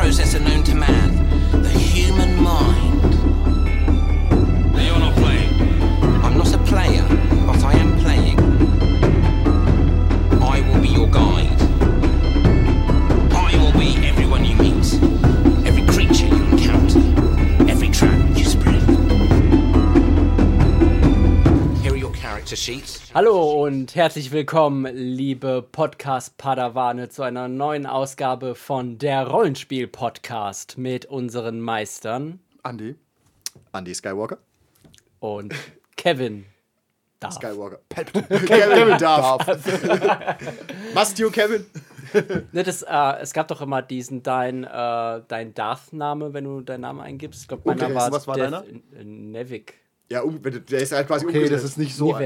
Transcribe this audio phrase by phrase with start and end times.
[0.00, 1.10] processor known to man,
[1.62, 3.02] the human mind.
[4.72, 5.52] Now you're not playing.
[6.24, 7.06] I'm not a player,
[7.46, 8.38] but I am playing.
[10.42, 11.60] I will be your guide.
[13.46, 14.88] I will be everyone you meet,
[15.68, 17.00] every creature you encounter,
[17.70, 18.80] every trap you spread.
[21.82, 23.10] Here are your character sheets.
[23.12, 31.60] Hallo und herzlich willkommen, liebe Podcast-Padawane, zu einer neuen Ausgabe von der Rollenspiel-Podcast mit unseren
[31.60, 32.96] Meistern Andy.
[33.72, 34.38] Andy Skywalker.
[35.20, 35.54] und
[35.96, 36.46] Kevin.
[37.20, 37.30] Da.
[37.30, 37.78] Skywalker.
[37.94, 39.46] Kevin darf.
[40.96, 41.64] Must you, Kevin?
[42.50, 46.80] Ne, das, äh, es gab doch immer diesen, dein, äh, dein Darth-Name, wenn du deinen
[46.80, 47.42] Namen eingibst.
[47.42, 48.64] Ich glaube, meiner Okay, war, was war Death- deiner?
[49.04, 49.74] Nevik.
[50.08, 52.18] Ja, um, der ist halt quasi Okay, das ist nicht so.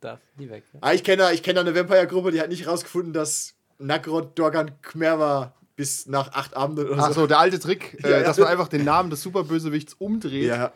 [0.00, 0.18] Nivek.
[0.18, 0.64] Darth Nivek.
[0.72, 0.78] Ja.
[0.82, 4.38] Ah, ich kenne da- ich kenn da eine Vampire-Gruppe, die hat nicht rausgefunden, dass Nagrod
[4.38, 7.22] Dorgan Khmer war bis nach acht Abenden oder Ach so.
[7.22, 8.22] so, der alte Trick, Ja, äh, ja.
[8.22, 10.72] dass man einfach den Namen des Superbösewichts umdreht Ja,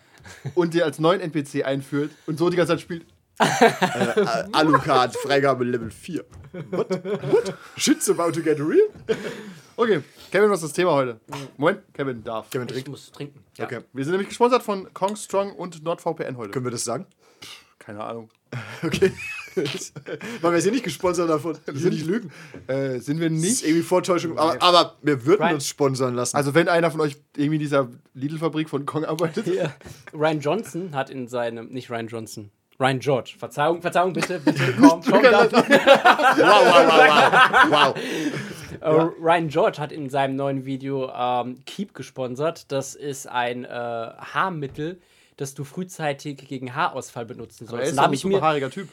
[0.54, 3.04] und dir als neuen NPC einführt und so die ganze Zeit spielt.
[3.40, 6.24] äh, Alucard, Freigabe Level 4.
[6.70, 6.88] What?
[7.04, 7.54] What?
[7.76, 8.86] Shit's about to get real?
[9.76, 11.18] Okay, Kevin, was ist das Thema heute?
[11.56, 12.48] Moment, Kevin darf.
[12.50, 12.88] Kevin Ich trinkt.
[12.90, 13.42] muss trinken.
[13.58, 13.64] Ja.
[13.64, 13.80] Okay.
[13.92, 16.52] Wir sind nämlich gesponsert von Kong Strong und NordVPN heute.
[16.52, 17.06] Können wir das sagen?
[17.80, 18.30] Keine Ahnung.
[18.82, 19.12] Okay.
[20.40, 21.56] Weil wir sind nicht gesponsert davon.
[21.64, 22.32] Wir sind nicht lügen.
[22.66, 23.62] Äh, sind wir Das ist nicht?
[23.64, 24.36] irgendwie Vortäuschung.
[24.36, 25.54] Aber, aber wir würden Right.
[25.54, 26.36] uns sponsern lassen.
[26.36, 29.46] Also wenn einer von euch irgendwie in dieser Lidl-Fabrik von Kong arbeitet.
[29.46, 29.72] Ja.
[30.12, 35.00] Ryan Johnson hat in seinem, nicht Ryan Johnson, Ryan George, Verzeihung, Verzeihung, bitte, bitte, komm,
[35.08, 35.44] komm, da.
[35.52, 37.94] wow, wow, wow, wow.
[37.94, 37.96] wow.
[38.80, 38.88] Äh,
[39.22, 42.72] Ryan George hat in seinem neuen Video ähm, Keep gesponsert.
[42.72, 45.00] Das ist ein äh, Haarmittel,
[45.36, 47.86] das du frühzeitig gegen Haarausfall benutzen Er sollst.
[47.90, 48.88] ist Da doch hab ein ich mir, superhaariger Typ.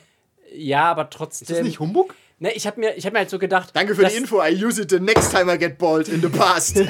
[0.54, 1.48] ja, aber Ist trotzdem.
[1.56, 2.16] das nicht Humbug?
[2.40, 3.70] ne, ich habe mir, ich hab mir halt so gedacht.
[3.74, 4.42] Danke für dass- die Info.
[4.44, 6.78] I use it the next time I get bald in the past.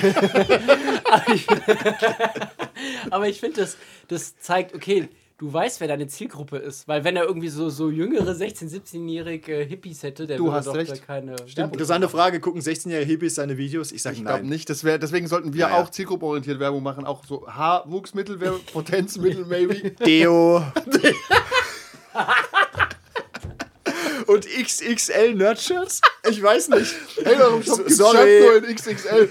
[3.09, 5.09] Aber ich finde, das, das zeigt, okay,
[5.41, 6.87] du weißt, wer deine Zielgruppe ist.
[6.87, 10.67] Weil wenn er irgendwie so, so jüngere 16-, 17-jährige Hippies hätte, der Du würde hast
[10.67, 10.91] doch recht.
[10.91, 11.35] da keine.
[11.55, 12.39] Interessante Frage.
[12.39, 13.91] Gucken 16-jährige Hippies seine Videos?
[13.91, 14.49] Ich sage Ich glaube nein.
[14.49, 14.69] nicht.
[14.69, 15.81] Das wär, deswegen sollten wir Ja, ja.
[15.81, 17.05] auch zielgruppenorientiert Werbung machen.
[17.05, 19.89] Auch so Haarwuchsmittel, wäre Potenzmittel, maybe.
[20.05, 20.63] Deo.
[24.27, 26.01] Und XXL Nerdshirts?
[26.29, 26.93] Ich weiß nicht.
[27.23, 28.17] Hey, warum Shop gibt's Sorry.
[28.17, 29.29] Shirts nur in XXL?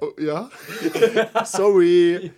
[0.00, 0.50] Oh, ja?
[1.44, 2.32] Sorry.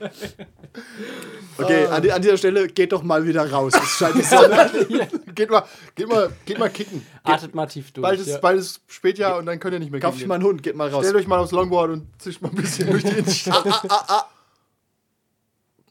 [1.59, 3.73] Okay, an, die, an dieser Stelle geht doch mal wieder raus.
[3.75, 4.71] Es scheint die Sonne.
[5.35, 7.07] Geht mal, geht mal, geht mal kicken.
[7.23, 8.03] Atmet mal tief durch.
[8.03, 8.39] Bald ist, ja.
[8.39, 10.29] bald ist Spätjahr und dann könnt ihr nicht mehr Kauft kicken.
[10.29, 11.05] mal einen Hund, geht mal raus.
[11.05, 14.27] Stellt euch mal aufs Longboard und zischt mal ein bisschen durch die Innenstadt.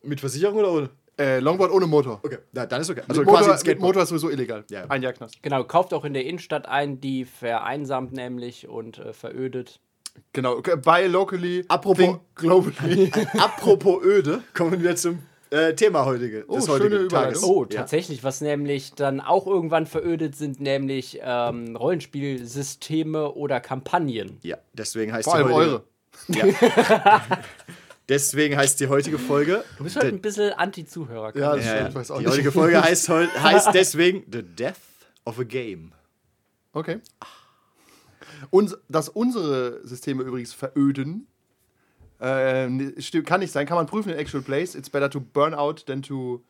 [0.03, 0.89] Mit Versicherung oder ohne?
[1.19, 2.19] äh, Longboard ohne Motor.
[2.23, 3.01] Okay, na, dann ist okay.
[3.07, 3.75] Also mit, quasi Motor.
[3.79, 4.63] Motor ist sowieso illegal.
[4.69, 4.85] Ja.
[4.85, 5.43] Ein Jahr Knast.
[5.43, 9.81] Genau, kauft auch in der Innenstadt ein, die vereinsamt nämlich und äh, verödet.
[10.33, 10.53] Genau.
[10.57, 13.11] Okay, Buy locally, Apropos- think globally.
[13.39, 15.19] Apropos öde, kommen wir zum
[15.51, 17.09] äh, Thema heutige, Oh, des schöne heutigen.
[17.09, 17.43] Tages.
[17.43, 17.79] Oh, Ja.
[17.79, 24.37] tatsächlich, was nämlich dann auch irgendwann verödet sind, nämlich ähm, Rollenspielsysteme oder Kampagnen.
[24.43, 25.83] Ja, deswegen heißt Vor die allem heutige,
[26.43, 27.21] eure.
[28.09, 29.63] Deswegen heißt die heutige Folge.
[29.77, 31.35] Du bist heute ein bisschen Anti-Zuhörer.
[31.37, 31.89] Ja, das Ja, stimmt, ja.
[31.89, 32.31] ich weiß auch Die nicht.
[32.33, 34.73] heutige Folge heißt, heißt deswegen The Death
[35.25, 35.91] of a Game.
[36.73, 36.99] Okay.
[38.49, 41.27] Und dass unsere Systeme übrigens veröden,
[42.19, 42.67] äh,
[43.01, 43.65] stimmt, kann nicht sein.
[43.65, 44.75] Kann man prüfen in Actual Plays.
[44.75, 46.43] It's better to burn out than to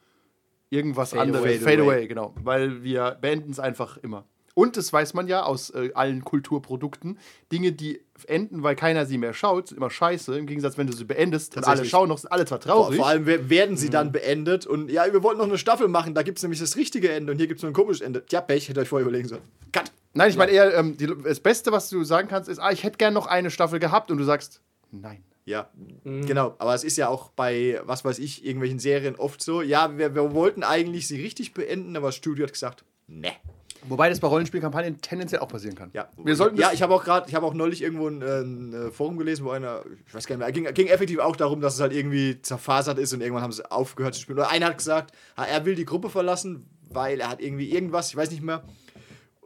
[0.69, 1.43] irgendwas Fade anderes.
[1.45, 1.59] away.
[1.59, 2.33] Fade away, genau.
[2.43, 4.25] Weil wir beenden es einfach immer.
[4.55, 7.17] Und das weiß man ja aus äh, allen Kulturprodukten.
[7.51, 10.37] Dinge, die enden, weil keiner sie mehr schaut, sind immer scheiße.
[10.37, 12.97] Im Gegensatz, wenn du sie beendest und alle schauen noch, sind alle zwar Vor, traurig.
[12.97, 16.13] vor allem we- werden sie dann beendet und ja, wir wollten noch eine Staffel machen,
[16.13, 18.23] da gibt es nämlich das richtige Ende und hier gibt es nur ein komisches Ende.
[18.31, 19.43] Ja, Pech, hätte euch vorher überlegen sollen.
[19.71, 19.93] Cut.
[20.13, 22.83] Nein, ich meine eher, ähm, die, das Beste, was du sagen kannst, ist, ah, ich
[22.83, 24.61] hätte gern noch eine Staffel gehabt und du sagst,
[24.91, 25.23] nein.
[25.45, 25.67] Ja,
[26.03, 26.55] genau.
[26.59, 30.13] Aber es ist ja auch bei, was weiß ich, irgendwelchen Serien oft so, ja, wir,
[30.13, 33.31] wir wollten eigentlich sie richtig beenden, aber das Studio hat gesagt, ne.
[33.83, 35.89] Wobei das bei Rollenspielkampagnen tendenziell auch passieren kann.
[35.93, 38.41] Ja, Wir sollten ja ich habe auch gerade, ich habe auch neulich irgendwo ein, äh,
[38.41, 41.35] ein äh, Forum gelesen, wo einer, ich weiß gar nicht mehr, ging, ging effektiv auch
[41.35, 44.37] darum, dass es halt irgendwie zerfasert ist und irgendwann haben sie aufgehört zu spielen.
[44.37, 48.09] Oder einer hat gesagt, ah, er will die Gruppe verlassen, weil er hat irgendwie irgendwas,
[48.09, 48.63] ich weiß nicht mehr.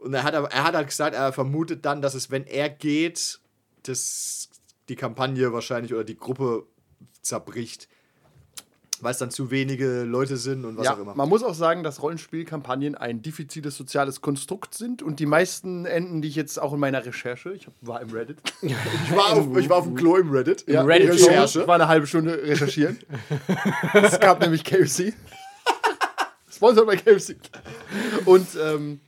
[0.04, 3.40] Und er hat, er hat halt gesagt, er vermutet dann, dass es, wenn er geht,
[3.84, 4.50] das,
[4.90, 6.66] die Kampagne wahrscheinlich oder die Gruppe
[7.22, 7.88] zerbricht.
[9.00, 11.14] Weil es dann zu wenige Leute sind und was ja, auch immer.
[11.14, 16.20] man muss auch sagen, dass Rollenspielkampagnen ein diffiziles soziales Konstrukt sind und die meisten Enden,
[16.20, 19.68] die ich jetzt auch in meiner Recherche, ich war im Reddit, Ich war, auf, ich
[19.70, 20.64] war auf dem Klo im Reddit.
[20.68, 22.98] ja, Reddit Recherche, ich war eine halbe Stunde recherchieren.
[23.94, 25.14] es gab nämlich KFC.
[26.50, 27.36] Sponsored bei KFC.
[28.26, 29.00] Und ähm,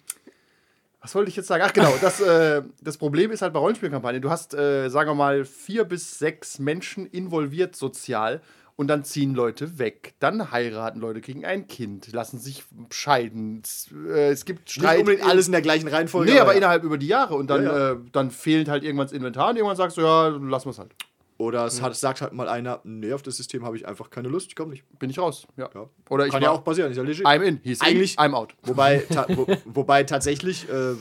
[1.06, 1.62] Was wollte ich jetzt sagen?
[1.64, 5.14] Ach genau, das, äh, das Problem ist halt bei Rollenspielkampagnen, du hast, äh, sagen wir
[5.14, 8.40] mal, vier bis sechs Menschen involviert sozial
[8.74, 10.14] und dann ziehen Leute weg.
[10.18, 13.62] Dann heiraten Leute, kriegen ein Kind, lassen sich scheiden.
[13.62, 14.98] Es, äh, gibt Nicht Streit.
[14.98, 16.32] unbedingt alles in der gleichen Reihenfolge.
[16.32, 16.58] Nee, aber ja.
[16.58, 17.92] innerhalb über die Jahre und dann, Ja, ja.
[17.92, 20.78] Äh, dann fehlt halt irgendwann das Inventar und irgendwann sagst du, ja, lassen wir es
[20.80, 20.90] halt.
[21.38, 24.28] Oder es hat, sagt halt mal einer, nee, auf das System habe ich einfach keine
[24.28, 24.84] Lust, ich komme nicht.
[24.98, 25.46] Bin ich raus.
[25.58, 25.68] Ja.
[25.74, 25.88] Ja.
[26.08, 27.26] Oder ich Kann ja auch passieren, ist ja legit.
[27.26, 27.60] I'm in.
[27.62, 28.54] He's Eigentlich- in, I'm out.
[28.62, 30.92] Wobei, ta wo, wobei tatsächlich, äh,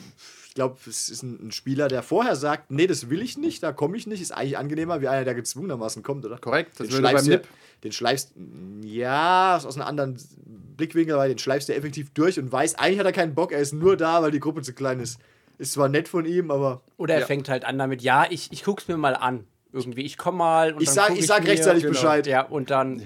[0.48, 3.64] ich glaube, es ist ein, ein Spieler, der vorher sagt, nee, das will ich nicht,
[3.64, 6.38] da komme ich nicht, ist eigentlich angenehmer, wie einer, der gezwungenermaßen kommt, oder?
[6.38, 7.48] Korrekt, das Den würde beim schleifst, du, NIP.
[7.84, 8.34] den schleifst
[8.84, 10.18] ja, aus einem anderen
[10.78, 13.60] Blickwinkel, weil den schleifst du effektiv durch und weiß, eigentlich hat er keinen Bock, er
[13.60, 15.18] ist nur da, weil die Gruppe zu klein ist.
[15.58, 17.26] Ist zwar nett von ihm, aber Oder er Ja.
[17.26, 19.46] fängt halt an damit, ja, ich, ich guck's mir mal an.
[19.75, 21.94] Irgendwie, ich komm mal und Ich dann sag- guck ich sag mir- rechtzeitig genau.
[21.94, 22.25] Bescheid.
[22.27, 23.06] Ja, und dann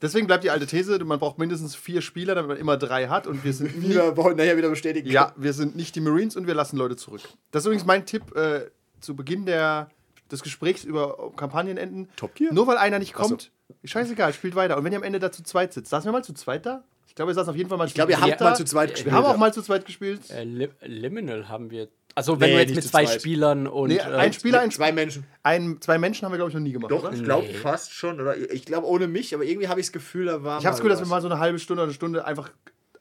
[0.00, 3.28] Deswegen bleibt die alte These, man braucht mindestens vier Spieler, damit man immer drei hat
[3.28, 5.08] und wir sind nie, wieder, wir wollen nachher wieder bestätigen.
[5.08, 7.20] ja, wir sind nicht die Marines und wir lassen Leute zurück.
[7.52, 8.62] Das ist übrigens mein Tipp äh,
[9.00, 9.90] zu Beginn der,
[10.30, 12.08] des Gesprächs über Kampagnenenden.
[12.16, 12.52] Top Gear?
[12.52, 13.28] Nur weil einer nicht Ach so.
[13.28, 13.52] kommt,
[13.84, 14.76] scheißegal, spielt weiter.
[14.76, 16.82] Und wenn ihr am Ende da zu zweit sitzt, saßen wir mal zu zweit da?
[17.06, 18.64] Ich glaube, wir saßen auf jeden Fall mal Ich glaube, ihr Ja, habt mal zu
[18.64, 19.14] zweit Wir gespielt.
[19.14, 20.30] haben auch mal zu zweit gespielt.
[20.30, 21.88] äh, Li Liminal haben wir.
[22.14, 23.20] Also wenn Nee, du jetzt mit zwei zweit.
[23.20, 25.24] Spielern und Nee, äh, ein Spieler, ein, zwei Menschen.
[25.42, 26.90] ein, zwei Menschen haben wir, glaube ich, noch nie gemacht.
[26.90, 27.12] Doch, oder?
[27.12, 27.54] ich glaube Nee.
[27.54, 28.20] fast schon.
[28.20, 30.58] Oder ich glaube ohne mich, aber irgendwie habe ich das Gefühl, da war.
[30.58, 32.50] Ich habe das Gefühl, dass wir mal so eine halbe Stunde oder eine Stunde einfach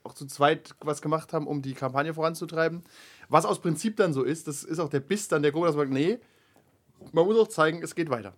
[0.03, 2.83] auch zu zweit was gemacht haben, um die Kampagne voranzutreiben.
[3.29, 5.75] Was aus Prinzip dann so ist, das ist auch der Biss dann der Gruppe, dass
[5.75, 6.17] man sagt, nee,
[7.11, 8.33] man muss auch zeigen, es geht weiter.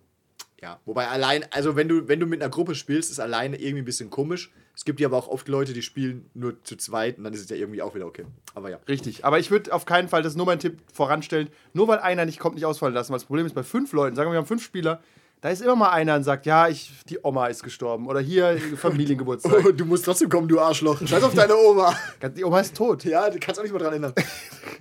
[0.64, 3.82] Ja, wobei allein, also wenn du, wenn du mit einer Gruppe spielst, ist alleine irgendwie
[3.82, 4.50] ein bisschen komisch.
[4.74, 7.42] Es gibt ja aber auch oft Leute, die spielen nur zu zweit und dann ist
[7.42, 8.24] es ja irgendwie auch wieder okay.
[8.54, 8.78] Aber ja.
[8.88, 9.26] Richtig.
[9.26, 12.24] Aber ich würde auf keinen Fall, das ist nur mein Tipp, voranstellen, nur weil einer
[12.24, 13.12] nicht kommt, nicht ausfallen lassen.
[13.12, 15.02] Weil das Problem ist, bei fünf Leuten, sagen wir, wir haben fünf Spieler,
[15.44, 18.58] da ist immer mal einer und sagt, ja, ich, die Oma ist gestorben oder hier
[18.78, 19.62] Familiengeburtstag.
[19.76, 21.06] du musst trotzdem kommen, du Arschloch.
[21.06, 21.94] Scheiß auf deine Oma.
[22.34, 23.04] die Oma ist tot.
[23.04, 24.14] Ja, du kannst auch nicht mal dran erinnern.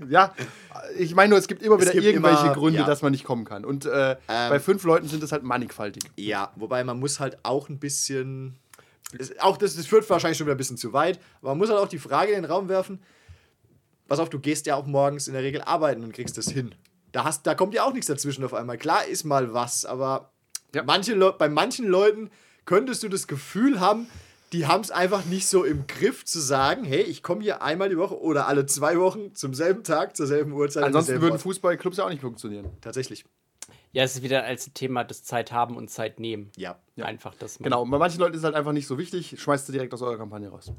[0.07, 0.33] Ja,
[0.97, 2.85] ich meine nur, es gibt immer wieder gibt irgendwelche immer- Gründe, ja.
[2.85, 3.65] dass man nicht kommen kann.
[3.65, 6.03] Und äh, bei fünf Leuten sind es halt mannigfaltig.
[6.15, 8.57] Ja, wobei man muss halt auch ein bisschen.
[9.39, 11.79] Auch das, das führt wahrscheinlich schon wieder ein bisschen zu weit, aber man muss halt
[11.79, 13.03] auch die Frage in den Raum werfen:
[14.07, 16.73] Pass auf, du gehst ja auch morgens in der Regel arbeiten und kriegst das hin.
[17.11, 18.77] Da, hast, da kommt ja auch nichts dazwischen auf einmal.
[18.77, 20.32] Klar ist mal was, aber
[20.73, 20.83] Ja.
[20.83, 22.29] manche bei manchen Leuten
[22.65, 24.07] könntest du das Gefühl haben,
[24.53, 27.89] die haben es einfach nicht so im Griff zu sagen, hey, ich komme hier einmal
[27.89, 30.83] die Woche oder alle zwei Wochen zum selben Tag, zur selben Uhrzeit.
[30.83, 31.39] an Ansonsten würden.
[31.39, 32.69] Fußballclubs ja auch nicht funktionieren.
[32.79, 33.25] Tatsächlich.
[33.91, 36.51] ja, es ist wieder als Thema das Zeit haben und Zeit nehmen.
[36.55, 36.79] Ja.
[37.01, 37.57] Einfach das.
[37.57, 40.03] Genau, bei manchen Leuten ist es halt einfach nicht so wichtig, schmeißt du direkt aus
[40.03, 40.71] eurer Kampagne raus.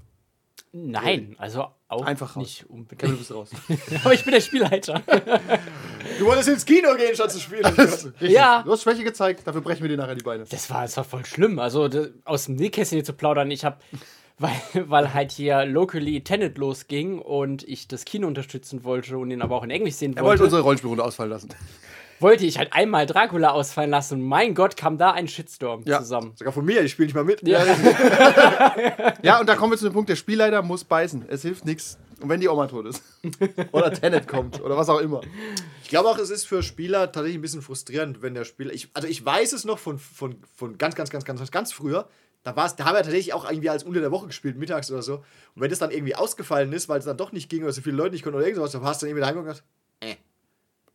[0.76, 2.42] Nein, also auch Einfach raus.
[2.42, 2.98] nicht unbedingt.
[3.00, 3.50] Kevin, du bist raus.
[4.04, 5.02] Aber ich bin der Spielleiter.
[6.18, 7.64] Du wolltest ins Kino gehen, statt zu spielen.
[8.20, 8.62] Ja.
[8.62, 10.44] Du hast Schwäche gezeigt, dafür brechen wir dir nachher die Beine.
[10.44, 11.58] Das war, das war voll schlimm.
[11.58, 13.50] Also das, aus dem Nähkästchen hier zu plaudern.
[13.50, 13.78] Ich habe,
[14.38, 19.40] weil, weil halt hier locally Tenet losging und ich das Kino unterstützen wollte und ihn
[19.40, 21.48] aber auch in Englisch sehen Er wollte wollte, unsere Rollenspielrunde ausfallen lassen.
[22.20, 24.20] Wollte ich halt einmal Dracula ausfallen lassen.
[24.20, 25.98] Und mein Gott, kam da ein Shitstorm Ja.
[26.00, 26.32] zusammen.
[26.36, 27.42] Sogar von mir, ich spiele nicht mal mit.
[29.22, 31.24] Ja, und da kommen wir zu dem Punkt, der Spielleiter muss beißen.
[31.28, 31.98] Es hilft nichts.
[32.20, 33.02] Und wenn die Oma tot ist.
[33.72, 34.60] oder Tenet kommt.
[34.62, 35.20] Oder was auch immer.
[35.82, 38.72] Ich glaube auch, es ist für Spieler tatsächlich ein bisschen frustrierend, wenn der Spieler.
[38.72, 42.08] Ich, also ich weiß es noch von, von, von ganz, ganz, ganz, ganz, ganz früher.
[42.44, 45.02] Da, war's, da haben wir tatsächlich auch irgendwie als unter der Woche gespielt, mittags oder
[45.02, 45.16] so.
[45.16, 47.80] Und wenn das dann irgendwie ausgefallen ist, weil es dann doch nicht ging oder so
[47.80, 49.64] viele Leute nicht konnten oder irgendwas, dann hast du dann irgendwie daheim und gesagt.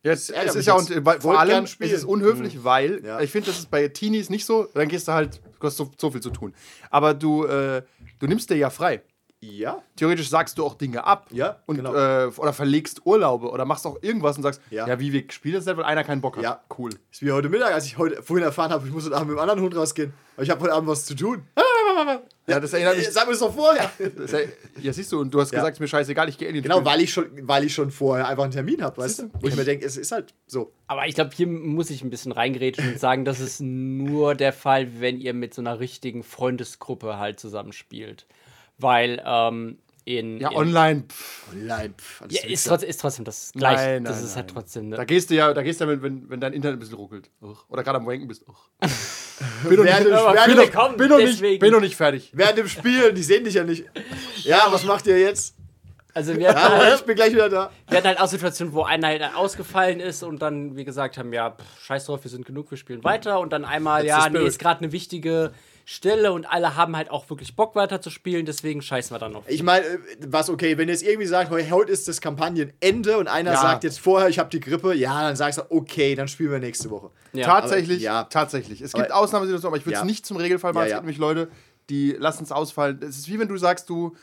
[0.02, 3.20] Jetzt, es ist ja und, Ich vor allem ist es unhöflich, weil Ja.
[3.20, 4.66] ich finde, das ist bei Teenies nicht so.
[4.74, 6.54] Dann gehst du halt, du hast so, so viel zu tun.
[6.90, 7.82] Aber du, äh,
[8.18, 9.02] du nimmst dir ja frei.
[9.42, 11.26] Ja, Theoretisch sagst du auch Dinge ab.
[11.30, 11.94] Ja, und, genau.
[11.94, 15.00] äh, oder verlegst Urlaube oder machst auch irgendwas und sagst, ja, Ja.
[15.00, 16.44] wie wir spielen das nicht, weil einer keinen Bock hat.
[16.44, 16.60] Ja.
[16.78, 16.90] Cool.
[17.10, 19.36] ist wie heute Mittag, als ich heute vorhin erfahren habe, ich muss heute Abend mit
[19.38, 20.12] dem anderen Hund rausgehen.
[20.36, 21.42] Aber ich habe heute Abend was zu tun.
[22.46, 23.08] Ja, das erinnert mich.
[23.10, 23.90] Sag mir das doch vorher.
[24.16, 24.48] Das, er-
[24.80, 25.58] ja, siehst du, und du hast Ja.
[25.60, 27.90] gesagt, ist mir scheißegal, ich gehe in den Genau, weil ich, schon, weil ich schon
[27.90, 29.30] vorher einfach einen Termin habe, weißt du?
[29.40, 30.72] Wo ich mir denke, es ist halt so.
[30.86, 34.52] Aber ich glaube, hier muss ich ein bisschen reingrätschen und sagen, das ist nur der
[34.52, 38.26] Fall, wenn ihr mit so einer richtigen Freundesgruppe halt zusammenspielt.
[38.78, 40.38] Weil ähm, in.
[40.40, 41.04] Ja, in, online.
[41.08, 43.82] Pff, Online, pff, alles Ja, ist, trotz, ist trotzdem das gleiche.
[43.82, 44.54] Nein, das nein, ist halt nein.
[44.54, 44.90] trotzdem.
[44.90, 45.06] Da Ne?
[45.06, 47.30] gehst du ja, da gehst du ja, wenn, wenn, wenn dein Internet ein bisschen ruckelt.
[47.42, 47.64] Uch.
[47.68, 48.44] Oder gerade am Wanken bist.
[49.68, 49.96] Bin noch nicht,
[50.44, 52.30] viele dem- kommen bin noch nicht, bin noch nicht fertig.
[52.34, 53.84] Während dem Spielen, die sehen dich ja nicht.
[54.44, 55.54] Ja, was macht ihr jetzt?
[56.12, 57.70] Also wir hatten, Ja, halt, ich bin gleich wieder da.
[57.88, 61.32] wir hatten halt auch Situationen, wo einer halt ausgefallen ist und dann, wie gesagt, haben,
[61.32, 63.38] ja, pff, scheiß drauf, wir sind genug, wir spielen weiter.
[63.38, 65.52] Und dann einmal, That's ja, nee, ist gerade eine wichtige
[65.92, 69.34] Stelle und alle haben halt auch wirklich Bock weiter zu spielen, deswegen scheißen wir dann
[69.34, 69.42] auf.
[69.48, 73.18] Ich meine, äh, was okay, wenn ihr jetzt irgendwie sagt, heu- heute ist das Kampagnenende
[73.18, 73.60] und einer Ja.
[73.60, 76.60] sagt jetzt vorher, ich habe die Grippe, ja, dann sagst du, okay, dann spielen wir
[76.60, 77.10] nächste Woche.
[77.32, 78.24] Ja, tatsächlich, aber- ja.
[78.24, 78.80] tatsächlich.
[78.82, 80.04] Es gibt Aber- Ausnahmesituationen, aber ich würde es Ja.
[80.06, 80.84] nicht zum Regelfall machen.
[80.84, 81.48] Ja, Es gibt nämlich Leute,
[81.88, 83.00] die lassen es ausfallen.
[83.02, 84.14] Es ist wie wenn du sagst, du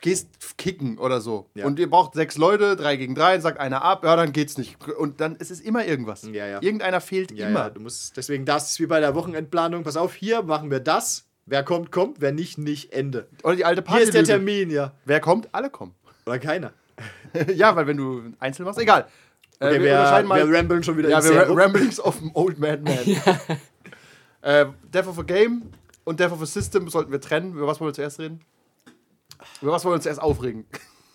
[0.00, 1.48] gehst kicken oder so.
[1.54, 1.66] Ja.
[1.66, 4.76] Und ihr braucht sechs Leute, drei gegen drei, sagt einer ab, ja, dann geht's nicht.
[4.88, 6.22] Und dann ist es immer irgendwas.
[6.30, 6.62] Ja, ja.
[6.62, 7.60] Irgendeiner fehlt Ja, immer.
[7.60, 9.82] ja, du musst, deswegen, das ist wie bei der Wochenendplanung.
[9.84, 11.26] Pass auf, hier machen wir das.
[11.46, 12.20] Wer kommt, kommt.
[12.20, 13.26] Wer nicht, nicht, Ende.
[13.42, 14.02] Oder die alte Hier Party.
[14.04, 14.92] ist der Termin, ja.
[15.04, 15.48] Wer kommt?
[15.52, 15.94] Alle kommen.
[16.26, 16.72] Oder keiner.
[17.54, 19.02] ja, weil wenn du einzeln machst, egal.
[19.60, 20.48] Äh, Okay, wir wir, unterscheiden mal.
[20.50, 21.48] wir ramblen schon wieder ja, wir.
[21.48, 22.98] Ramblings of an Old Mad Man.
[24.42, 25.62] äh, Death of a Game
[26.04, 27.52] und Death of a System sollten wir trennen.
[27.52, 28.40] Über was wollen wir zuerst reden?
[29.60, 30.66] Über was wollen wir uns zuerst aufregen?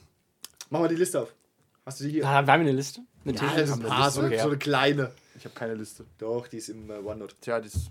[0.69, 1.33] Mach mal die Liste auf.
[1.85, 2.27] Hast du die hier?
[2.27, 3.01] Haben wir eine Liste?
[3.25, 4.39] Eine Ja, ist ein paar, so, eine, Okay.
[4.39, 5.11] so eine kleine.
[5.37, 6.05] Ich habe keine Liste.
[6.17, 7.35] Doch, die ist im äh, OneNote.
[7.41, 7.89] Tja, das.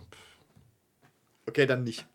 [1.46, 2.06] Okay, dann nicht.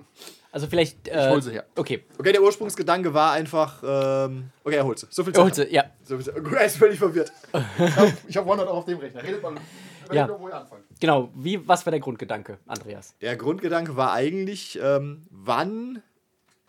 [0.52, 1.08] Also vielleicht.
[1.08, 1.66] Äh, hol sie her.
[1.76, 2.04] Okay.
[2.18, 3.82] Okay, der Ursprungsgedanke war einfach.
[3.84, 5.08] Ähm, okay, er holt sie.
[5.10, 5.86] So viel Er holt sie, ja.
[6.04, 6.36] So viel Zeit.
[6.54, 7.32] Er ist völlig verwirrt.
[8.28, 9.24] Ich habe OneNote auch auf dem Rechner.
[9.24, 9.56] Redet mal.
[10.12, 10.28] Ja.
[10.28, 10.84] nur, wo ihr anfangt.
[11.00, 11.32] Genau.
[11.36, 13.16] Wie, was war der Grundgedanke, Andreas?
[13.22, 16.04] Der Grundgedanke war eigentlich, ähm, wann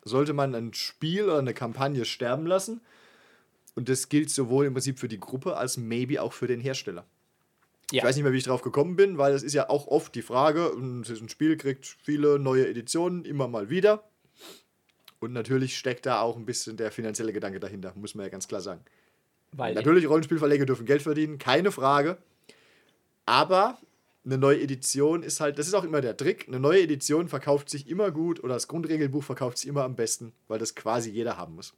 [0.04, 2.80] sollte man ein Spiel oder eine Kampagne sterben lassen?
[3.74, 7.04] Und das gilt sowohl im Prinzip für die Gruppe als maybe auch für den Hersteller.
[7.90, 8.02] Ja.
[8.02, 10.14] Ich weiß nicht mehr, wie ich drauf gekommen bin, weil es ist ja auch oft
[10.14, 14.04] die Frage, ein Spiel kriegt viele neue Editionen immer mal wieder.
[15.20, 18.48] Und natürlich steckt da auch ein bisschen der finanzielle Gedanke dahinter, muss man ja ganz
[18.48, 18.84] klar sagen.
[19.52, 22.18] Weil Natürlich, Rollenspielverleger dürfen Geld verdienen, keine Frage.
[23.26, 23.78] Aber
[24.24, 26.46] eine neue Edition ist halt, das ist auch immer der Trick.
[26.48, 30.32] Eine neue Edition verkauft sich immer gut oder das Grundregelbuch verkauft sich immer am besten,
[30.48, 31.74] weil das quasi jeder haben muss.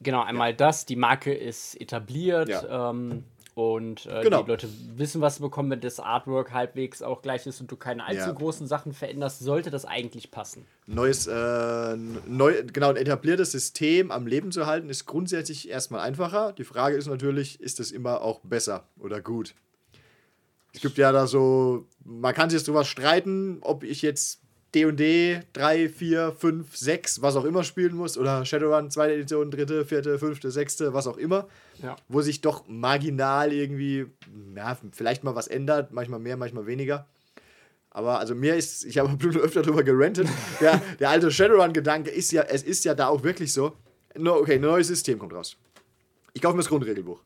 [0.00, 2.90] Genau, einmal das, die Marke ist etabliert Ja.
[2.90, 3.24] ähm,
[3.54, 4.42] und äh, Genau.
[4.44, 7.76] die Leute wissen, was sie bekommen, wenn das Artwork halbwegs auch gleich ist und du
[7.76, 8.32] keine allzu Ja.
[8.32, 10.64] großen Sachen veränderst, sollte das eigentlich passen.
[10.86, 16.52] Neues, äh, neu, genau, ein etabliertes System am Leben zu halten, ist grundsätzlich erstmal einfacher.
[16.52, 19.54] Die Frage ist natürlich, ist es immer auch besser oder gut?
[20.74, 24.40] Es gibt ja da so, man kann sich jetzt drüber streiten, ob ich jetzt
[24.74, 29.84] D&D 3, 4, 5, 6, was auch immer spielen muss oder Shadowrun, zweite Edition, dritte,
[29.84, 31.46] vierte, fünfte, sechste, was auch immer,
[31.82, 31.96] Ja.
[32.08, 34.06] wo sich doch marginal irgendwie,
[34.56, 37.06] ja, vielleicht mal was ändert, manchmal mehr, manchmal weniger.
[37.90, 40.26] Aber also mir ist, ich habe schon öfter drüber gerantet,
[40.60, 43.72] der, der alte Shadowrun-Gedanke ist ja, es ist ja da auch wirklich so,
[44.16, 45.54] no, okay, ein neues System kommt raus.
[46.32, 47.20] Ich kaufe mir das Grundregelbuch.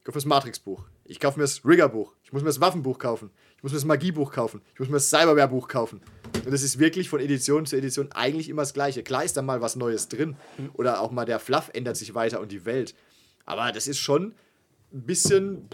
[0.00, 0.84] Ich kaufe mir das Matrix-Buch.
[1.10, 2.14] Ich kaufe mir das Rigger-Buch.
[2.22, 3.30] Ich muss mir das Waffenbuch kaufen.
[3.56, 4.62] Ich muss mir das Magiebuch kaufen.
[4.74, 6.00] Ich muss mir das Cyberware-Buch kaufen.
[6.44, 9.02] Und das ist wirklich von Edition zu Edition eigentlich immer das Gleiche.
[9.02, 10.36] Klar ist da mal was Neues drin.
[10.74, 12.94] Oder auch mal der Fluff ändert sich weiter und die Welt.
[13.44, 14.36] Aber das ist schon
[14.92, 15.68] ein bisschen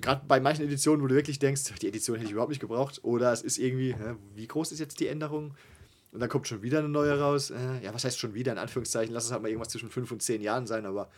[0.00, 3.00] gerade bei manchen Editionen, wo du wirklich denkst, die Edition hätte ich überhaupt nicht gebraucht,
[3.02, 3.96] oder es ist irgendwie,
[4.36, 5.54] wie groß ist jetzt die Änderung?
[6.12, 7.50] Und dann kommt schon wieder eine neue raus.
[7.50, 10.12] Äh, ja, was heißt schon wieder, in Anführungszeichen, lass es halt mal irgendwas zwischen fünf
[10.12, 11.10] und zehn Jahren sein, aber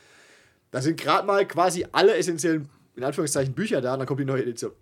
[0.70, 4.24] da sind gerade mal quasi alle essentiellen, in Anführungszeichen, Bücher da und dann kommt die
[4.24, 4.72] neue Edition.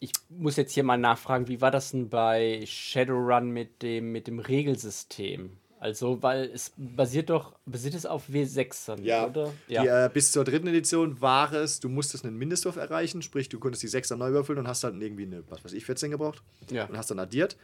[0.00, 4.26] Ich muss jetzt hier mal nachfragen, wie war das denn bei Shadowrun mit dem, mit
[4.26, 5.56] dem Regelsystem?
[5.80, 9.52] Also, weil es basiert doch, basiert es auf W6 dann, oder?
[9.68, 13.58] Die, äh, bis zur dritten Edition war es, du musstest einen Mindestwurf erreichen, sprich, du
[13.58, 16.10] konntest die 6 dann neu würfeln und hast dann irgendwie eine, was weiß ich, 14
[16.10, 16.86] gebraucht Ja.
[16.86, 17.56] und hast dann addiert.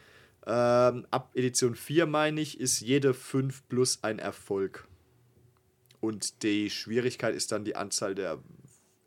[0.47, 4.87] Ähm, ab Edition 4, meine ich, ist jede 5 plus ein Erfolg.
[6.01, 8.39] Und die Schwierigkeit ist dann die Anzahl der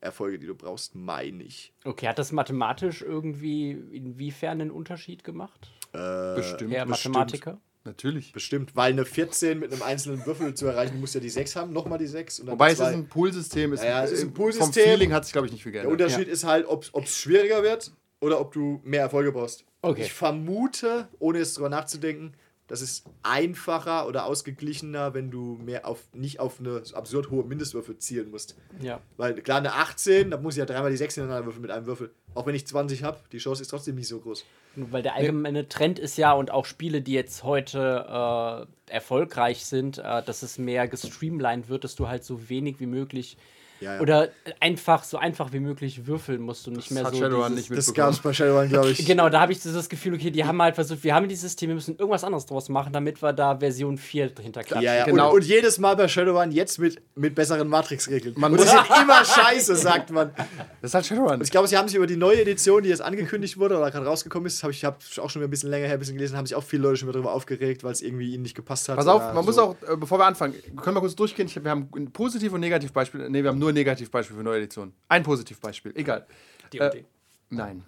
[0.04, 1.74] Erfolge, die du brauchst, meine ich.
[1.86, 5.72] Okay, hat das mathematisch irgendwie inwiefern einen Unterschied gemacht?
[5.92, 6.74] Bestimmt.
[6.74, 7.16] Herr bestimmt.
[7.16, 7.62] Mathematiker?
[7.86, 8.32] Natürlich.
[8.32, 11.56] Bestimmt, weil eine 14 mit einem einzelnen Würfel zu erreichen, du musst ja die 6
[11.58, 12.40] haben, nochmal die 6.
[12.40, 12.90] Und dann Wobei es zwei.
[12.90, 13.74] ist ein Poolsystem.
[13.76, 14.84] Ja, ja, es ist ein Vom Poolsystem.
[14.84, 16.02] Feeling hat sich, glaube ich, nicht viel Der geändert.
[16.02, 17.92] Unterschied ist halt, ob es schwieriger wird
[18.22, 19.66] oder ob du mehr Erfolge brauchst.
[19.82, 20.04] Okay.
[20.04, 22.34] Ich vermute, ohne jetzt drüber nachzudenken,
[22.68, 27.98] das ist einfacher oder ausgeglichener, wenn du mehr auf nicht auf eine absurd hohe Mindestwürfe
[27.98, 28.56] zielen musst.
[28.82, 29.02] Ja.
[29.18, 31.86] Weil klar, eine 18, da muss ich ja dreimal die 6 hintereinander würfeln mit einem
[31.86, 32.12] Würfel.
[32.36, 34.46] Auch wenn ich 20 habe, die Chance ist trotzdem nicht so groß.
[34.76, 40.00] Weil der allgemeine Trend ist ja, und auch Spiele, die jetzt heute äh, erfolgreich sind,
[40.00, 43.38] äh, dass es mehr gestreamlined wird, dass du halt so wenig wie möglich
[43.84, 44.02] Ja, ja.
[44.02, 47.20] oder einfach so einfach wie möglich würfeln musst und nicht mehr hat so.
[47.20, 49.06] Shadowrun dieses- nicht Das gab es bei Shadowrun, glaube ich.
[49.06, 51.70] Genau, da habe ich das Gefühl, okay, die haben halt versucht, wir haben dieses System,
[51.70, 54.84] wir müssen irgendwas anderes draus machen, damit wir da Version 4 dahinter klatschen.
[54.86, 55.06] Ja, ja.
[55.06, 55.30] Genau.
[55.32, 58.36] Und, und jedes Mal bei Shadowrun jetzt mit, mit besseren Matrix-Regeln.
[58.36, 60.32] Und die sind immer scheiße, sagt man.
[60.82, 61.42] Das ist halt Shadowrun.
[61.42, 64.06] Ich glaube, sie haben sich über die neue Edition, die jetzt angekündigt wurde oder gerade
[64.06, 66.46] rausgekommen ist, habe ich hab auch schon ein bisschen länger her ein bisschen gelesen, haben
[66.46, 68.98] sich auch viele Leute schon wieder darüber aufgeregt, weil es irgendwie ihnen nicht gepasst hat.
[68.98, 69.62] Pass auf, man muss so.
[69.62, 71.48] auch, äh, bevor wir anfangen, können wir kurz durchgehen.
[71.48, 73.30] Ich, wir haben ein Positiv- und Negativbeispiel.
[73.30, 74.94] Ne, wir haben nur Negativbeispiel für neue Editionen.
[75.08, 76.26] Ein Positivbeispiel, egal.
[76.72, 77.04] Die Äh.
[77.50, 77.84] Nein.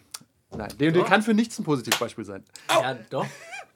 [0.55, 0.69] Nein.
[0.79, 2.43] D&D kann für nichts ein Positivbeispiel sein.
[2.69, 3.25] Ja, doch.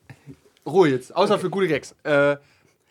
[0.66, 1.96] Ruhe jetzt, außer für gute Gags.
[2.04, 2.38] Äh,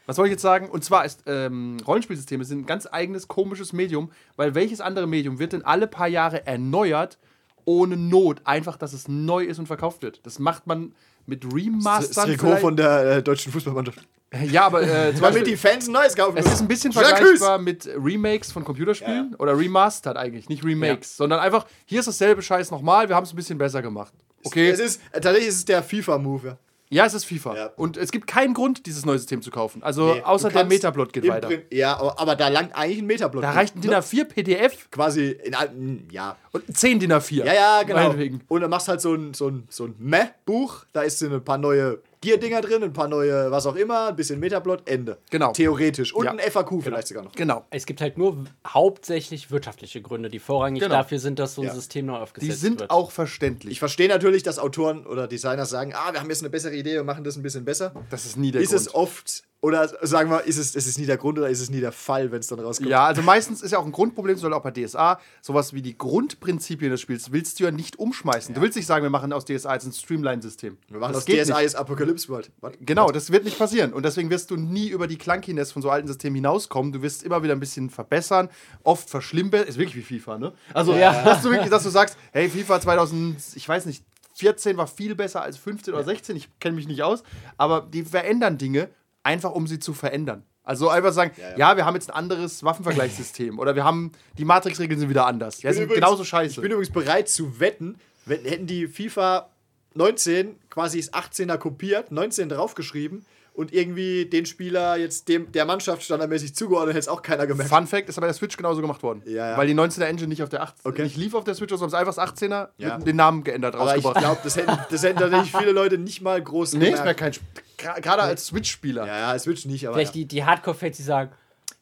[0.06, 0.68] was soll ich jetzt sagen?
[0.70, 5.38] Und zwar ist ähm, Rollenspielsysteme sind ein ganz eigenes komisches Medium, weil welches andere Medium
[5.38, 7.18] wird denn alle paar Jahre erneuert
[7.66, 10.24] ohne Not, einfach, dass es neu ist und verkauft wird?
[10.24, 10.94] Das macht man
[11.26, 12.14] mit Remastern.
[12.14, 12.60] das Trikot vielleicht.
[12.62, 14.00] von der äh, deutschen Fußballmannschaft.
[14.50, 17.58] Ja, aber äh, Damit Beispiel, die Fans ein neues kaufen es ist ein bisschen vergleichbar
[17.58, 22.70] mit Remakes von Computerspielen oder Remastered eigentlich, nicht Remakes, sondern einfach, hier ist dasselbe Scheiß
[22.70, 24.12] nochmal, wir haben es ein bisschen besser gemacht.
[24.44, 26.46] Okay, Es ist, äh, tatsächlich ist es der FIFA-Move.
[26.46, 26.58] ja.
[26.90, 27.56] ja, es ist FIFA.
[27.56, 27.66] Ja.
[27.76, 29.82] Und es gibt keinen Grund, dieses neue System zu kaufen.
[29.82, 31.48] Also, Nee, außer der kannst Metaplot geht weiter.
[31.48, 33.42] Prin- Ja, aber, da langt eigentlich ein Metaplot.
[33.42, 36.36] Da reicht ein DIN A4 PDF Quasi in alten, ja.
[36.52, 37.44] und 10 DIN A4.
[37.46, 38.14] Ja, ja, genau.
[38.48, 40.84] Und dann machst halt so ein, so ein, so ein Meh-Buch.
[40.92, 44.40] Da ist ein paar neue Gear-Dinger drin, ein paar neue, was auch immer, ein bisschen
[44.40, 45.18] Metaplot, Ende.
[45.30, 45.52] Genau.
[45.52, 46.12] Theoretisch.
[46.12, 46.32] Und Ja.
[46.32, 47.32] ein FAQ vielleicht sogar noch.
[47.32, 47.64] Genau.
[47.70, 50.94] Es gibt halt nur hauptsächlich wirtschaftliche Gründe, die vorrangig Genau.
[50.94, 51.74] dafür sind, dass so ein Ja.
[51.74, 52.90] System neu Die aufgesetzt sind wird.
[52.90, 53.72] auch verständlich.
[53.72, 56.94] Ich verstehe natürlich, dass Autoren oder Designer sagen, ah, wir haben jetzt eine bessere Idee,
[56.94, 57.92] wir machen das ein bisschen besser.
[58.10, 58.80] das ist nie der ist Grund.
[58.80, 61.68] es oft, oder sagen wir, ist es, ist es nie der Grund oder ist es
[61.68, 62.90] nie der Fall, wenn es dann rauskommt?
[62.90, 65.98] Ja, also meistens ist ja auch ein Grundproblem, soll auch bei DSA, sowas wie die
[65.98, 68.54] Grundprinzipien des Spiels willst du ja nicht umschmeißen.
[68.54, 70.78] Du willst nicht sagen, wir machen aus DSA jetzt ein Streamline-System.
[70.88, 71.50] Wir machen das DSI nicht.
[71.62, 72.52] ist Apocalypse World.
[72.60, 72.74] Was?
[72.80, 73.92] Genau, das wird nicht passieren.
[73.92, 76.92] Und deswegen wirst du nie über die Clunkiness von so alten Systemen hinauskommen.
[76.92, 78.48] Du wirst immer wieder ein bisschen verbessern,
[78.84, 79.64] oft verschlimmern.
[79.66, 80.52] Ist wirklich wie FIFA, ne?
[80.72, 81.22] Also, Ja.
[81.24, 85.16] dass du wirklich, dass du sagst, hey, FIFA 2000, ich weiß nicht, 14 war viel
[85.16, 87.24] besser als 15 oder 16, ich kenne mich nicht aus,
[87.56, 88.88] aber die verändern Dinge
[89.28, 90.42] einfach, um sie zu verändern.
[90.64, 94.98] Also einfach sagen, ja, wir haben jetzt ein anderes Waffenvergleichssystem oder wir haben, die Matrix-Regeln
[95.00, 95.62] sind wieder anders.
[95.62, 96.54] Ja, sind übrigens- genauso scheiße.
[96.56, 99.48] Ich bin übrigens bereit zu wetten, wenn, hätten die FIFA
[99.94, 103.24] 19 quasi das 18er kopiert, 19 draufgeschrieben
[103.58, 107.68] und irgendwie den Spieler jetzt dem, der Mannschaft standardmäßig zugeordnet, hätte es auch keiner gemerkt.
[107.70, 109.20] Fun Fact ist aber der Switch genauso gemacht worden.
[109.26, 109.56] Ja, ja.
[109.58, 111.02] Weil die 19er Engine nicht auf der 18 Okay.
[111.02, 112.98] nicht lief auf der Switch, sondern es einfach das 18er Ja.
[112.98, 114.18] mit den Namen geändert Aber ich rausgebracht.
[114.24, 117.06] glaube, das hätten, das hätten tatsächlich viele Leute nicht mal groß Nee, ist gemerkt.
[117.06, 117.42] mir kein Sp-
[117.78, 119.06] gra- Gerade als Switch-Spieler.
[119.06, 120.20] Ja, ja, Switch nicht, aber Vielleicht ja.
[120.20, 121.32] die, die Hardcore-Fans, die sagen,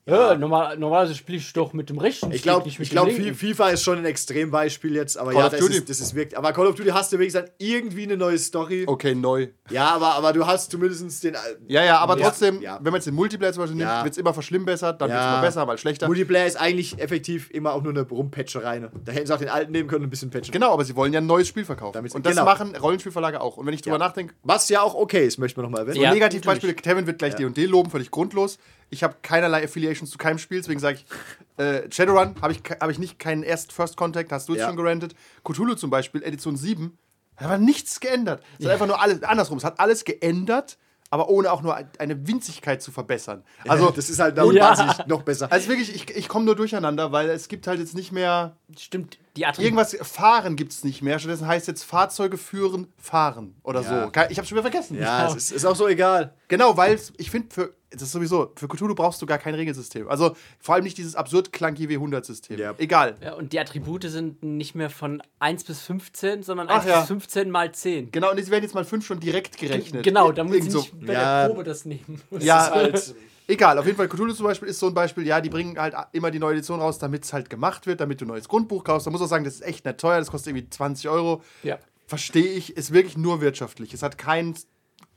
[0.09, 0.35] ja.
[0.37, 3.09] normal, normalerweise spiele ich doch mit dem rechten Ich glaube, glaub.
[3.11, 5.77] FIFA ist schon ein Extrembeispiel jetzt, aber Call ja, of das Duty.
[5.79, 6.39] ist, das ist wirklich.
[6.39, 8.85] Aber Call of Duty hast du wenigstens irgendwie eine neue Story.
[8.87, 9.49] Okay, neu.
[9.71, 11.37] Ja, aber, aber du hast zumindest den.
[11.67, 12.77] Ja, ja, aber Ja, trotzdem, ja.
[12.77, 13.93] wenn man jetzt den Multiplayer zum Beispiel Ja.
[13.95, 16.07] nimmt, wird es immer verschlimmbessert, dann wird es immer besser, mal schlechter.
[16.07, 18.79] Multiplayer ist eigentlich effektiv immer auch nur eine Rumpatcherei.
[18.79, 18.91] Ne?
[19.05, 20.53] Da hätten sie auch den alten nehmen können und ein bisschen patchen.
[20.53, 21.95] Genau, aber sie wollen ja ein neues Spiel verkaufen.
[21.95, 22.45] Damit- und das genau.
[22.45, 23.57] machen Rollenspielverlage auch.
[23.57, 24.07] Und wenn ich drüber Ja.
[24.07, 26.03] nachdenke, Was ja auch okay ist, möchte man nochmal erwähnen.
[26.03, 28.59] Ja, Negativbeispiele, Kevin wird gleich D&D loben, völlig grundlos.
[28.91, 32.89] Ich habe keinerlei Affiliations zu keinem Spiel, deswegen sage ich, äh, Shadowrun habe ich, hab
[32.91, 34.69] ich nicht keinen erst First Contact, hast du jetzt Ja.
[34.69, 35.15] schon gerantet.
[35.45, 36.97] Cthulhu zum Beispiel, Edition 7,
[37.39, 38.43] da war nichts geändert.
[38.59, 40.79] Es hat einfach nur alles, andersrum, es hat alles geändert,
[41.11, 43.45] aber ohne auch nur eine Winzigkeit zu verbessern.
[43.67, 44.71] Also, das ist halt dann Ja.
[44.71, 45.51] wahnsinnig noch besser.
[45.53, 49.19] also wirklich, ich, ich komme nur durcheinander, weil es gibt halt jetzt nicht mehr, Stimmt,
[49.37, 54.05] die irgendwas, fahren gibt es nicht mehr, stattdessen heißt jetzt Fahrzeuge führen, fahren oder Ja.
[54.05, 54.21] so.
[54.31, 54.99] Ich habe schon wieder vergessen.
[54.99, 56.35] ja, es ist, ist auch so egal.
[56.49, 60.09] Genau, weil ich finde, für das ist sowieso, für Cthulhu brauchst du gar kein Regelsystem.
[60.09, 62.59] Also vor allem nicht dieses absurd clunky W100-System.
[62.59, 62.75] Ja.
[62.79, 63.15] Egal.
[63.23, 66.99] Ja, und die Attribute sind nicht mehr von 1 bis 15, sondern Ach 1 ja.
[67.01, 68.11] bis 15 mal 10.
[68.11, 70.03] Genau, und es werden jetzt mal fünf schon direkt gerechnet.
[70.03, 70.81] Genau, damit sie so.
[70.81, 71.43] nicht bei Ja.
[71.43, 72.21] der Probe das nehmen.
[72.39, 73.15] Ja, ist halt-
[73.49, 73.79] egal.
[73.79, 76.31] Auf jeden Fall, Cthulhu zum Beispiel ist so ein Beispiel, ja, die bringen halt immer
[76.31, 79.07] die neue Edition raus, damit es halt gemacht wird, damit du ein neues Grundbuch kaufst.
[79.07, 81.43] Da muss auch sagen, das ist echt nicht teuer, das kostet irgendwie 20 Euro.
[81.63, 81.79] Ja.
[82.07, 83.93] Verstehe ich, ist wirklich nur wirtschaftlich.
[83.93, 84.55] Es hat keinen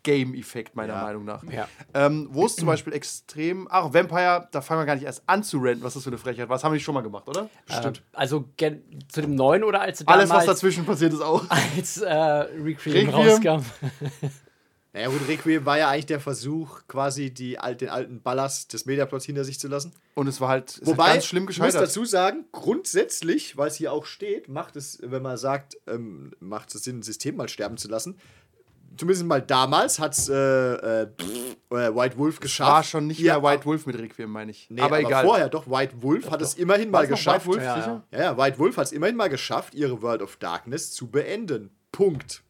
[0.03, 1.03] Game-Effekt, meiner Ja.
[1.03, 1.43] Meinung nach.
[1.43, 1.67] Ja.
[1.93, 3.67] Ähm, wo es zum Beispiel extrem.
[3.69, 6.17] Ach, Vampire, da fangen wir gar nicht erst an zu renten, was das für eine
[6.17, 6.55] Frechheit war.
[6.55, 7.49] Das haben wir nicht schon mal gemacht, oder?
[7.69, 8.01] Stimmt.
[8.13, 11.43] also gen- zu dem neuen oder als Alles, was damals, dazwischen passiert, ist auch.
[11.75, 13.09] als äh, Requiem Requiem.
[13.09, 13.65] rauskam.
[14.91, 18.85] Naja, gut, Requiem war ja eigentlich der Versuch, quasi die, alt- den alten Ballast des
[18.87, 19.93] Mediaplots hinter sich zu lassen.
[20.15, 21.81] Und es war halt es Wobei, ganz schlimm ich muss gescheitert.
[21.89, 26.73] dazu sagen, grundsätzlich, weil es hier auch steht, macht es, wenn man sagt, ähm, macht
[26.73, 28.17] es Sinn, ein System mal sterben zu lassen.
[28.97, 32.71] Zumindest mal damals hat es äh, äh, äh, White Wolf geschafft.
[32.71, 34.67] war schon nicht Ja, mehr White Wolf mit Requiem, meine ich.
[34.71, 35.23] Nee, aber, aber, egal.
[35.25, 37.45] vorher doch, White Wolf hat es immerhin mal geschafft.
[37.45, 38.03] White Wolf, Ja, sicher?
[38.11, 41.69] Ja, ja, White Wolf hat es immerhin mal geschafft, ihre World of Darkness zu beenden.
[41.91, 42.41] Punkt.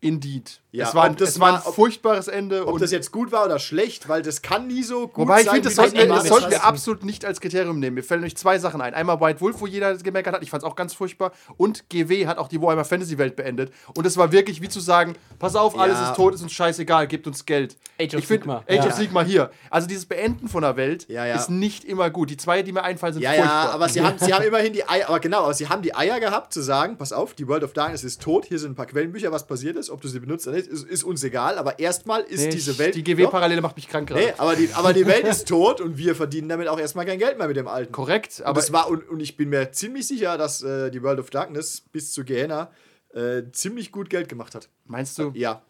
[0.00, 0.60] Indeed.
[0.76, 2.66] Ja, es war, ein- das es war ein furchtbares Ende.
[2.66, 5.40] Ob und das jetzt gut war oder schlecht, weil das kann nie so gut Wobei
[5.40, 5.54] ich sein.
[5.62, 7.94] finde, das wie man sollten, wir, das sollten wir absolut nicht als Kriterium nehmen.
[7.94, 8.94] Mir fallen euch zwei Sachen ein.
[8.94, 10.42] Einmal White Wolf, wo jeder gemeckert hat.
[10.42, 11.32] Ich fand es auch ganz furchtbar.
[11.56, 13.72] Und GW hat auch die Warhammer Fantasy Welt beendet.
[13.96, 16.10] Und es war wirklich wie zu sagen: Pass auf, alles Ja.
[16.10, 17.76] ist tot, ist uns scheißegal, gebt uns Geld.
[18.00, 18.64] Age of ich find, Sigmar.
[18.68, 18.86] Age Ja.
[18.86, 19.50] of Sigma hier.
[19.70, 21.36] Also dieses Beenden von der Welt Ja, ja.
[21.36, 22.30] ist nicht immer gut.
[22.30, 23.64] Die zwei, die mir einfallen, sind Ja, furchtbar.
[23.64, 25.94] ja, aber sie haben, sie haben immerhin die Eier, aber genau, aber sie haben die
[25.94, 28.74] Eier gehabt zu sagen, pass auf, die World of Darkness ist tot, hier sind ein
[28.74, 31.58] paar Quellenbücher, was passiert ist, ob du sie benutzt oder nicht, ist, ist uns egal,
[31.58, 32.94] aber erstmal ist Nee, diese Welt...
[32.94, 33.02] Die.
[33.04, 34.20] GW-Parallele macht mich krank gerade.
[34.26, 37.18] Nee, aber die, aber die Welt ist tot und wir verdienen damit auch erstmal kein
[37.18, 37.92] Geld mehr mit dem alten.
[37.92, 41.02] Korrekt, Und, aber das war, und, und ich bin mir ziemlich sicher, dass äh, die
[41.02, 42.70] World of Darkness bis zu Gehenna
[43.14, 44.68] äh, ziemlich gut Geld gemacht hat.
[44.84, 45.30] meinst du?
[45.34, 45.62] Ja.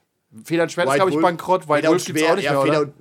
[0.45, 1.63] Feder und Schwert ist, glaube ich, bankrott.
[1.63, 2.93] Und Wolf gibt es Schwert- auch nicht ja, mehr, Feder oder?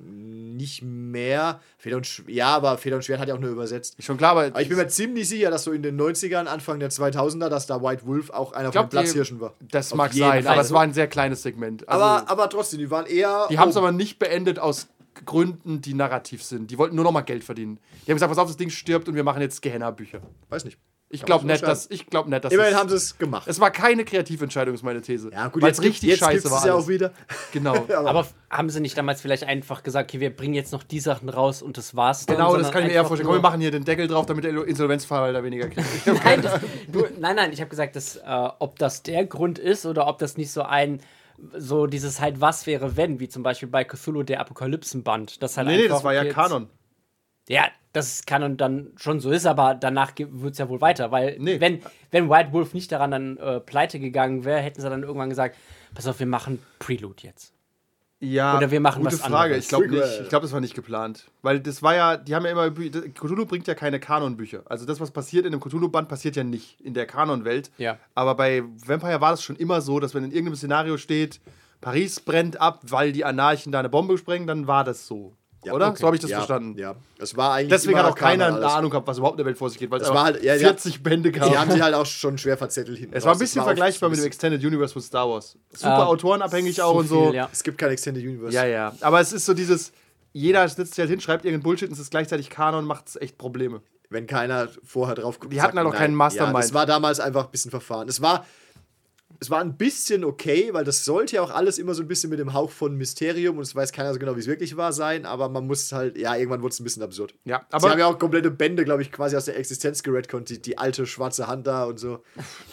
[0.56, 1.60] Nicht mehr.
[1.78, 3.96] Feder und Sch ja, aber Feder und Schwert hat ja auch nur übersetzt.
[4.00, 6.80] Schon klar, aber, Aber ich bin mir ziemlich sicher, dass so in den 90ern, Anfang
[6.80, 9.54] der 2000er, dass da White Wolf auch einer glaub, von den Platzhirschen war.
[9.60, 10.54] das Auf mag sein, Fall.
[10.54, 11.88] aber es war ein sehr kleines Segment.
[11.88, 13.48] Also, aber, aber trotzdem, die waren eher.
[13.50, 14.88] die haben es aber nicht beendet aus
[15.26, 16.72] Gründen, die narrativ sind.
[16.72, 17.80] Die wollten nur noch mal Geld verdienen.
[18.06, 20.22] Die haben gesagt, pass auf, das Ding stirbt und wir machen jetzt Gehenna-Bücher.
[20.50, 20.78] Weiß nicht.
[21.15, 23.47] Ich glaube nicht, dass ich glaube nicht, dass Immerhin es- haben sie es gemacht.
[23.47, 25.32] es war keine Kreativentscheidung, ist meine These.
[25.32, 26.60] Ja, gut, Weil jetzt es richtig jetzt scheiße war.
[26.60, 27.12] es ja auch wieder.
[27.51, 27.86] Genau.
[27.95, 30.99] Aber f- haben sie nicht damals vielleicht einfach gesagt, okay, wir bringen jetzt noch die
[30.99, 32.36] Sachen raus und das war's dann?
[32.38, 33.28] Genau, das kann ich mir eher vorstellen.
[33.28, 35.88] Komm, wir machen hier den Deckel drauf, damit der Insolvenzverwalter weniger kriegt.
[36.23, 36.60] Nein, das,
[36.91, 38.21] du, nein, nein, ich habe gesagt, dass, äh,
[38.60, 40.99] ob das der Grund ist oder ob das nicht so ein,
[41.58, 45.41] so dieses halt, was wäre, wenn, wie zum Beispiel bei Cthulhu der Apokalypsenband.
[45.43, 46.67] Das halt nee, nee, das war ja Kanon.
[47.48, 51.12] Ja, das kann und dann schon so ist, aber danach wird es ja wohl weiter,
[51.12, 51.60] weil Nee.
[51.62, 51.82] wenn,
[52.12, 55.56] wenn White Wolf nicht daran dann äh, pleite gegangen wäre, hätten sie dann irgendwann gesagt,
[55.94, 57.54] pass auf, wir machen Prelude jetzt.
[58.22, 59.36] Ja, Oder wir machen gute was Frage.
[59.36, 59.64] anderes.
[59.66, 60.22] Ich glaube nicht.
[60.24, 61.26] Ich glaube, das war nicht geplant.
[61.42, 64.64] Weil das war ja, die haben ja immer, Cthulhu bringt ja keine Kanonbücher.
[64.66, 67.72] Also das, was passiert in dem Cthulhu-Band, passiert ja nicht in der Kanonwelt.
[67.78, 68.00] Ja.
[68.16, 71.42] Aber bei Vampire war das schon immer so, dass wenn in irgendeinem Szenario steht,
[71.82, 75.36] Paris brennt ab, weil die Anarchen da eine Bombe sprengen, dann war das so.
[75.65, 75.88] Ja, Oder?
[75.89, 75.97] okay.
[75.99, 76.78] So habe ich das ja, verstanden.
[76.78, 77.69] Ja, es war eigentlich.
[77.69, 78.65] Deswegen hat auch keiner eine.
[78.67, 80.43] Ahnung gehabt, was überhaupt in der Welt vor sich geht, weil es Es war halt-
[80.43, 80.60] ja, ja.
[80.60, 81.49] 40 Bände gab.
[81.49, 83.15] Die haben sich halt auch schon schwer verzettelt hinten.
[83.15, 85.58] es war ein bisschen auch vergleichbar mit dem Extended Universe von Star Wars.
[85.73, 87.25] Super Ah, autorenabhängig so auch und so.
[87.28, 87.49] viel, ja.
[87.51, 88.54] Es gibt kein Extended Universe.
[88.54, 88.93] Ja, ja.
[89.01, 89.91] Aber es ist so dieses,
[90.34, 93.15] jeder sitzt sich halt hin, schreibt irgendeinen Bullshit und es ist gleichzeitig Kanon, macht es
[93.15, 93.82] echt Probleme.
[94.10, 95.51] Wenn keiner vorher drauf guckt.
[95.51, 96.54] Die hatten halt auch keinen Mastermind.
[96.56, 98.08] Ja, das war damals einfach ein bisschen verfahren.
[98.08, 98.45] Es war.
[99.39, 102.30] Es war ein bisschen okay, weil das sollte ja auch alles immer so ein bisschen
[102.30, 104.93] mit dem Hauch von Mysterium und es weiß keiner so genau, wie es wirklich war,
[104.93, 107.34] sein, aber man muss halt, ja, irgendwann wurde es ein bisschen absurd.
[107.45, 110.50] Ja, Aber Sie haben ja auch komplette Bände, glaube ich, quasi aus der Existenz geredconnt,
[110.50, 112.19] die, die alte schwarze Hand da und so.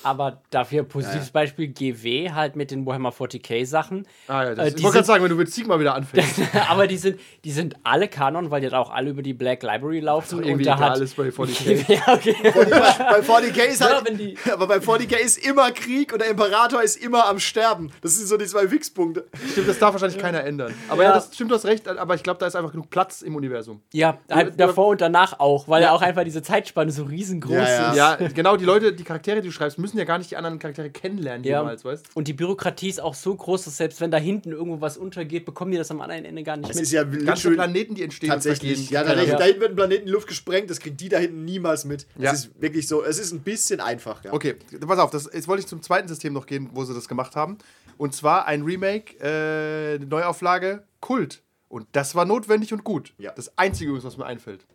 [0.02, 4.06] Aber dafür positives Beispiel GW halt mit den Warhammer 40k Sachen.
[4.28, 6.40] Ah, ja, das, Äh, ich wollte gerade sagen, wenn du mit Sigma wieder anfängst.
[6.68, 9.62] aber die sind, die sind alle Kanon, weil die halt auch alle über die Black
[9.62, 10.38] Library laufen.
[10.38, 11.92] doch irgendwie da egal hat ist bei 40k.
[11.92, 12.36] ja, okay.
[12.42, 16.30] bei 40k ist Ja, halt, wenn die- aber bei 40k ist immer Krieg und der
[16.52, 17.90] Imperator ist immer am Sterben.
[18.02, 19.24] Das sind so die zwei Fixpunkte.
[19.52, 20.74] Stimmt, das darf wahrscheinlich keiner ändern.
[20.90, 21.14] Aber ja, Ja.
[21.14, 23.80] das stimmt, du hast recht, aber ich glaube, da ist einfach genug Platz im Universum.
[23.94, 27.94] Ja, halt davor und danach auch, weil ja auch einfach diese Zeitspanne so riesengroß Ja,
[27.94, 28.12] ja.
[28.14, 28.20] ist.
[28.20, 30.58] Ja, genau, die Leute, die Charaktere, die du schreibst, müssen ja gar nicht die anderen
[30.58, 31.60] Charaktere kennenlernen Ja.
[31.60, 34.82] jemals, weißt Und die Bürokratie ist auch so groß, dass selbst wenn da hinten irgendwo
[34.82, 36.82] was untergeht, bekommen die das am anderen Ende gar nicht Es mit.
[36.84, 38.90] ist ja Ganze Planeten, die entstehen tatsächlich.
[38.90, 39.14] Ja, da.
[39.22, 39.36] Ja.
[39.36, 41.86] da hinten wird ein Planet in die Luft gesprengt, das kriegen die da hinten niemals
[41.86, 42.06] mit.
[42.18, 42.32] Es Ja.
[42.32, 44.22] ist wirklich so, es ist ein bisschen einfach.
[44.24, 44.32] Ja.
[44.34, 47.08] Okay, pass auf, das, jetzt wollte ich zum zweiten System noch gehen, wo sie das
[47.08, 47.58] gemacht haben.
[47.98, 51.42] Und zwar ein Remake, äh, eine Neuauflage, Kult.
[51.68, 53.14] Und das war notwendig und gut.
[53.18, 53.32] Ja.
[53.32, 54.66] Das Einzige, übrigens, was mir einfällt.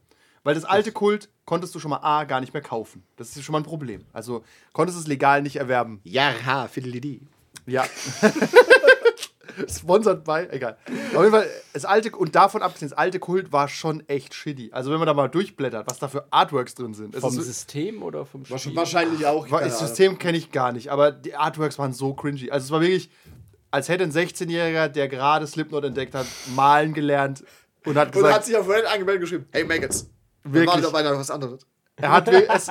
[0.43, 3.03] Weil das alte Kult konntest du schon mal A, gar nicht mehr kaufen.
[3.17, 4.05] Das ist schon mal ein Problem.
[4.13, 5.99] Also konntest es legal nicht erwerben.
[6.03, 7.21] Ja, ha, Fidelity.
[7.65, 7.85] Ja.
[9.67, 10.77] Sponsored by, egal.
[11.13, 14.69] Auf jeden Fall, das alte, und davon abgesehen, das alte Kult war schon echt shitty.
[14.71, 17.15] Also, wenn man da mal durchblättert, was da für Artworks drin sind.
[17.15, 18.75] Es Vom ist, System oder vom Spiel?
[18.75, 19.47] Wahrscheinlich auch.
[19.47, 19.79] Das.
[19.79, 22.51] System kenne ich gar nicht, aber die Artworks waren so cringy.
[22.51, 23.09] Also es war wirklich,
[23.71, 27.43] als hätte ein 16-Jähriger, der gerade Slipknot entdeckt hat, malen gelernt
[27.85, 30.09] und hat Und hat gesagt, sich auf Reddit angemeldet und geschrieben: Hey, Maggots.
[30.43, 30.69] Wir Wirklich?
[30.69, 31.65] warten auf einer was anderes.
[31.97, 32.67] er hat es,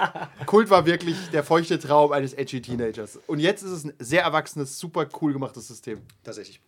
[0.46, 3.18] Kult war wirklich der feuchte Traum eines edgy Teenagers.
[3.26, 6.00] Und jetzt ist es ein sehr erwachsenes, super cool gemachtes System.
[6.22, 6.60] Tatsächlich.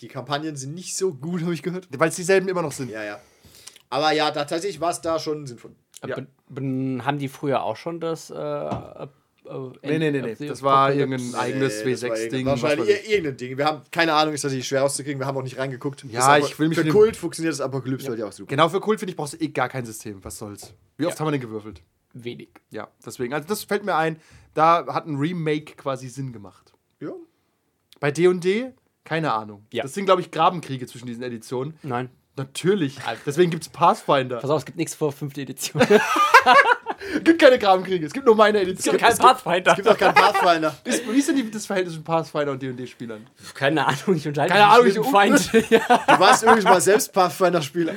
[0.00, 1.88] Die Kampagnen sind nicht so gut, habe ich gehört.
[1.96, 2.90] Weil es dieselben immer noch sind.
[2.90, 3.20] Ja, ja.
[3.88, 5.72] Aber ja, da, tatsächlich war es da schon sinnvoll.
[6.06, 6.16] Ja.
[6.16, 8.30] Be- be- haben die früher auch schon das.
[8.30, 9.08] Äh, äh, äh,
[9.82, 10.46] Nee, nee, nee, nee.
[10.48, 12.22] Das war irgendein eigenes Nee, das war W6-Ding.
[12.32, 13.56] irgendein- Wahrscheinlich ir- irgendein Ding.
[13.58, 15.20] Wir haben keine Ahnung, ist natürlich schwer rauszukriegen.
[15.20, 16.04] Wir haben auch nicht reingeguckt.
[16.10, 18.50] Ja, Das ich will mich Für Kult funktioniert das Apokalypse halt ja auch super.
[18.50, 20.22] Genau für Kult, finde ich, brauchst du eh gar kein System.
[20.24, 20.74] Was soll's?
[20.98, 21.80] Wie oft haben wir denn gewürfelt?
[22.18, 22.48] wenig.
[22.70, 23.34] Ja, deswegen.
[23.34, 24.18] Also das fällt mir ein,
[24.54, 26.72] da hat ein Remake quasi Sinn gemacht.
[26.98, 27.10] Ja.
[28.00, 28.72] Bei D&D,
[29.06, 29.64] keine Ahnung.
[29.72, 29.82] Ja.
[29.82, 31.78] Das sind, glaube ich, Grabenkriege zwischen diesen Editionen.
[31.82, 32.10] Nein.
[32.36, 32.98] Natürlich.
[33.24, 34.40] Deswegen gibt es Pathfinder.
[34.40, 35.82] Pass auf, es gibt nichts vor fünfte Edition.
[37.16, 38.96] Es gibt keine Grabenkriege, es gibt nur meine Edition.
[38.96, 39.74] kein Pathfinder.
[39.74, 40.76] Gibt auch keinen Pathfinder.
[40.84, 43.26] Ist, wie ist denn die, das Verhältnis zwischen Pathfinder und D&D-Spielern?
[43.54, 45.70] Keine Ahnung, ich unterhalte Keine mich Ahnung, mit Feind.
[45.70, 45.80] ja.
[46.16, 47.92] Du warst übrigens mal selbst Pathfinder-Spieler.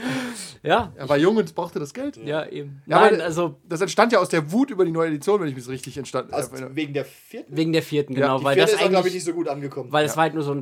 [0.63, 2.17] ja, Er war jung und brauchte das Geld.
[2.17, 2.81] ja, eben.
[2.85, 5.47] Ja, Nein, aber- also Das entstand ja aus der Wut über die neue Edition, wenn
[5.47, 7.55] ich mich so richtig entstanden Also äh, wegen der vierten.
[7.55, 8.39] wegen der vierten, Ja, genau.
[8.39, 9.91] Die weil vierte das ist, glaube ich, eigentlich, nicht so gut angekommen.
[9.91, 10.61] weil es war halt nur so ein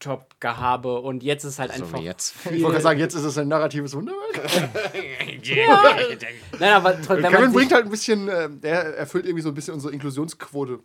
[0.00, 1.98] Tabletop-Gehabe und jetzt ist halt einfach.
[2.00, 2.34] jetzt.
[2.44, 4.40] Ich wollte gerade sagen, jetzt ist es ein narratives Wunderwerk.
[6.58, 9.48] Nein, aber trotzdem, wenn Kevin man bringt halt ein bisschen, äh, der erfüllt irgendwie so
[9.48, 10.80] ein bisschen unsere Inklusionsquote.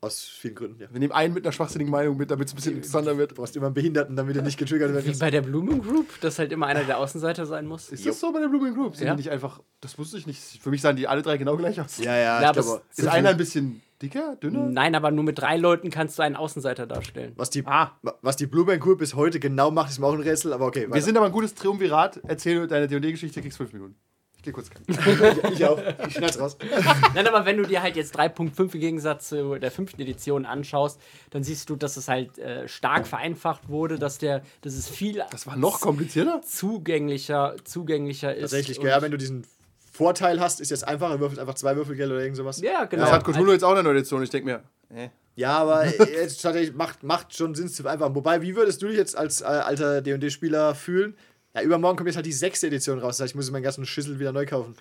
[0.00, 0.88] Aus vielen Gründen, ja.
[0.90, 3.30] Wir nehmen einen mit einer schwachsinnigen Meinung mit, damit es ein bisschen interessanter wird.
[3.30, 5.18] Du brauchst immer einen Behinderten, damit er nicht getriggert wie wird.
[5.18, 7.88] bei der Blooming Group, dass halt immer einer der Außenseiter sein muss.
[7.88, 8.96] Ist das so bei der Blooming Group?
[8.96, 9.14] Sind Ja.
[9.14, 10.42] die nicht einfach, das wusste ich nicht.
[10.62, 11.96] Für mich sahen die alle drei genau gleich aus.
[11.96, 12.82] Ja, ja, Ja, ich aber glaube.
[12.94, 14.66] Ist einer ein bisschen dicker, dünner?
[14.70, 17.32] Nein, aber nur mit drei Leuten kannst du einen Außenseiter darstellen.
[17.36, 17.92] Was die, Ah.
[18.22, 20.66] was die Blue Band Group bis heute genau macht, ist mir auch ein Rätsel, aber
[20.66, 20.82] okay.
[20.82, 21.02] Wir weiter.
[21.02, 22.20] sind aber ein gutes Triumvirat.
[22.26, 23.96] Erzähl deine D&D-Geschichte, kriegst fünf Minuten.
[24.42, 24.84] geh kurz kacken.
[25.54, 25.80] Ich auch.
[26.06, 26.58] Ich schneid's raus.
[27.14, 31.00] Nein, aber wenn du dir halt jetzt 3.5 im Gegensatz zu der fünften Edition anschaust,
[31.30, 35.22] dann siehst du, dass es halt äh, stark vereinfacht wurde, dass der, dass es viel
[35.30, 36.42] Das war noch komplizierter?
[36.42, 38.42] zugänglicher, zugänglicher ist.
[38.50, 39.46] Tatsächlich, ja, wenn du diesen
[39.94, 42.60] Vorteil hast, ist jetzt einfacher, würfelt einfach zwei Würfelgeld oder irgend sowas.
[42.60, 43.04] Ja, genau.
[43.04, 44.24] Das hat Cthulhu jetzt auch eine neue Edition.
[44.24, 45.08] Ich denke mir, äh.
[45.36, 48.12] Ja, aber jetzt tatsächlich macht, macht schon Sinn zu einfach.
[48.12, 51.16] Wobei, wie würdest du dich jetzt als äh, alter DD-Spieler fühlen?
[51.54, 53.18] Ja, übermorgen kommt jetzt halt die sechste Edition raus.
[53.18, 54.74] Das heißt, ich muss meinen ganzen Schüssel wieder neu kaufen.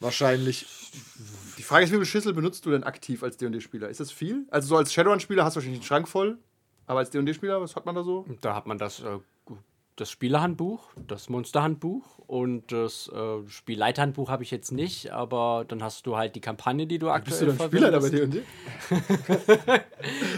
[0.00, 0.66] Wahrscheinlich.
[1.58, 3.90] Die Frage ist, wie viel Schüssel benutzt du denn aktiv als D&D-Spieler?
[3.90, 4.46] Ist das viel?
[4.50, 6.38] Also so als Shadowrun-Spieler hast du wahrscheinlich den Schrank voll.
[6.86, 8.24] Aber als D&D-Spieler, was hat man da so?
[8.40, 9.18] Da hat man das, äh,
[9.96, 16.06] das Spielerhandbuch, das Monsterhandbuch und das äh, Spielleiterhandbuch habe ich jetzt nicht, aber dann hast
[16.06, 18.44] du halt die Kampagne, die du aktuell Bist du dann Spieler bei verwendest.
[18.90, 19.82] D&D?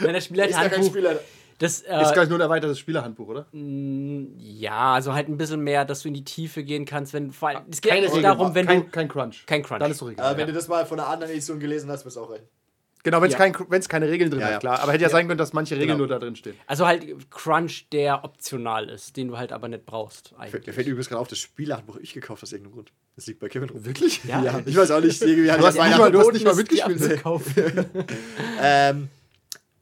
[0.02, 1.18] Nein, das Spielleiterhandbuch, Spieler.
[1.58, 3.46] das, Ist äh, gleich nur ein erweitertes Spielerhandbuch, oder?
[3.52, 7.48] ja, also halt ein bisschen mehr, dass du in die Tiefe gehen kannst, wenn, vor
[7.48, 9.44] allem, es geht eigentlich darum, wenn kein, du, kein Crunch.
[9.46, 9.80] Kein Crunch.
[9.80, 10.34] Dann ist doch egal.
[10.34, 12.46] Äh, wenn du das mal von einer anderen Edition gelesen hast, wird es auch reichen.
[13.10, 13.38] Genau, wenn es Ja.
[13.50, 14.80] kein, keine Regeln drin Ja, hat, klar.
[14.80, 15.98] Aber hätte ja, sein können, dass manche Regeln Genau.
[15.98, 16.54] nur da drin stehen.
[16.66, 20.74] also halt Crunch, der optional ist, den du halt aber nicht brauchst Mir eigentlich.
[20.74, 22.92] fällt übrigens gerade auf, das Spielerhandbuch habe ich gekauft aus irgendeinem Grund.
[23.16, 23.84] Das liegt bei Kevin rum.
[23.84, 24.20] Wirklich?
[24.28, 24.60] Ja.
[24.64, 26.44] Ich weiß auch nicht, irgendwie hat Du hast das nicht Weihnachten- mal- du hast nicht
[26.44, 27.22] mal mitgespielt.
[28.60, 29.08] Ähm,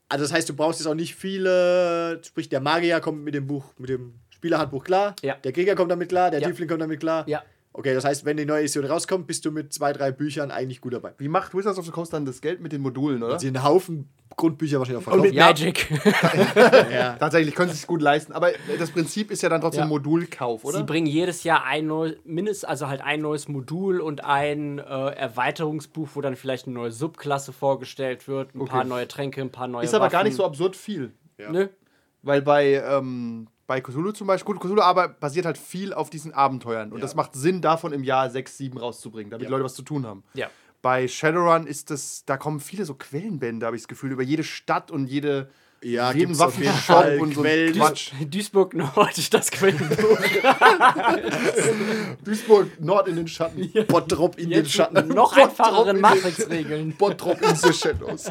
[0.09, 3.45] also das heißt, du brauchst jetzt auch nicht viele, sprich der Magier kommt mit dem
[3.47, 5.35] Buch, mit dem Spielerhandbuch klar, Ja.
[5.35, 6.47] der Krieger kommt damit klar, der Ja.
[6.47, 7.27] Tiefling kommt damit klar.
[7.27, 7.43] Ja.
[7.77, 10.81] Okay, das heißt, wenn die neue Edition rauskommt, bist du mit zwei, drei Büchern eigentlich
[10.81, 11.13] gut dabei.
[11.19, 13.39] Wie macht Wizards of the Coast dann das Geld mit den Modulen, oder?
[13.39, 15.65] Sie einen Haufen Grundbücher wahrscheinlich auch Und mit verkaufen.
[15.65, 15.87] Magic.
[16.91, 17.13] Ja.
[17.19, 18.33] Tatsächlich können sie es gut leisten.
[18.33, 19.87] Aber das Prinzip ist ja dann trotzdem Ja.
[19.87, 20.77] Modulkauf, oder?
[20.79, 24.81] Sie bringen jedes Jahr ein neues, mindestens, also halt ein neues Modul und ein äh,
[24.83, 29.67] Erweiterungsbuch, wo dann vielleicht eine neue Subklasse vorgestellt wird, ein paar neue Tränke, ein paar
[29.67, 30.27] neue ist aber gar Waffen.
[30.29, 31.11] nicht so absurd viel.
[31.37, 31.69] Ne?
[32.23, 36.33] Weil bei, ähm, bei Cthulhu zum Beispiel, gut, Cthulhu aber basiert halt viel auf diesen
[36.33, 36.91] Abenteuern.
[36.91, 37.01] Und Ja.
[37.01, 39.47] das macht Sinn, davon im Jahr sechs, sieben rauszubringen, damit Ja.
[39.49, 40.23] die Leute was zu tun haben.
[40.33, 40.49] Ja.
[40.81, 44.43] Bei Shadowrun ist das, da kommen viele so Quellenbände, habe ich das Gefühl, über jede
[44.43, 45.49] Stadt und jede,
[45.83, 47.73] Ja, jeden gibt's auf jeden Waffenshop Fall und so Quellen.
[47.75, 48.11] Quatsch.
[48.29, 50.17] Duisburg Nord, das Quellenbuch.
[52.23, 53.71] Duisburg, Nord in den Schatten.
[53.87, 55.07] Bottrop in den Jetzt Schatten.
[55.09, 56.95] noch Bottrop einfacheren in den- Matrix-Regeln.
[56.97, 58.25] Bottrop in the Shadows.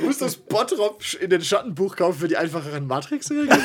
[0.00, 3.50] Du musst das Bottrop in den Schattenbuch kaufen für die einfacheren Matrix-Regeln.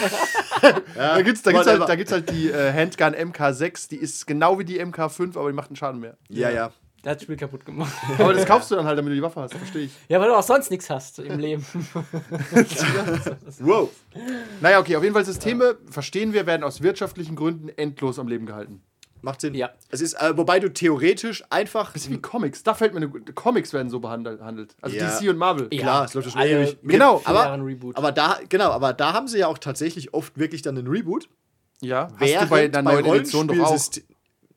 [0.95, 1.85] Da gibt es da gibt's halt, whatever.
[1.85, 5.53] da gibt's halt die äh, Handgun MK6, die ist genau wie die MK5, aber die
[5.55, 6.17] macht einen Schaden mehr.
[6.29, 6.71] ja, ja.
[7.05, 7.93] Der hat das Spiel kaputt gemacht.
[8.17, 9.91] Aber das kaufst du dann halt, damit du die Waffe hast, verstehe ich.
[10.09, 11.63] Ja, weil du auch sonst nichts hast im Leben.
[13.59, 13.89] Wow.
[14.59, 18.45] Naja, okay, auf jeden Fall Systeme, verstehen wir, werden aus wirtschaftlichen Gründen endlos am Leben
[18.45, 18.81] gehalten.
[19.21, 19.53] Macht Sinn.
[19.53, 19.69] Ja.
[19.89, 21.93] Es ist, äh, wobei du theoretisch einfach.
[21.93, 22.63] Das ist wie Comics.
[22.63, 23.33] Da fällt mir eine gute.
[23.33, 24.41] Comics werden so behandelt.
[24.41, 24.75] handelt.
[24.81, 25.17] Also Ja.
[25.19, 25.67] DC und Marvel.
[25.71, 25.81] Ja.
[25.81, 26.77] Klar, es läuft ja schon ewig.
[26.83, 27.59] Genau, aber,
[27.93, 31.29] aber da, genau, aber da haben sie ja auch tatsächlich oft wirklich dann einen Reboot.
[31.81, 33.79] Ja, hast Während du bei der neuen Edition doch auch.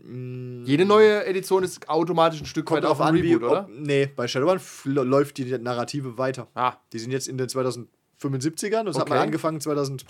[0.09, 3.33] Rollenspielsystem- Jede neue Edition ist automatisch ein Stück Kommt weit auf ein wie.
[3.33, 3.61] Reboot, oder?
[3.65, 6.49] Ob, nee, bei Shadowrun läuft die Narrative weiter.
[6.55, 8.85] Ah, Die sind jetzt in den 2075ern.
[8.85, 9.11] Das hat Okay.
[9.15, 10.05] mal angefangen 2000.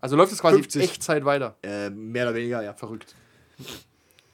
[0.00, 0.82] also läuft es quasi 50.
[0.82, 1.56] Echtzeit weiter.
[1.62, 2.72] Äh, mehr oder weniger, ja.
[2.74, 3.14] Verrückt.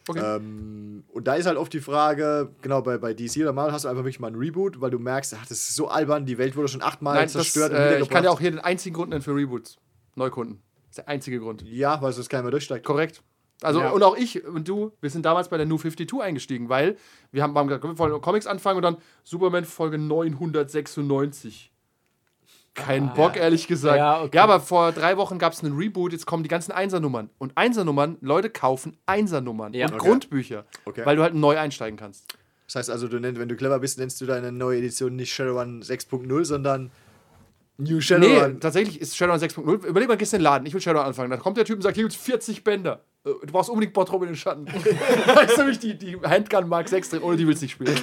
[0.06, 0.36] Okay.
[0.36, 3.84] Ähm, und da ist halt oft die Frage, genau, bei, bei DC oder Marvel hast
[3.84, 6.38] du einfach wirklich mal einen Reboot, weil du merkst, ach, das ist so albern, die
[6.38, 8.58] Welt wurde schon achtmal Nein, das, zerstört und äh, ich kann ja auch hier den
[8.60, 9.76] einzigen Grund nennen für Reboots.
[10.14, 10.62] Neukunden.
[10.84, 11.62] Das ist der einzige Grund.
[11.62, 12.86] Ja, weil sonst keiner mehr durchsteigt.
[12.86, 13.22] Korrekt.
[13.62, 13.90] Also, Ja.
[13.90, 16.96] und auch ich und du, wir sind damals bei der New 52 eingestiegen, weil
[17.32, 21.72] wir haben, haben gesagt, wir wollen Comics anfangen und dann Superman Folge 996.
[22.74, 23.96] Kein Bock, ehrlich gesagt.
[23.98, 24.38] Ja, Ja, okay.
[24.38, 27.28] aber vor drei Wochen gab es einen Reboot, jetzt kommen die ganzen Einsernummern.
[27.38, 29.86] Und Einsernummern, Leute kaufen Einsernummern Ja.
[29.88, 30.08] und Okay.
[30.08, 31.04] Grundbücher, Okay.
[31.04, 32.26] weil du halt neu einsteigen kannst.
[32.66, 35.32] Das heißt also, du nennst, wenn du clever bist, nennst du deine neue Edition nicht
[35.32, 36.92] Shadowrun 6.0, sondern
[37.78, 38.60] New Nee, Shadowrun.
[38.60, 39.84] tatsächlich ist Shadowrun 6.0.
[39.86, 41.30] Überleg mal, gehst in den Laden, ich will Shadowrun anfangen.
[41.30, 43.00] Dann kommt der Typ und sagt, hier gibt's 40 Bänder.
[43.24, 44.66] Äh, Du brauchst unbedingt Bottrop in den Schatten.
[45.26, 47.96] da ist nämlich die, die Handgun Mark 6 drin, ohne die willst du nicht spielen.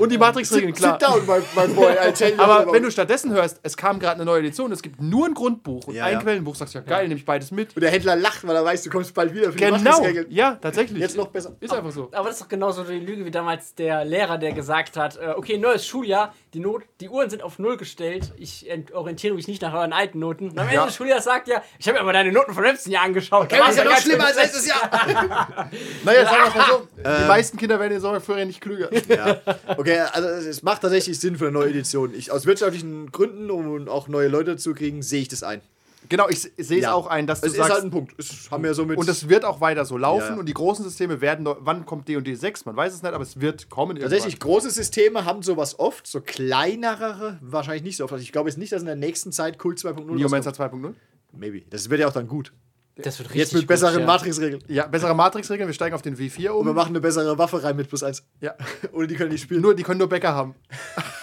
[0.00, 0.98] Und die Matrix-Regeln, klar.
[0.98, 3.76] Sit down, my, my boy, I tell you Aber about- wenn du stattdessen hörst, es
[3.76, 6.20] kam gerade eine neue Edition, es gibt nur ein Grundbuch und Ja, ein ja.
[6.20, 7.76] Quellenbuch, sagst du, ja geil, nehme ich beides mit.
[7.76, 10.26] Und der Händler lacht, weil er weiß, du kommst bald wieder für die Genau, Matrix-Regeln.
[10.30, 10.98] ja, tatsächlich.
[11.00, 11.54] Jetzt noch besser.
[11.60, 12.08] Ist einfach so.
[12.12, 15.34] Aber das ist doch genauso die Lüge wie damals der Lehrer, der gesagt hat, äh,
[15.36, 19.46] okay, neues Schuljahr, die, Not, die Uhren sind auf Null gestellt, ich ent- orientiere mich
[19.48, 20.50] nicht nach euren alten Noten.
[20.50, 20.86] Und am Ende Ja.
[20.86, 23.52] des Schuljahres sagt er, ich habe mir aber deine Noten vom letzten Jahr angeschaut.
[23.52, 24.90] Da Das ist ja noch ganz schlimmer als letztes Jahr.
[26.04, 26.88] Naja, sagen wir mal so.
[27.22, 28.88] Die meisten Kinder werden jetzt auch früher nicht klüger.
[29.08, 29.36] ja.
[29.76, 32.14] Okay, also es macht tatsächlich Sinn für eine neue Edition.
[32.14, 35.60] Ich, aus wirtschaftlichen Gründen, um auch neue Leute zu kriegen, sehe ich das ein.
[36.08, 36.94] Genau, ich se- sehe es Ja.
[36.94, 38.14] auch ein, dass du Es ist sagst, halt ein Punkt.
[38.18, 38.96] Es haben wir so mit.
[38.98, 42.08] und es wird auch weiter so laufen Ja, und die großen Systeme werden, wann kommt
[42.08, 42.64] D&D 6?
[42.64, 46.20] Man weiß es nicht, aber es wird kommen Tatsächlich, große Systeme haben sowas oft, so
[46.20, 48.12] kleinere wahrscheinlich nicht so oft.
[48.14, 50.84] Also ich glaube jetzt nicht, dass in der nächsten Zeit Kult 2.0 Neomancer rauskommt.
[50.86, 50.94] 2.0?
[51.32, 51.62] Maybe.
[51.70, 52.52] Das wird ja auch dann gut.
[52.96, 54.06] Das wird richtig Jetzt mit besseren ja.
[54.06, 54.62] Matrix-Regeln.
[54.68, 56.76] Ja, bessere Matrix-Regeln, wir steigen auf den W4 Und wir um.
[56.76, 58.24] machen eine bessere Waffe rein mit plus eins.
[58.40, 58.54] Ja.
[58.92, 59.62] Ohne die können nicht spielen.
[59.62, 60.54] Nur, die können nur Bäcker haben.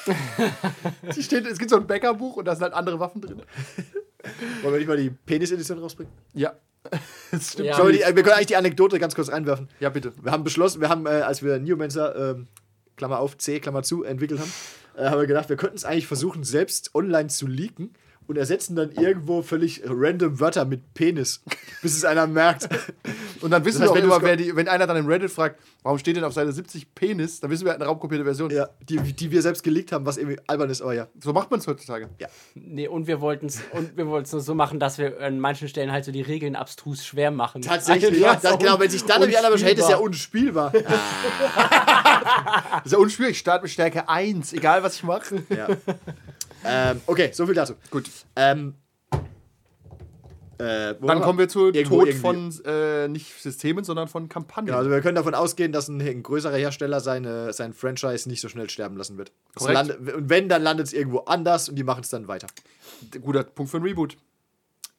[1.16, 3.42] die steht, es gibt so ein Bäckerbuch und da sind halt andere Waffen drin.
[4.62, 6.12] Wollen wir nicht mal die Penis-Edition rausbringen?
[6.34, 6.54] Ja.
[7.32, 7.70] Das stimmt.
[7.70, 7.86] Ja.
[7.86, 9.70] Wir, die, wir können eigentlich die Anekdote ganz kurz reinwerfen.
[9.80, 10.14] Ja, bitte.
[10.22, 12.48] Wir haben beschlossen, wir haben, äh, als wir Neomancer, ähm,
[12.96, 14.52] Klammer auf, C, Klammer zu, entwickelt haben,
[14.96, 17.94] äh, haben wir gedacht, wir könnten es eigentlich versuchen, selbst online zu leaken
[18.28, 21.42] und ersetzen dann irgendwo völlig random Wörter mit Penis,
[21.82, 22.68] bis es einer merkt.
[23.42, 24.98] Und dann wissen Das heißt, wir auch wenn immer, du's wer die, wenn einer dann
[24.98, 27.90] im Reddit fragt, warum steht denn auf Seite 70 Penis, dann wissen wir, hat eine
[27.90, 28.52] raubkopierte Version.
[28.52, 31.08] ja, die, die wir selbst geleakt haben, was irgendwie albern ist, aber ja.
[31.24, 32.10] So macht man es heutzutage.
[32.20, 32.28] Ja.
[32.56, 35.40] Nee, und wir wollten es und wir wollten es nur so machen, dass wir an
[35.40, 37.62] manchen Stellen halt so die Regeln abstrus schwer machen.
[37.62, 38.36] Tatsächlich, ja.
[38.36, 40.72] Das, genau, wenn sich dann nämlich einer beschwert, ist ja unspielbar.
[40.72, 40.84] Das
[42.86, 43.32] ist ja unschwierig.
[43.32, 45.44] Ich starte mit Stärke 1, egal was ich mache.
[45.50, 45.68] ja.
[46.68, 47.74] Ähm, okay, so viel dazu.
[47.90, 48.10] Gut.
[48.36, 48.76] Ähm,
[50.60, 52.22] äh, Dann kommen wir zu Irgendwo Tod irgendwie.
[52.22, 54.66] von äh, nicht Systemen, sondern von Kampagnen.
[54.68, 58.42] Genau, also wir können davon ausgehen, dass ein, ein größerer Hersteller seine, sein Franchise nicht
[58.42, 59.32] so schnell sterben lassen wird.
[59.60, 62.48] Landet- und wenn, dann landet es irgendwo anders und die machen es dann weiter.
[63.22, 64.18] Guter Punkt für ein Reboot.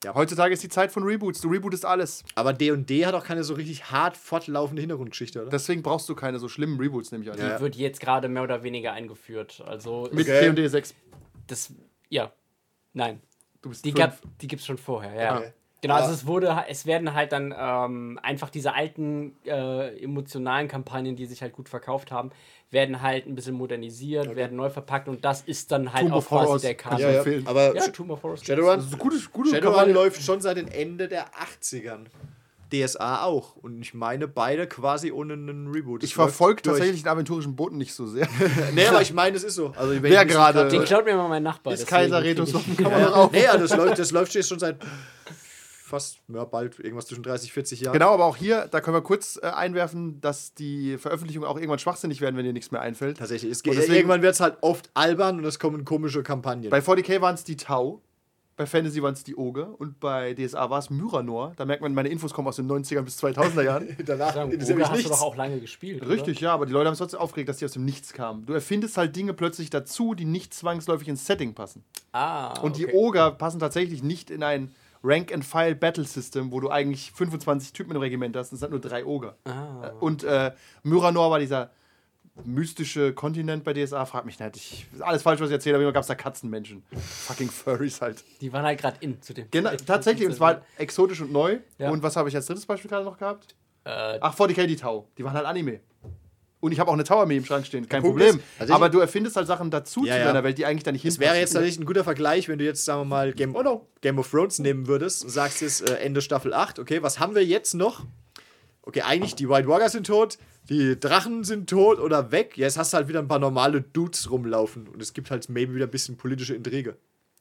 [0.05, 0.15] Ja.
[0.15, 1.41] Heutzutage ist die Zeit von Reboots.
[1.41, 2.23] Du rebootest alles.
[2.37, 5.51] Aber D&D hat auch keine so richtig hart fortlaufende Hintergrundgeschichte, oder?
[5.51, 7.37] Deswegen brauchst du keine so schlimmen Reboots, nehme ich an.
[7.37, 9.61] Die wird jetzt gerade mehr oder weniger eingeführt.
[9.67, 10.53] Also Mit Okay.
[10.53, 10.95] D&D 6.
[11.51, 11.73] das
[12.09, 12.33] ja.
[12.93, 13.21] Nein.
[13.61, 13.99] Du bist Die, fünf.
[14.01, 15.37] gab, die gibt es schon vorher, ja.
[15.39, 15.53] Okay.
[15.81, 21.15] Genau, also es wurde, es werden halt dann ähm, einfach diese alten äh, emotionalen Kampagnen,
[21.15, 22.33] die sich halt gut verkauft haben,
[22.71, 26.19] werden halt ein bisschen modernisiert, werden neu verpackt und das ist dann halt Tomb auch
[26.19, 27.47] of quasi Horrors der ich ja, empfehlen.
[27.47, 28.45] aber Ja, Tomb of Horrors.
[28.45, 32.07] Shadowrun, Das ist eine gute, gute Shadowrun läuft schon seit dem Ende der 80ern.
[32.73, 33.57] DSA auch.
[33.57, 36.03] Und ich meine beide quasi ohne einen Reboot.
[36.05, 38.29] Ich Es läuft verfolge tatsächlich den aventurischen Boten nicht so sehr.
[38.75, 39.73] Nee, aber ich meine, es ist so.
[39.77, 41.73] Also, wenn Wer ich gerade- Den klaut mir mal mein Nachbar.
[41.73, 43.33] ist Kaiser Retus ich- auch.
[43.33, 44.77] nee, ja, das läuft, das läuft schon seit
[45.85, 47.95] fast, ja, bald irgendwas zwischen 30, 40 Jahren.
[47.95, 51.79] Genau, aber auch hier, da können wir kurz äh, einwerfen, dass die Veröffentlichungen auch irgendwann
[51.79, 53.17] schwachsinnig werden, wenn dir nichts mehr einfällt.
[53.17, 53.51] Tatsächlich.
[53.51, 56.69] Es Und geht, deswegen- irgendwann wird es halt oft albern und es kommen komische Kampagnen.
[56.69, 58.03] Bei 40k waren es die Tau,
[58.59, 61.53] bei Fantasy waren es die Oger und bei DSA war es Myranor.
[61.57, 63.97] Da merkt man, meine Infos kommen aus den 90er bis 2000er Jahren.
[64.05, 65.11] Danach Sagen, mich Oger hast du nichts.
[65.11, 66.07] doch auch lange gespielt.
[66.07, 68.45] Richtig, ja, aber die Leute haben es trotzdem aufgeregt, dass die aus dem Nichts kamen.
[68.45, 71.85] Du erfindest halt Dinge plötzlich dazu, die nicht zwangsläufig ins Setting passen.
[72.13, 72.21] Oder?
[72.21, 72.97] Ah, Und die okay.
[72.97, 74.73] Oger passen tatsächlich nicht in ein
[75.05, 79.37] Rank-and-File-Battle-System, wo du eigentlich 25 Typen im Regiment hast und es sind nur drei Oger.
[79.45, 79.91] Ah.
[80.01, 81.71] Und äh, Myranor war dieser
[82.45, 84.05] mystische Kontinent bei DSA.
[84.07, 84.57] Frag mich nicht.
[84.57, 86.83] Ich, alles falsch, was ich erzähle, aber immer gab es da Katzenmenschen.
[87.27, 88.25] Fucking Furries halt.
[88.41, 91.33] Die waren halt gerade in zu dem Genau, tatsächlich, und es war halt exotisch und
[91.33, 91.59] neu.
[91.79, 91.91] Ja.
[91.91, 93.55] Und was habe ich als drittes Beispiel gerade noch gehabt?
[93.85, 95.09] Äh, Ach, 40k die Tau.
[95.17, 95.81] Die waren halt Anime.
[96.61, 98.37] Und ich habe auch eine Tau-Armee im Schrank stehen, kein Problem.
[98.39, 100.25] ist, also aber du erfindest halt Sachen dazu Ja, zu ja.
[100.27, 101.55] deiner Welt, die eigentlich da nicht Es wäre jetzt hinpassen.
[101.55, 103.87] tatsächlich ein guter Vergleich, wenn du jetzt, sagen wir mal, Game, Oh no.
[104.01, 107.37] Game of Thrones nehmen würdest und sagst jetzt äh, Ende Staffel 8, okay, was haben
[107.37, 108.07] wir jetzt noch?
[108.89, 110.39] Okay, eigentlich die White Walkers sind tot,
[110.71, 112.57] die Drachen sind tot oder weg.
[112.57, 115.75] Jetzt hast du halt wieder ein paar normale Dudes rumlaufen und es gibt halt maybe
[115.75, 116.97] wieder ein bisschen politische Intrige.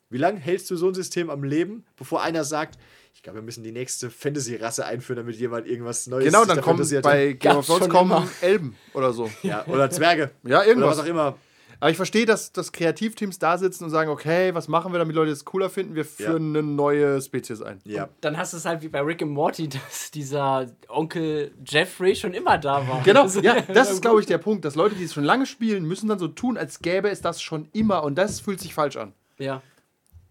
[0.10, 2.78] Wie lange hältst du so ein System am Leben, bevor einer sagt,
[3.14, 6.62] ich glaube, wir müssen die nächste Fantasy-Rasse einführen, damit jemand irgendwas Neues Genau, dann da
[6.62, 7.32] kommen bei?
[7.32, 8.28] Game of Thrones kommen immer.
[8.42, 9.32] Elben oder so.
[9.42, 10.32] Ja, oder Zwerge.
[10.44, 10.90] Ja, irgendwas.
[10.90, 11.38] Oder was auch immer.
[11.80, 15.16] Aber ich verstehe, dass, dass Kreativteams da sitzen und sagen, okay, was machen wir, damit
[15.16, 15.96] Leute es cooler finden?
[15.96, 17.80] Wir führen eine neue Spezies ein.
[17.84, 18.10] Ja.
[18.22, 22.34] dann hast du es halt wie bei Rick and Morty, dass dieser Onkel Jeffrey schon
[22.34, 23.04] immer da war.
[23.04, 25.46] Genau, Also, ja, das ist, glaube ich, der Punkt, dass Leute, die es schon lange
[25.46, 28.74] spielen, müssen dann so tun, als gäbe es das schon immer und das fühlt sich
[28.74, 29.14] falsch an.
[29.38, 29.62] Ja.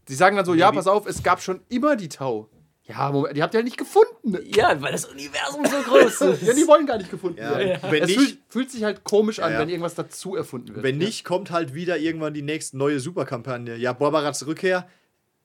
[0.09, 2.49] Sie sagen dann so, ja, pass auf, es gab schon immer die Tau.
[2.89, 4.39] Ja, Moment, die habt ihr ja nicht gefunden.
[4.55, 6.43] ja, weil das Universum so groß ist.
[6.47, 7.59] Ja, die wollen gar nicht gefunden Ja.
[7.59, 7.81] werden.
[7.91, 9.61] Wenn es nicht- fühlt, fühlt sich halt komisch an, Ja, ja.
[9.63, 10.85] wenn irgendwas dazu erfunden wird.
[10.85, 13.77] Wenn nicht, kommt halt wieder irgendwann die nächste neue Superkampagne.
[13.77, 14.87] Ja, Borbarats Rückkehr.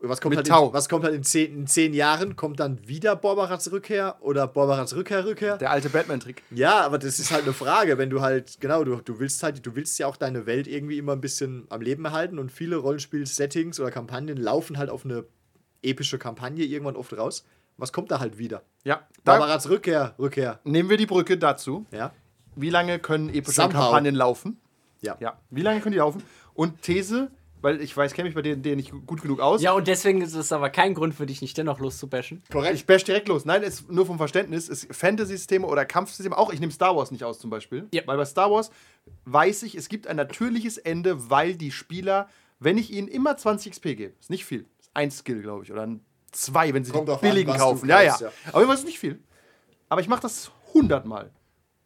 [0.04, 0.68] Was kommt, Mit halt Tau.
[0.70, 2.36] in, was kommt halt in zehn, in zehn Jahren?
[2.36, 5.58] Kommt dann wieder Borbarats Rückkehr oder Borbarats Rückkehr, Rückkehr?
[5.58, 6.42] Der alte Batman-Trick.
[6.50, 9.64] Ja, aber das ist halt eine Frage, wenn du halt, genau, du, du willst halt,
[9.64, 12.78] du willst ja auch deine Welt irgendwie immer ein bisschen am Leben erhalten und viele
[12.78, 15.24] Rollenspiel-Settings oder Kampagnen laufen halt auf eine
[15.84, 17.46] epische Kampagne irgendwann oft raus.
[17.78, 18.64] Was kommt da halt wieder?
[18.84, 20.60] Ja, da Borbarats Rückkehr, Rückkehr.
[20.64, 21.86] nehmen wir die Brücke dazu.
[21.92, 22.12] Ja.
[22.56, 23.80] Wie lange können epische Somehow.
[23.80, 24.60] Kampagnen laufen?
[25.02, 25.18] Ja.
[25.20, 26.22] Ja, wie lange können die laufen?
[26.54, 29.62] Und These, weil ich weiß, kenne mich bei denen, denen nicht gut genug aus.
[29.62, 32.44] Ja, und deswegen ist es aber kein Grund für dich, nicht dennoch loszubashen.
[32.52, 32.76] Korrekt.
[32.76, 33.46] Ich bash direkt los.
[33.46, 34.68] Nein, ist nur vom Verständnis.
[34.68, 36.52] Ist Fantasy-Systeme oder Kampfsysteme auch.
[36.52, 37.88] Ich nehme Star Wars nicht aus zum Beispiel.
[37.94, 38.02] Ja.
[38.06, 38.70] Weil bei Star Wars
[39.26, 42.28] weiß ich, es gibt ein natürliches Ende, weil die Spieler,
[42.60, 45.84] wenn ich ihnen immer 20 XP gebe, ist nicht viel, ein Skill, glaube ich, oder
[45.84, 47.90] ein zwei, wenn sie Kommt die an, billigen du kaufen.
[47.90, 48.32] ja, ja, ja.
[48.54, 49.22] Aber immer ist nicht viel.
[49.90, 51.32] Aber ich mache das 100 Mal.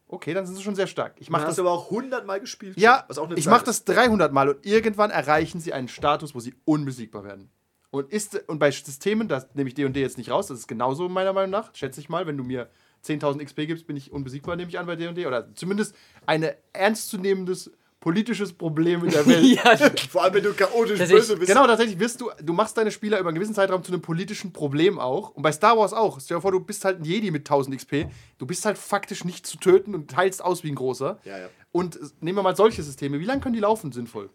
[0.07, 1.15] Okay, dann sind sie schon sehr stark.
[1.19, 2.77] Ich Mach mache das aber auch 100 Mal gespielt.
[2.77, 6.35] ja, was auch eine ich mache das 300 Mal und irgendwann erreichen sie einen Status,
[6.35, 7.49] wo sie unbesiegbar werden.
[7.89, 11.09] Und, ist, und bei Systemen, das nehme ich D&D jetzt nicht raus, das ist genauso
[11.09, 12.69] meiner Meinung nach, schätze ich mal, wenn du mir
[13.03, 15.25] 10.000 XP gibst, bin ich unbesiegbar, nehme ich an bei D&D.
[15.25, 15.95] Oder zumindest
[16.25, 17.71] ein ernstzunehmendes
[18.05, 19.43] politisches Problem in der Welt.
[19.43, 19.75] ja,
[20.11, 21.51] Vor allem, wenn du chaotisch böse bist.
[21.51, 24.53] Genau, tatsächlich wirst du, du machst deine Spieler über einen gewissen Zeitraum zu einem politischen
[24.53, 25.31] Problem auch.
[25.31, 26.19] Und bei Star Wars auch.
[26.21, 28.05] Stell dir vor, du bist halt ein Jedi mit 1000 XP.
[28.37, 31.17] Du bist halt faktisch nicht zu töten und teilst aus wie ein großer.
[31.25, 31.47] Ja, ja.
[31.71, 33.19] Und nehmen wir mal solche Systeme.
[33.19, 34.29] Wie lange können die laufen sinnvoll?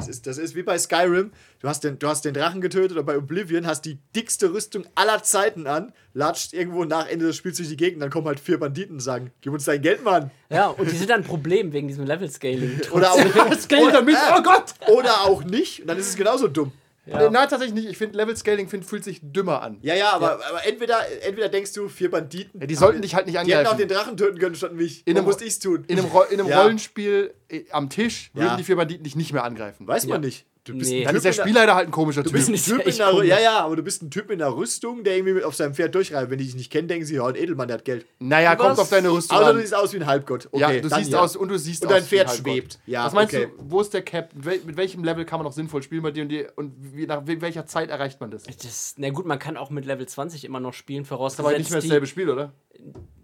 [0.00, 1.30] Das ist, das ist wie bei Skyrim.
[1.60, 4.86] Du hast, den, du hast den Drachen getötet oder bei Oblivion hast die dickste Rüstung
[4.94, 8.40] aller Zeiten an, latscht irgendwo nach Ende des Spiels durch die Gegend, dann kommen halt
[8.40, 10.30] vier Banditen und sagen, gib uns dein Geld, Mann.
[10.48, 12.80] ja, und die sind dann ein Problem wegen diesem Level-Scaling.
[12.92, 14.74] Oder auch, Scale damit, oh Gott!
[14.88, 15.82] oder auch nicht.
[15.82, 16.72] Und dann ist es genauso dumm.
[17.06, 17.30] Ja.
[17.30, 17.88] Nein, tatsächlich nicht.
[17.88, 19.78] Ich finde, Level Scaling find, fühlt sich dümmer an.
[19.82, 22.60] Ja, ja, aber, aber entweder, entweder denkst du, vier Banditen.
[22.60, 23.78] Ja, die sollten dich halt nicht Die hätten auch angreifen.
[23.78, 24.98] den Drachen töten können, statt mich.
[25.06, 25.84] In Warum einem- musste ich's tun?
[25.88, 26.62] In einem, Ro in einem Ja.
[26.62, 28.42] Rollenspiel äh, am Tisch Ja.
[28.42, 29.88] würden die vier Banditen dich nicht mehr angreifen.
[29.88, 30.46] Weiß man nicht.
[30.64, 30.98] Du bist Nee.
[31.00, 32.36] ein Dann Typ ist der Spielleiter halt ein komischer Du Typ.
[32.36, 34.40] bist ein nicht Typ in echt der, ja, ja, aber du bist ein Typ in
[34.40, 36.30] der Rüstung, der irgendwie mit auf seinem Pferd durchreibt.
[36.30, 38.04] Wenn die dich nicht kennen, denken sie, ja, ein Edelmann, der hat Geld.
[38.18, 39.54] naja, kommt auf deine Rüstung Außer an.
[39.56, 40.48] du siehst aus wie ein Halbgott.
[40.52, 41.20] Okay, ja, du dann siehst ja.
[41.20, 42.78] aus und du siehst Und aus dein wie ein Pferd schwebt.
[42.86, 43.48] Ja, Was meinst okay.
[43.56, 44.34] du, wo ist der Cap?
[44.34, 46.74] Mit wel- Mit welchem Level kann man noch sinnvoll spielen bei dir und, die, und
[46.94, 48.42] wie, nach wel- welcher Zeit erreicht man das?
[48.42, 51.16] Das Das, na gut, man kann auch mit Level 20 immer noch spielen, ist aber
[51.18, 51.58] vorausgesetzt.
[51.58, 52.52] nicht mehr die- dasselbe Spiel, oder?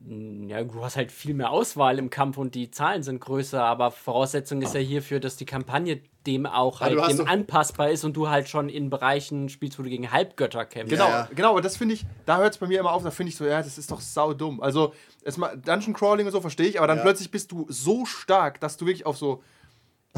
[0.08, 3.90] Ja, du hast halt viel mehr Auswahl im Kampf und die Zahlen sind größer, aber
[3.90, 8.16] Voraussetzung ist ja hierfür, dass die Kampagne dem auch Ah, halt dem anpassbar ist und
[8.16, 10.90] du halt schon in Bereichen spielst, wo du gegen Halbgötter kämpfst.
[10.92, 11.28] Genau, ja.
[11.34, 13.36] genau, aber das finde ich, da hört es bei mir immer auf, da finde ich
[13.36, 14.60] so, ja, das ist doch saudumm.
[14.60, 14.92] Also,
[15.24, 17.02] erstmal Dungeon Crawling und so verstehe ich, aber dann Ja.
[17.02, 19.42] plötzlich bist du so stark, dass du wirklich auf so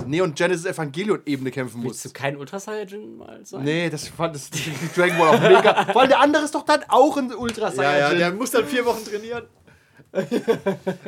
[0.07, 2.15] Neon Genesis Evangelion-Ebene kämpfen Willst du musst.
[2.15, 3.65] kein Ultra Saiyajin mal sein?
[3.65, 4.49] Nee, das fand das,
[4.95, 5.87] Dragon Ball auch mega.
[5.93, 8.19] Vor allem der andere ist doch dann auch ein Ultra Ja, Saiyajin.
[8.21, 9.45] ja, der muss dann vier Wochen trainieren.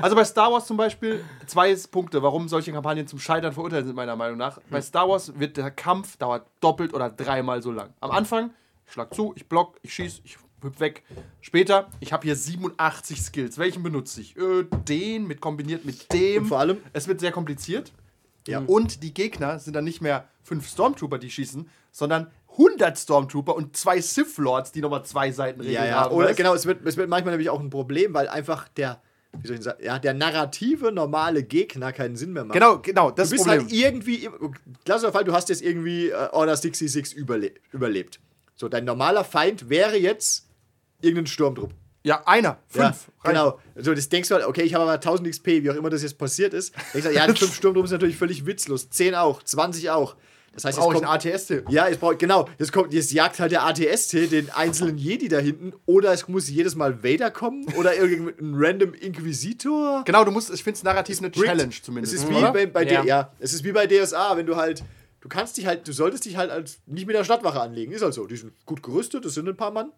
[0.01, 3.96] Also bei Star Wars zum Beispiel zwei Punkte, warum solche Kampagnen zum Scheitern verurteilt sind,
[3.96, 4.61] meiner Meinung nach.
[4.70, 7.92] Bei Star Wars wird der Kampf dauert doppelt oder dreimal so lang.
[8.01, 8.51] Am Anfang,
[8.86, 11.03] ich schlag zu, ich block, ich schieß, ich hüpf weg.
[11.40, 13.59] Später, ich habe hier 87 Skills.
[13.59, 14.36] Welchen benutze ich?
[14.36, 16.42] Äh, den mit kombiniert mit dem.
[16.42, 17.92] Und vor allem- es wird sehr kompliziert.
[18.46, 18.61] Ja.
[18.66, 22.28] Und die Gegner sind dann nicht mehr fünf Stormtrooper, die schießen, sondern
[22.61, 25.94] 100 Stormtrooper und zwei Sith Lords, die nochmal zwei Seiten Ja, ja.
[26.00, 26.14] haben.
[26.14, 26.36] Oder weißt?
[26.36, 29.00] genau, es wird, es wird manchmal nämlich auch ein Problem, weil einfach der,
[29.40, 32.54] wie soll ich sagen, ja, der narrative normale Gegner keinen Sinn mehr macht.
[32.54, 33.62] Genau, genau, das Du bist Problem.
[33.62, 34.28] halt irgendwie,
[34.84, 38.20] klassischer Fall, du hast jetzt irgendwie äh, Order 66 überle überlebt.
[38.56, 40.46] So, dein normaler Feind wäre jetzt
[41.00, 41.72] irgendein Sturmtrupp.
[42.02, 43.08] ja, einer, fünf.
[43.24, 43.58] Ja, genau.
[43.76, 46.02] So, das denkst du halt, okay, ich habe aber 1000 XP, wie auch immer das
[46.02, 46.74] jetzt passiert ist.
[46.92, 48.90] Denkst du, ja, 5 Sturmtruppen ist natürlich völlig witzlos.
[48.90, 50.14] 10 auch, 20 auch.
[50.53, 51.64] Das heißt, jetzt Brauche ich kommt, einen ATS-Tipp.
[51.68, 55.38] ja, jetzt braucht, genau, jetzt kommt, jetzt jagt halt der ATST den einzelnen Jedi da
[55.38, 60.03] hinten, oder es muss jedes Mal Vader kommen, oder irgendein random Inquisitor.
[60.05, 62.14] Genau, du musst, ich finde es narrativ eine Challenge zumindest.
[62.14, 62.53] Es ist wie oder?
[62.53, 63.05] bei, bei Ja.
[63.05, 64.82] Ja, es ist wie bei DSA, wenn du halt,
[65.20, 68.03] du kannst dich halt, du solltest dich halt als nicht mit der Stadtwache anlegen, ist
[68.03, 68.26] halt so.
[68.26, 69.92] Die sind gut gerüstet, das sind ein paar Mann.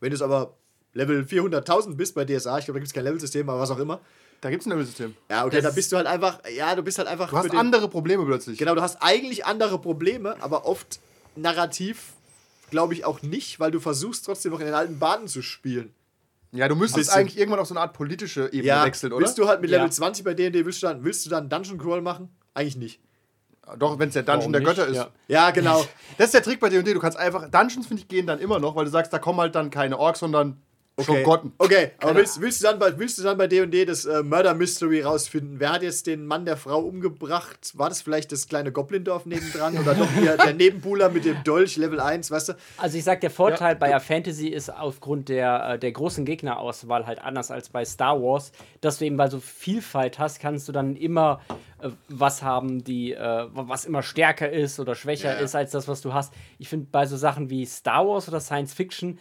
[0.00, 0.58] Wenn du es aber
[0.92, 3.78] Level 400.000 bist bei DSA, ich glaube, da gibt es kein Levelsystem, aber was auch
[3.78, 4.00] immer.
[4.40, 5.16] Da gibt es ein Level-System.
[5.28, 7.30] Ja, okay, da bist du halt einfach, ja, du bist halt einfach.
[7.30, 8.56] Du hast andere Probleme plötzlich.
[8.58, 11.00] Genau, du hast eigentlich andere Probleme, aber oft
[11.34, 12.12] narrativ
[12.70, 15.92] glaube ich auch nicht, weil du versuchst trotzdem noch in den alten Bahnen zu spielen.
[16.52, 17.20] Ja, du müsstest Bisschen.
[17.20, 19.24] eigentlich irgendwann auf so eine Art politische Ebene Ja, wechseln, oder?
[19.24, 19.90] willst du halt mit Level Ja.
[19.90, 22.30] 20 bei D&D, willst du dann, willst du dann Dungeon Crawl machen?
[22.54, 23.00] Eigentlich nicht.
[23.78, 24.68] Doch, wenn es der Dungeon Warum der nicht?
[24.76, 24.96] Götter ist.
[24.96, 25.08] Ja.
[25.28, 25.84] Ja, genau.
[26.16, 26.94] Das ist der Trick bei D&D.
[26.94, 29.40] Du kannst einfach, Dungeons, finde ich, gehen dann immer noch, weil du sagst, da kommen
[29.40, 30.60] halt dann keine Orks, sondern
[30.98, 31.52] Okay, Schogotten.
[31.58, 31.92] okay.
[31.98, 35.02] aber willst, willst, du dann bei, willst du dann bei D&D das äh, Murder Mystery
[35.02, 35.60] rausfinden?
[35.60, 37.70] Wer hat jetzt den Mann der Frau umgebracht?
[37.74, 39.78] War das vielleicht das kleine Goblindorf nebendran?
[39.78, 42.52] Oder doch hier der Nebenbuhler mit dem Dolch, Level 1, weißt du?
[42.78, 47.06] Also ich sag, der Vorteil bei der Fantasy ist aufgrund der, äh, der großen Gegnerauswahl
[47.06, 50.72] halt anders als bei Star Wars, dass du eben bei so Vielfalt hast, kannst du
[50.72, 51.40] dann immer
[51.80, 55.38] äh, was haben, die, äh, was immer stärker ist oder schwächer Ja.
[55.38, 56.32] ist als das, was du hast.
[56.58, 59.18] Ich finde bei so Sachen wie Star Wars oder Science Fiction,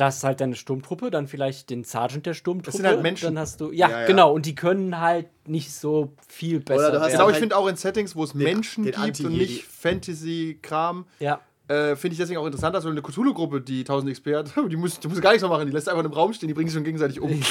[0.00, 2.76] das ist halt deine Sturmtruppe, dann vielleicht den Sergeant der Sturmtruppe.
[2.76, 3.24] sind halt Menschen.
[3.34, 4.06] Dann hast du, ja, Ja, ja.
[4.06, 7.12] genau, und die können halt nicht so viel besser du hast werden.
[7.12, 11.04] Genau, halt ich finde auch in Settings, wo es Menschen den gibt und nicht Fantasy-Kram,
[11.18, 11.40] Ja.
[11.66, 14.76] äh, finde ich deswegen auch interessant, dass so eine Cthulhu-Gruppe, die 1000 XP hat, die
[14.76, 16.68] muss, die muss gar nichts mehr machen, die lässt einfach im Raum stehen, die bringen
[16.68, 17.42] sich schon gegenseitig um.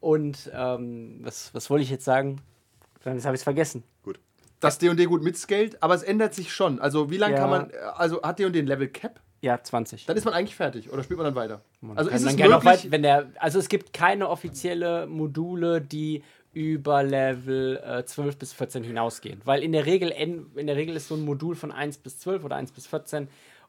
[0.00, 2.40] Und ähm, was, was wollte ich jetzt sagen?
[3.04, 3.84] Jetzt habe ich es vergessen.
[4.02, 4.20] Gut.
[4.60, 6.78] dass D&D gut mitscaled, aber es ändert sich schon.
[6.80, 7.40] Also wie lange Ja.
[7.40, 9.20] kann man, also hat D&D ein Level Cap?
[9.40, 10.06] Ja, 20.
[10.06, 11.60] Dann ist man eigentlich fertig oder spielt man dann weiter?
[11.96, 16.22] also Kann ist es möglich, weit, wenn der, also es gibt keine offizielle Module, die
[16.54, 19.40] über Level äh, 12 bis 14 hinausgehen.
[19.44, 22.18] Weil in der Regel en- in der Regel ist so ein Modul von 1 bis
[22.18, 23.28] 12 oder 1 bis 14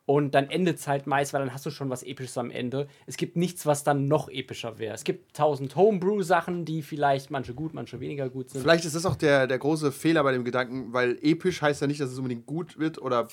[0.09, 2.87] und dann endet es halt meist, weil dann hast du schon was Episches am Ende.
[3.05, 4.95] Es gibt nichts, was dann noch epischer wäre.
[4.95, 8.61] Es gibt tausend Homebrew-Sachen, die vielleicht manche gut, manche weniger gut sind.
[8.61, 11.85] Vielleicht ist das auch der, der große Fehler bei dem Gedanken, weil episch heißt ja
[11.85, 13.27] nicht, dass es unbedingt gut wird oder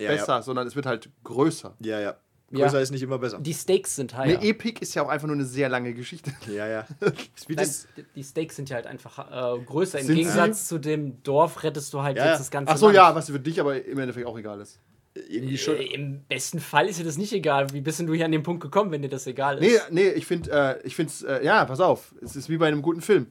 [0.00, 0.42] Ja, besser, ja.
[0.42, 1.76] sondern es wird halt größer.
[1.78, 2.16] Ja, ja.
[2.50, 2.64] Ja.
[2.64, 3.38] Größer ist nicht immer besser.
[3.38, 4.42] Die Stakes sind Eine higher.
[4.42, 6.32] Epic ist ja auch einfach nur eine sehr lange Geschichte.
[6.52, 6.84] Ja, ja.
[7.00, 7.14] Nein,
[7.58, 10.00] das, die Stakes sind ja halt einfach äh, größer.
[10.00, 12.38] Im Sind Gegensatz zu dem Dorf rettest du halt Ja, jetzt ja.
[12.38, 12.96] das ganze Ach so, Land.
[12.96, 14.80] ja, was für dich aber im Endeffekt auch egal ist.
[15.28, 15.76] Irgendwie schon.
[15.76, 17.72] Äh, Im besten Fall ist dir das nicht egal.
[17.72, 19.90] Wie bist denn du hier an den Punkt gekommen, wenn dir das egal ist?
[19.90, 22.68] Nee, nee, ich finde, äh, ich finde äh, ja, pass auf, es ist wie bei
[22.68, 23.26] einem guten Film.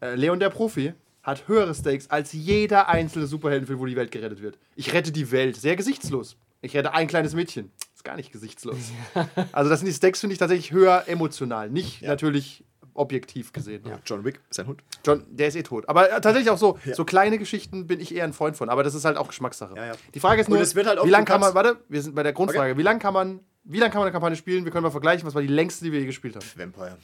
[0.00, 4.42] Äh, Leon der Profi hat höhere Stakes als jeder einzelne Superheldenfilm, wo die Welt gerettet
[4.42, 4.58] wird.
[4.76, 6.36] Ich rette die Welt, sehr gesichtslos.
[6.60, 8.76] Ich rette ein kleines Mädchen, ist gar nicht gesichtslos.
[9.52, 12.64] also das sind die Stakes, finde ich tatsächlich höher emotional, nicht natürlich
[12.94, 13.82] objektiv gesehen.
[14.06, 14.82] John Wick, sein Hund.
[15.04, 15.88] John, der ist eh tot.
[15.88, 18.68] Aber äh, tatsächlich auch so, so kleine Geschichten bin ich eher ein Freund von.
[18.68, 19.74] Aber das ist halt auch Geschmackssache.
[19.76, 19.92] Ja, ja.
[20.14, 22.76] Die Frage ist nur, halt wie lange kann man, warte, wir sind bei der Grundfrage,
[22.76, 24.64] wie lange kann man, wie lange kann man eine Kampagne spielen?
[24.64, 26.44] Wir können mal vergleichen, was war die längste, die wir je gespielt haben.
[26.56, 26.96] Vampire.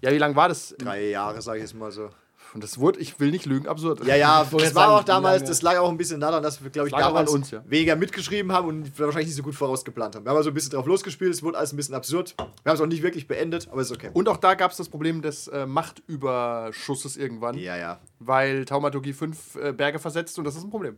[0.00, 0.74] Ja, wie lange war das?
[0.78, 2.10] Drei Jahre, sage ich jetzt mal so.
[2.54, 4.04] Und das wurde, ich will nicht lügen, absurd.
[4.06, 6.62] Ja, ja, das war sagen, auch damals, lange- das lag auch ein bisschen daran, dass
[6.62, 7.62] wir, glaube ich, damals uns, ja.
[7.66, 10.24] weniger mitgeschrieben haben und wahrscheinlich nicht so gut vorausgeplant haben.
[10.24, 12.34] Wir haben also ein bisschen drauf losgespielt, es wurde alles ein bisschen absurd.
[12.38, 14.10] Wir haben es auch nicht wirklich beendet, aber ist okay.
[14.14, 17.98] Und auch da gab es das Problem des äh, Machtüberschusses irgendwann, Ja, ja.
[18.18, 20.96] weil Taumaturgie fünf äh, Berge versetzt und das ist ein Problem.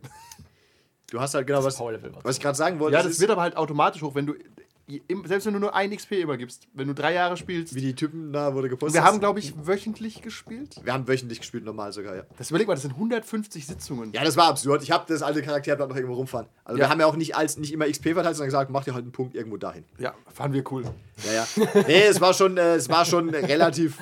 [1.09, 2.93] Du hast halt genau was, was ich gerade sagen wollte.
[2.93, 4.35] Ja, das das ist, wird aber halt automatisch hoch, wenn du,
[5.25, 7.75] selbst wenn du nur ein XP immer gibst, wenn du drei Jahre spielst.
[7.75, 8.95] wie die Typen da wurde gepostet.
[9.01, 10.75] Wir haben, glaube ich, wöchentlich gespielt.
[10.83, 12.23] wir haben wöchentlich gespielt, normal sogar, ja.
[12.37, 14.11] Das überleg mal, das sind 150 Sitzungen.
[14.13, 14.83] Ja, das war absurd.
[14.83, 16.47] Ich habe das alte Charakterblatt noch irgendwo rumfahren.
[16.65, 16.85] Also Ja.
[16.85, 19.03] wir haben ja auch nicht, als, nicht immer XP verteilt, sondern gesagt, mach dir halt
[19.03, 19.83] einen Punkt irgendwo dahin.
[19.99, 20.83] Ja, fanden wir cool.
[21.25, 21.83] Ja, ja.
[21.87, 23.97] Nee, es war schon, äh, es war schon relativ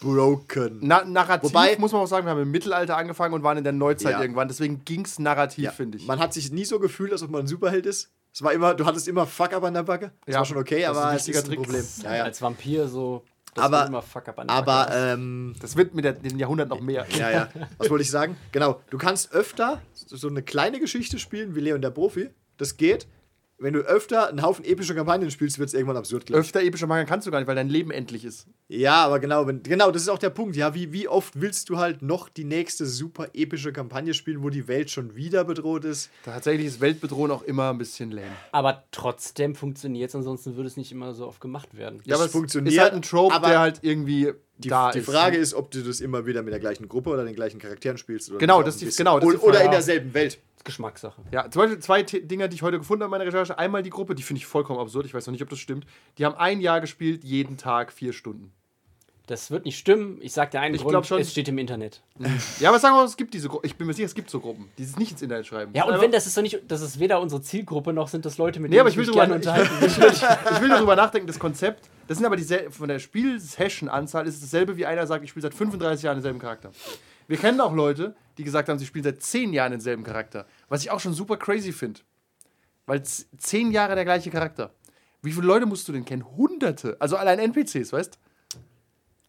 [0.00, 0.78] broken.
[0.80, 3.64] Na, narrativ Wobei- muss man auch sagen, wir haben im Mittelalter angefangen und waren in
[3.64, 4.20] der Neuzeit Ja.
[4.22, 4.48] irgendwann.
[4.48, 5.70] Deswegen ging es narrativ, Ja.
[5.70, 6.06] finde ich.
[6.06, 8.10] Man hat sich nie so gefühlt, als ob man ein Superheld ist.
[8.34, 10.12] Es war immer, du hattest immer Fuck-up an der Backe.
[10.24, 11.58] Das Ja, war schon okay, das ist ein aber es wichtiger ist ein Trick.
[11.62, 11.84] Problem.
[12.02, 12.24] Ja, ja.
[12.24, 13.24] Als Vampir so.
[13.54, 15.12] Das Aber- immer fuck up an der Aber, Backe.
[15.12, 17.04] ähm, das wird mit den Jahrhundert noch mehr.
[17.18, 17.48] ja, ja.
[17.76, 18.36] Was wollte ich sagen?
[18.50, 22.30] Genau, du kannst öfter so eine kleine Geschichte spielen wie Leon der Profi.
[22.56, 23.06] Das geht.
[23.62, 26.46] Wenn du öfter einen Haufen epische Kampagnen spielst, wird es irgendwann absurd, glaub ich.
[26.46, 28.46] Öfter epische Manga kannst du gar nicht, weil dein Leben endlich ist.
[28.68, 30.56] Ja, aber genau, wenn, genau, das ist auch der Punkt.
[30.56, 34.50] Ja, wie, wie oft willst du halt noch die nächste super epische Kampagne spielen, wo
[34.50, 36.10] die Welt schon wieder bedroht ist?
[36.24, 38.26] Tatsächlich ist Weltbedrohung auch immer ein bisschen lame.
[38.50, 42.00] aber trotzdem funktioniert es, ansonsten würde es nicht immer so oft gemacht werden.
[42.04, 44.90] Ja, aber Es es funktioniert, ist halt ein Trope, aber der halt irgendwie Die, da
[44.90, 45.06] die ist.
[45.10, 47.98] Frage ist, ob du das immer wieder mit der gleichen Gruppe oder den gleichen Charakteren
[47.98, 48.30] spielst.
[48.30, 49.64] Oder Genau, das ist genau, das ist oder, die oder Frage.
[49.66, 50.38] in derselben Welt.
[50.64, 51.22] Geschmackssache.
[51.32, 53.58] Ja, zum Beispiel zwei T Dinger, die ich heute gefunden habe in meiner Recherche.
[53.58, 55.06] Einmal die Gruppe, die finde ich vollkommen absurd.
[55.06, 55.86] Ich weiß noch nicht, ob das stimmt.
[56.18, 58.52] Die haben ein Jahr gespielt, jeden Tag vier Stunden.
[59.28, 60.18] Das wird nicht stimmen.
[60.20, 62.02] Ich sag dir einen Ich Grund, schon- es steht im Internet.
[62.58, 63.64] Ja, aber sagen wir mal, es gibt diese Gruppen.
[63.66, 65.72] Ich bin mir sicher, es gibt so Gruppen, die es nicht ins Internet schreiben.
[65.74, 68.36] Ja, und wenn das ist doch nicht, das ist weder unsere Zielgruppe noch sind das
[68.36, 69.70] Leute, mit Nee, denen aber ich will mich gerne unterhalten.
[69.86, 71.88] ich, will, ich will darüber nachdenken, das Konzept.
[72.08, 75.42] Das sind aber diesel- von der Spiel-Session-Anzahl ist es dasselbe, wie einer sagt, ich spiele
[75.42, 76.72] seit 35 Jahren denselben Charakter.
[77.28, 80.46] Wir kennen auch Leute, die gesagt haben, sie spielen seit 10 Jahren denselben Charakter.
[80.68, 82.00] Was ich auch schon super crazy finde.
[82.86, 84.72] Weil z- 10 Jahre der gleiche Charakter.
[85.22, 86.24] Wie viele Leute musst du denn kennen?
[86.36, 86.96] Hunderte.
[86.98, 88.18] Also allein NPCs, weißt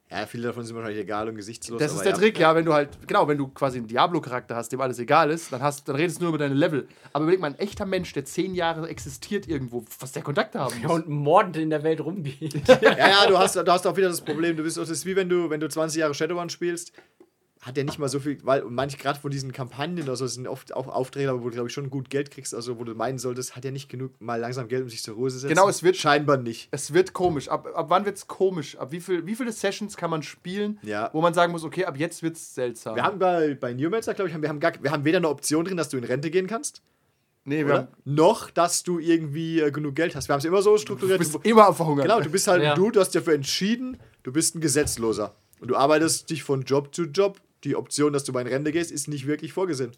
[0.09, 1.79] Ja, viele davon sind wahrscheinlich egal und gesichtslos.
[1.79, 2.17] Das ist der ja.
[2.17, 5.31] Trick, ja, wenn du halt, genau, wenn du quasi einen Diablo-Charakter hast, dem alles egal
[5.31, 6.87] ist, dann, hast, dann redest du nur über deine Level.
[7.13, 10.79] Aber überleg mal, ein echter Mensch, der 10 Jahre existiert irgendwo, was der Kontakte haben
[10.81, 10.91] muss.
[10.91, 12.53] und mordend in der Welt rumgeht.
[12.81, 15.15] Ja, ja, du hast, du hast auch wieder das Problem, du bist, das ist wie
[15.15, 16.91] wenn du, wenn du 20 Jahre Shadowrun spielst,
[17.65, 20.33] hat der nicht mal so viel, weil und manche gerade von diesen Kampagnen, also es
[20.33, 22.93] sind oft auch Aufträge, wo du, glaube ich, schon gut Geld kriegst, also wo du
[22.93, 25.55] meinen solltest, hat er nicht genug mal langsam Geld, um sich zur Ruhe zu setzen.
[25.55, 26.67] Genau, es wird- scheinbar nicht.
[26.71, 27.47] Es wird komisch.
[27.47, 28.75] Ab, ab wann wird es komisch?
[28.77, 31.09] Ab wie, viel, wie viele Sessions kann man spielen, Ja.
[31.13, 32.95] wo man sagen muss, okay, ab jetzt wird es seltsam?
[32.95, 35.29] Wir haben bei, bei Newmancer, glaube ich, haben, wir, haben gar, wir haben weder eine
[35.29, 36.81] Option drin, dass du in Rente gehen kannst,
[37.45, 37.73] nee, wir oder?
[37.75, 40.27] haben, noch, dass du irgendwie äh, genug Geld hast.
[40.27, 41.19] Wir haben es immer so du strukturiert.
[41.19, 42.07] bist immer am Verhungern.
[42.07, 42.71] Genau, du bist halt Ja.
[42.73, 45.33] ein Dude, du hast dich dafür entschieden, du bist ein Gesetzloser.
[45.59, 47.39] Und du arbeitest dich von Job zu Job.
[47.63, 49.91] Die Option, dass du mal in Rente gehst, ist nicht wirklich vorgesehen.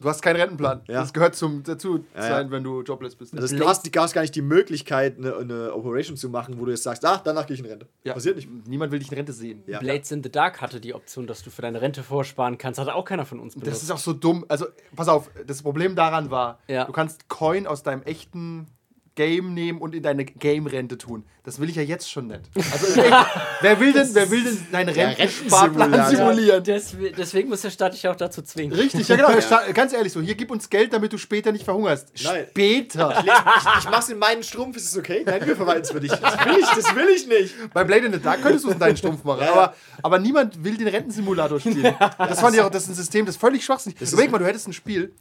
[0.00, 0.80] Du hast keinen Rentenplan.
[0.88, 0.94] Ja.
[1.00, 2.50] Das gehört zum, dazu Ja, sein, ja.
[2.50, 3.38] wenn du jobless bist.
[3.38, 6.64] Also du, hast, du hast gar nicht die Möglichkeit, eine, eine Operation zu machen, wo
[6.64, 7.86] du jetzt sagst, ah, danach gehe ich in Rente.
[8.02, 8.12] ja.
[8.14, 8.48] Passiert nicht.
[8.66, 9.62] Niemand will dich in Rente sehen.
[9.68, 9.78] Ja.
[9.78, 12.80] Blades in the Dark hatte die Option, dass du für deine Rente vorsparen kannst.
[12.80, 13.70] Hat auch keiner von uns benutzt.
[13.70, 14.44] Das ist auch so dumm.
[14.48, 16.84] Also, pass auf, das Problem daran war, Ja.
[16.84, 18.66] du kannst Coin aus deinem echten
[19.14, 21.24] Game nehmen und in deine Game-Rente tun.
[21.44, 22.40] Das will ich ja jetzt schon nicht.
[22.72, 23.14] Also, echt,
[23.60, 26.34] wer, will denn, wer will denn deinen Rentensparplan Rentensimulator.
[26.34, 26.64] simulieren?
[26.64, 28.72] Deswegen, deswegen muss der Staat dich auch dazu zwingen.
[28.72, 29.32] Richtig, ja genau.
[29.32, 32.12] Der Staat- Ganz ehrlich so, hier gib uns Geld, damit du später nicht verhungerst.
[32.24, 32.46] Nein.
[32.50, 33.18] Später.
[33.22, 35.22] Ich, ich mach's in meinen Strumpf, ist es okay?
[35.26, 36.12] Nein, wir verwalten es für dich.
[36.12, 37.54] Das will ich, das will ich nicht.
[37.74, 39.40] Bei Blade in the Dark könntest du es in deinen Stumpf machen.
[39.40, 39.52] Ja, ja.
[39.52, 41.94] Aber, aber niemand will den Rentensimulator spielen.
[42.18, 44.12] Das fand ich auch, das ist ein System, das völlig schwachsinnig ist.
[44.12, 45.12] Überleg mal, du hättest ein Spiel,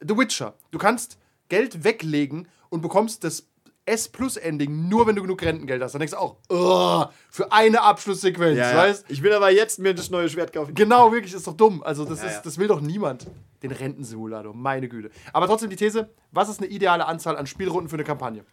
[0.00, 0.54] The Witcher.
[0.72, 1.16] Du kannst
[1.48, 3.46] Geld weglegen und bekommst das
[3.88, 5.92] S-Plus-Ending nur, wenn du genug Rentengeld hast.
[5.92, 9.94] Dann denkst du auch, "Ugh, für eine Abschlusssequenz, Ja, weißt Ich will aber jetzt mir
[9.94, 10.74] das neue Schwert kaufen.
[10.74, 11.82] Genau, wirklich, ist doch dumm.
[11.84, 12.40] Also, das, Ja, ist, ja.
[12.42, 13.26] das will doch niemand.
[13.62, 14.54] den Rentensimulator.
[14.54, 15.10] Meine Güte.
[15.32, 18.44] Aber trotzdem die These: Was ist eine ideale Anzahl an Spielrunden für eine Kampagne?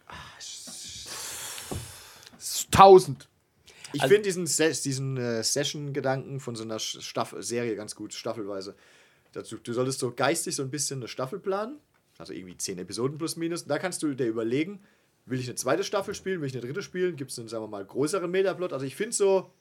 [2.71, 3.27] 1000.
[3.93, 8.13] Ich Also- finde diesen, Ses- diesen äh, Session-Gedanken von so einer Staffel Serie ganz gut,
[8.13, 8.75] staffelweise.
[9.33, 11.77] Dazu, du solltest so geistig so ein bisschen eine Staffel planen,
[12.17, 13.63] also irgendwie zehn Episoden plus minus.
[13.63, 14.81] Und da kannst du dir überlegen,
[15.25, 17.63] will ich eine zweite Staffel spielen, will ich eine dritte spielen, gibt es einen, sagen
[17.63, 18.73] wir mal, größeren Metaplot.
[18.73, 19.51] Also ich finde so,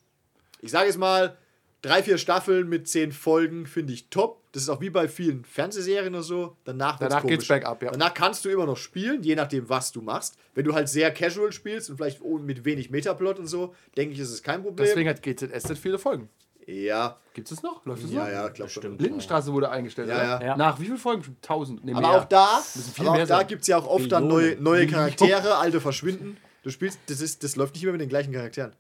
[0.60, 1.36] ich sage es mal,
[1.82, 4.40] drei, vier Staffeln mit zehn Folgen finde ich top.
[4.52, 6.56] Das ist auch wie bei vielen Fernsehserien oder so.
[6.64, 7.90] Danach, Danach geht's bergab, ja.
[7.90, 10.36] Danach kannst du immer noch spielen, je nachdem, was du machst.
[10.54, 14.20] Wenn du halt sehr casual spielst und vielleicht mit wenig Metaplot und so, denke ich,
[14.20, 14.86] ist es kein Problem.
[14.86, 16.28] Deswegen hat GZSZ viele Folgen.
[16.66, 17.84] Ja, Gibt es noch?
[17.86, 18.30] Läuft es ja, noch?
[18.30, 18.98] ja, glaub schon.
[18.98, 20.08] Lindenstraße wurde eingestellt.
[20.08, 20.42] Ja, ja.
[20.48, 20.56] Ja.
[20.56, 21.22] Nach wie vielen Folgen?
[21.42, 21.84] 1000.
[21.84, 22.10] Nee, Aber mehr.
[22.10, 22.62] auch da,
[22.98, 24.62] aber auch da gibt es ja auch oft dann neue, Millionen.
[24.62, 26.36] neue Charaktere, alte verschwinden.
[26.62, 28.72] Du spielst, das, ist, das läuft nicht immer mit den gleichen Charakteren.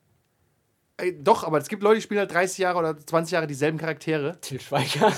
[0.98, 3.78] Ey, doch, aber es gibt Leute, die spielen halt 30 Jahre oder 20 Jahre dieselben
[3.78, 4.38] Charaktere.
[4.42, 5.10] Til Schweiger.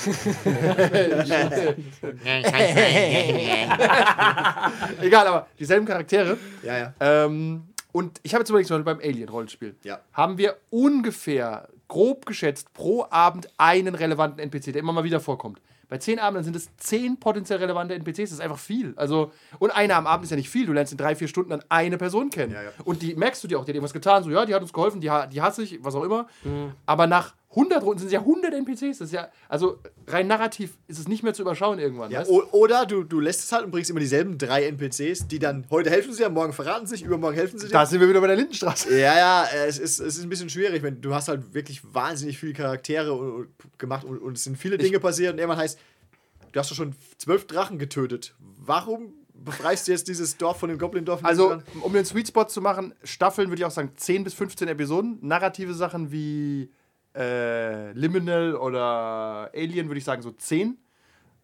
[5.01, 6.39] Egal, aber dieselben Charaktere.
[6.63, 6.95] Ja, ja.
[7.01, 10.01] Ähm, und ich habe jetzt überlegt, zum Beispiel beim Alien-Rollenspiel, Ja.
[10.13, 15.61] haben wir ungefähr, grob geschätzt, pro Abend einen relevanten NPC, der immer mal wieder vorkommt.
[15.89, 18.95] Bei zehn Abenden sind es zehn potenziell relevante NPCs, das ist einfach viel.
[18.97, 19.31] Also,
[19.61, 21.63] und einer am Abend ist ja nicht viel, du lernst in drei, vier Stunden dann
[21.69, 22.53] eine Person kennen.
[22.53, 22.71] Ja, ja.
[22.85, 24.73] Und die merkst du dir auch, die hat irgendwas getan, so, ja, die hat uns
[24.73, 26.27] geholfen, die, die hasse ich, was auch immer.
[26.43, 26.73] Mhm.
[26.85, 30.77] Aber nach 100 Runden sind es ja 100 NPCs, das ist ja, also rein narrativ
[30.89, 32.11] ist es nicht mehr zu überschauen irgendwann.
[32.11, 35.65] Ja, oder du, du lässt es halt und bringst immer dieselben drei NPCs, die dann
[35.71, 37.73] heute helfen sie dir, morgen verraten sie sich, übermorgen helfen sie dir.
[37.73, 38.91] Da sind wir wieder bei der Lindenstraße.
[38.99, 42.39] Ja, ja, es ist, es ist ein bisschen schwierig, wenn du hast halt wirklich wahnsinnig
[42.39, 45.79] viele Charaktere und, und gemacht und, und es sind viele Dinge passiert und irgendwann heißt,
[46.53, 48.35] du hast doch schon zwölf Drachen getötet.
[48.59, 51.25] Warum befreist du jetzt dieses Dorf von dem Goblin-Dorf?
[51.25, 54.69] Also, um den Sweet Spot zu machen, Staffeln würde ich auch sagen 10 bis 15
[54.69, 55.19] Episoden.
[55.21, 56.71] Narrative Sachen wie
[57.15, 60.79] äh, Liminal oder Alien würde ich sagen so 10.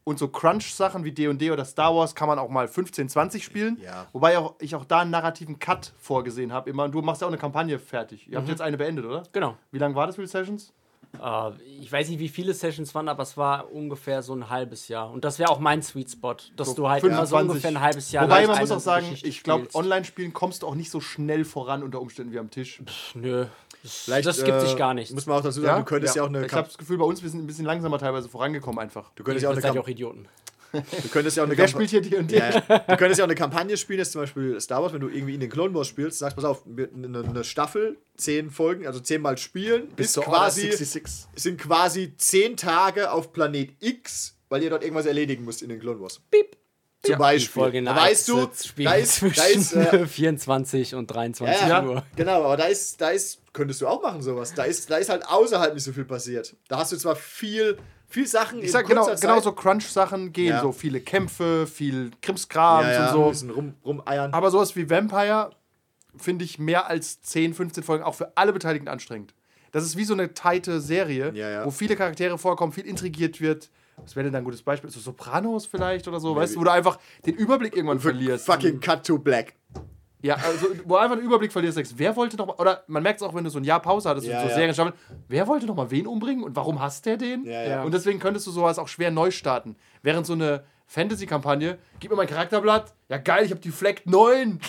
[0.02, 3.78] Und so Crunch-Sachen wie D&D oder Star Wars kann man auch mal 15, 20 spielen.
[3.82, 4.06] Ja.
[4.12, 6.70] Wobei auch, ich auch da einen narrativen Cut vorgesehen habe.
[6.70, 6.84] Immer.
[6.84, 8.26] Und du machst ja auch eine Kampagne fertig.
[8.26, 9.22] Ihr habt jetzt eine beendet, oder?
[9.32, 9.56] genau.
[9.70, 10.72] Wie lange war das für die Sessions?
[11.18, 11.50] Äh,
[11.80, 15.10] ich weiß nicht, wie viele Sessions waren, aber es war ungefähr so ein halbes Jahr.
[15.10, 17.50] Und das wäre auch mein Sweet Spot, dass So du halt immer so 25.
[17.50, 19.68] ungefähr ein halbes Jahr Wobei man muss auch sagen, Geschichte ich glaube.
[19.74, 22.82] Online-Spielen kommst du auch nicht so schnell voran unter Umständen wie am Tisch.
[23.14, 23.46] Nö.
[23.82, 25.12] Das, Vielleicht, das gibt äh, sich gar nicht.
[25.12, 27.04] Muss man auch dazu sagen, du könntest ja, auch eine Ich habe das Gefühl, bei
[27.04, 29.10] uns wir sind ein bisschen langsamer teilweise vorangekommen einfach.
[29.14, 30.28] Du könntest ja auch eine, seid auch Idioten.
[30.72, 32.36] du könntest ja auch eine Wer Kamp- spielt hier D&D?
[32.36, 32.78] Ja, ja.
[32.78, 35.34] Du könntest ja auch eine Kampagne spielen, jetzt zum Beispiel Star Wars, wenn du irgendwie
[35.34, 39.36] in den Clone Wars spielst, sagst, pass auf, eine, eine Staffel, zehn Folgen, also zehnmal
[39.38, 41.28] spielen, ist zur quasi, Order 66.
[41.34, 45.80] sind quasi zehn Tage auf Planet X, weil ihr dort irgendwas erledigen müsst in den
[45.80, 46.20] Clone Wars.
[46.30, 46.56] Piep.
[47.02, 47.62] Zum Die Beispiel.
[47.62, 48.36] Folge da weißt du,
[48.84, 51.94] da ist, da ist, äh, 24 und 23 ja, Uhr.
[51.94, 54.52] ja, genau, aber da ist, da ist, könntest du auch machen sowas.
[54.52, 56.54] Da ist, da ist halt außerhalb nicht so viel passiert.
[56.68, 59.42] Da hast du zwar viel, viel Sachen Ich sag genau, genau Zeit.
[59.44, 60.60] so Crunch-Sachen gehen, Ja.
[60.60, 63.24] so viele Kämpfe, viel Krimskrams ja, ja, und so.
[63.24, 64.34] ein bisschen rum, rumeiern.
[64.34, 65.50] Aber sowas wie Vampire
[66.18, 69.32] finde ich mehr als 10, 15 Folgen auch für alle Beteiligten anstrengend.
[69.72, 71.64] Das ist wie so eine tighte Serie, Ja, ja.
[71.64, 73.70] wo viele Charaktere vorkommen, viel intrigiert wird.
[74.02, 74.90] Was wäre denn da ein gutes Beispiel?
[74.90, 78.46] So Sopranos vielleicht oder so, weißt du, wo du einfach den Überblick irgendwann verlierst.
[78.46, 79.54] Fucking Cut to Black.
[80.22, 83.02] Ja, also wo du einfach den Überblick verlierst, sagst, wer wollte noch mal, oder man
[83.02, 84.54] merkt es auch, wenn du so ein Jahr Pause hattest Ja, und so ja.
[84.54, 84.94] Serienstaffeln,
[85.28, 87.44] wer wollte noch mal wen umbringen und warum hasst der den?
[87.44, 87.82] Ja, ja.
[87.84, 89.76] Und deswegen könntest du sowas auch schwer neu starten.
[90.02, 94.60] Während so eine Fantasy-Kampagne, gib mir mein Charakterblatt, ja geil, ich habe die Fleck 9.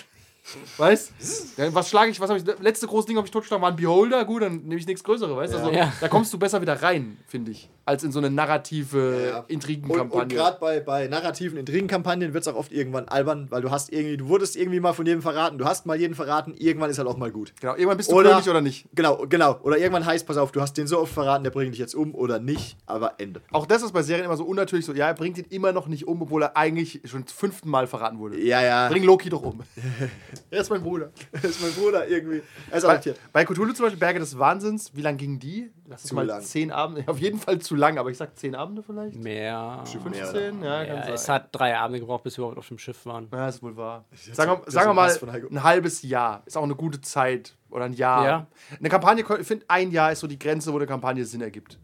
[0.77, 1.13] Weißt
[1.57, 3.75] ja, Was schlage ich, was habe ich, letzte große Ding habe ich totgeschlagen, war ein
[3.75, 5.57] Beholder, gut, dann nehme ich nichts Größeres, weißt du?
[5.57, 5.91] Also, Ja.
[5.99, 9.35] Da kommst du besser wieder rein, finde ich, als in so eine narrative Ja.
[9.37, 10.35] Und, und Intrigenkampagne.
[10.35, 14.17] gerade bei, bei narrativen Intrigenkampagnen wird es auch oft irgendwann albern, weil du hast irgendwie,
[14.17, 17.07] du wurdest irgendwie mal von jedem verraten, du hast mal jeden verraten, irgendwann ist halt
[17.07, 17.53] auch mal gut.
[17.59, 18.87] genau, irgendwann bist du Oder- oder nicht.
[18.95, 19.59] Genau, genau.
[19.63, 21.93] Oder irgendwann heißt, pass auf, du hast den so oft verraten, der bringt dich jetzt
[21.95, 23.41] um oder nicht, aber Ende.
[23.51, 25.87] Auch das ist bei Serien immer so unnatürlich so, ja, er bringt ihn immer noch
[25.87, 28.39] nicht um, obwohl er eigentlich schon zum fünften Mal verraten wurde.
[28.39, 28.87] Ja, ja.
[28.89, 29.59] Bring Loki doch um.
[30.49, 31.11] er ist mein Bruder.
[31.33, 32.41] Das ist mein Bruder irgendwie.
[32.69, 33.19] Er ist Bei, adoptiert.
[33.33, 35.69] bei Cthulhu zum Beispiel, Berge des Wahnsinns, wie lang gingen die?
[35.91, 36.41] Lass es Zu mal lang.
[36.41, 37.03] zehn Abende.
[37.07, 39.21] Auf jeden Fall zu lang, aber ich sag zehn Abende vielleicht.
[39.21, 39.83] Mehr.
[39.85, 40.63] 15?
[40.63, 41.13] Ja, kann Ja, sein.
[41.13, 43.27] es hat drei Abende gebraucht, bis wir überhaupt auf dem Schiff waren.
[43.31, 44.05] Ja, ist wohl wahr.
[44.31, 45.11] Sagen so- wir, sagen wir mal,
[45.51, 47.55] ein halbes Jahr ist auch eine gute Zeit.
[47.69, 48.25] Oder ein Jahr.
[48.25, 48.47] Ja.
[48.79, 51.77] Eine Kampagne, ich finde, ein Jahr ist so die Grenze, wo eine Kampagne Sinn ergibt.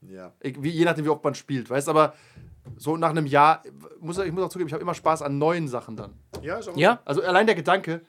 [0.00, 0.32] Ja.
[0.40, 2.14] Ich, wie, je nachdem, wie oft man spielt, weißt aber
[2.76, 3.62] so nach einem Jahr,
[4.00, 6.14] muss, ich muss auch zugeben, ich habe immer Spaß an neuen Sachen dann.
[6.42, 8.02] Ja, ist auch Ja, Also allein der Gedanke,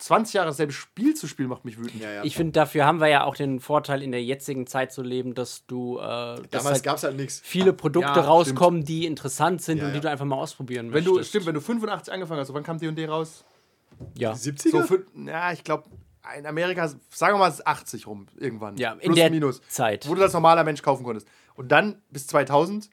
[0.00, 2.00] 20 Jahre dasselbe Spiel zu spielen, macht mich wütend.
[2.02, 2.24] Ja, ja.
[2.24, 5.34] ich finde, dafür haben wir ja auch den Vorteil, in der jetzigen Zeit zu leben,
[5.34, 7.40] dass du äh, Damals halt gab es halt nichts.
[7.44, 11.04] viele Produkte Ja, rauskommen, die interessant sind Ja, und die du einfach mal ausprobieren Wenn
[11.04, 11.30] du, möchtest.
[11.30, 13.44] stimmt, wenn du 85 angefangen hast, wann kam D&D raus?
[14.16, 14.32] ja.
[14.32, 14.86] 70er?
[14.86, 14.98] So,
[15.28, 15.84] ja, ich glaube,
[16.38, 18.76] in Amerika, sagen wir mal, es ist 80 rum, irgendwann.
[18.78, 19.60] Ja, in Plus, der minus.
[19.68, 20.08] Zeit.
[20.08, 21.26] Wo du das normaler Mensch kaufen konntest.
[21.54, 22.88] Und dann bis 2000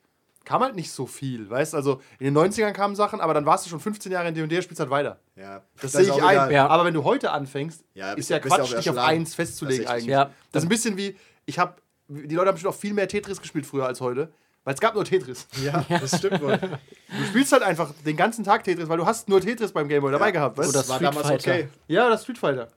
[0.47, 3.65] kam halt nicht so viel, weißt Also in den 90ern kamen Sachen, aber dann warst
[3.65, 5.19] du schon 15 Jahre in D&D, spielst halt weiter.
[5.35, 6.51] Ja, Das ist sehe ich ein.
[6.51, 6.67] Ja.
[6.67, 10.13] Aber wenn du heute anfängst, Ja, ist ja ja Quatsch, dich auf eins festzulegen Tatsächlich.
[10.15, 10.29] eigentlich.
[10.29, 10.31] Ja.
[10.53, 11.75] Das ist ein bisschen wie, ich habe,
[12.07, 14.31] die Leute haben bestimmt auch viel mehr Tetris gespielt früher als heute,
[14.63, 15.47] weil es gab nur Tetris.
[15.61, 16.57] Ja, das stimmt wohl.
[16.57, 20.13] Du spielst halt einfach den ganzen Tag Tetris, weil du hast nur Tetris beim Gameboy
[20.13, 21.51] dabei gehabt, weißt Oder Das war Street damals Fighter.
[21.51, 21.67] okay.
[21.87, 22.69] Ja, das Street Fighter.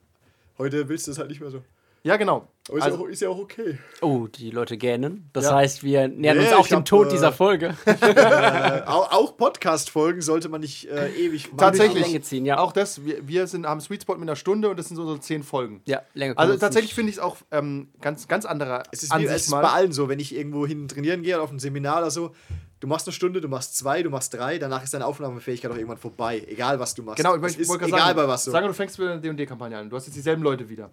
[0.57, 1.61] Heute willst du es halt nicht mehr so.
[2.03, 2.47] Ja, genau.
[2.69, 3.77] Aber ist, Also- ja, auch, ist ja auch okay.
[4.01, 5.29] Oh, die Leute gähnen.
[5.33, 5.55] Das Ja.
[5.55, 7.75] heißt, wir nähern Nee, uns auch dem hab, Tod äh, dieser Folge.
[7.85, 11.57] Äh, auch auch Podcast-Folgen sollte man nicht äh, ewig machen.
[11.57, 12.05] Tatsächlich.
[12.05, 12.59] Länge ziehen, ja.
[12.59, 15.05] Auch das, wir, wir sind, haben Sweet Spot mit einer Stunde und das sind so,
[15.05, 15.81] so zehn Folgen.
[15.85, 19.25] ja, länger Also tatsächlich finde ich es auch ähm, ganz, ganz anderer Es ist, wie,
[19.25, 21.99] es ist bei allen so, wenn ich irgendwo hin trainieren gehe oder auf ein Seminar
[21.99, 22.31] oder so,
[22.79, 25.75] du machst eine Stunde, du machst zwei, du machst drei, danach ist deine Aufnahmefähigkeit auch
[25.75, 26.43] irgendwann vorbei.
[26.47, 27.17] Egal, was du machst.
[27.17, 28.51] Genau, ich es ist wollte egal gerade bei sagen, was so.
[28.51, 29.89] sagen wir, du fängst wieder eine D&D-Kampagne an.
[29.89, 30.89] Du hast jetzt dieselben Leute wieder.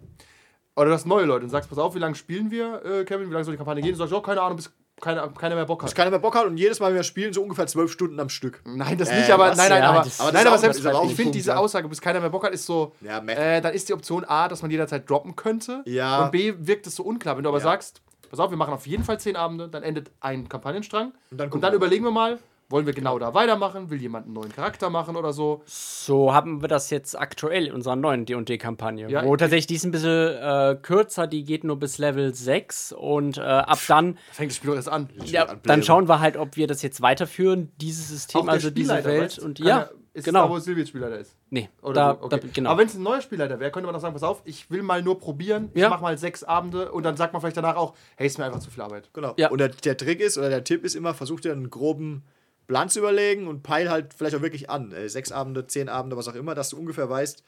[0.79, 3.29] Oder du hast neue Leute und sagst, pass auf, wie lange spielen wir, äh, Kevin,
[3.29, 3.91] wie lange soll die Kampagne gehen?
[3.91, 4.71] Du sagst, oh, keine Ahnung, bis
[5.01, 5.93] keiner, keiner mehr Bock hat.
[5.95, 8.29] keiner mehr Bock hat und jedes Mal, wenn wir spielen, so ungefähr zwölf Stunden am
[8.29, 8.61] Stück.
[8.65, 9.57] Nein, das Äh, nicht, aber was?
[9.57, 11.57] nein, nein, Ja, aber, das- aber nein, aber selbst, ich finde diese ja.
[11.57, 14.47] Aussage, bis keiner mehr Bock hat, ist so, Ja, äh, dann ist die Option A,
[14.47, 16.23] dass man jederzeit droppen könnte Ja.
[16.25, 17.35] und B, wirkt es so unklar.
[17.37, 17.63] Wenn du aber Ja.
[17.63, 21.13] sagst, pass auf, wir machen auf jeden Fall zehn Abende, dann endet ein Kampagnenstrang Und
[21.13, 22.39] und dann dann, gucken wir überlegen wir mal,
[22.69, 25.63] wollen wir genau da weitermachen, will jemand einen neuen Charakter machen oder so.
[25.65, 29.09] So haben wir das jetzt aktuell in unserer neuen D&D-Kampagne.
[29.09, 32.33] Ja, wo ich- tatsächlich die ist ein bisschen äh, kürzer, die geht nur bis Level
[32.33, 35.09] 6 und äh, ab dann, Fängt das Spiel doch erst an.
[35.25, 39.03] ja, an dann schauen wir halt, ob wir das jetzt weiterführen, dieses System, also diese
[39.03, 39.23] Welt.
[39.23, 39.39] weißt?
[39.39, 40.45] Und ja, er- ist genau.
[40.47, 41.35] da, wo Silvia Spielleiter ist.
[41.51, 42.11] nee, Oder da?
[42.19, 42.39] Okay.
[42.41, 42.71] da, genau.
[42.71, 44.81] Aber wenn es ein neuer Spielleiter wäre, könnte man doch sagen, pass auf, ich will
[44.81, 45.89] mal nur probieren, ich Ja.
[45.89, 48.59] mach mal sechs Abende und dann sagt man vielleicht danach auch, hey, ist mir einfach
[48.59, 49.09] zu viel Arbeit.
[49.13, 49.33] Genau.
[49.37, 49.49] Ja.
[49.49, 52.23] Und der, der Trick ist, oder der Tipp ist immer, versuch dir einen groben
[52.69, 54.91] Plan zu überlegen und peil halt vielleicht auch wirklich an.
[54.91, 57.43] Äh, sechs Abende, zehn Abende, was auch immer, dass du ungefähr weißt,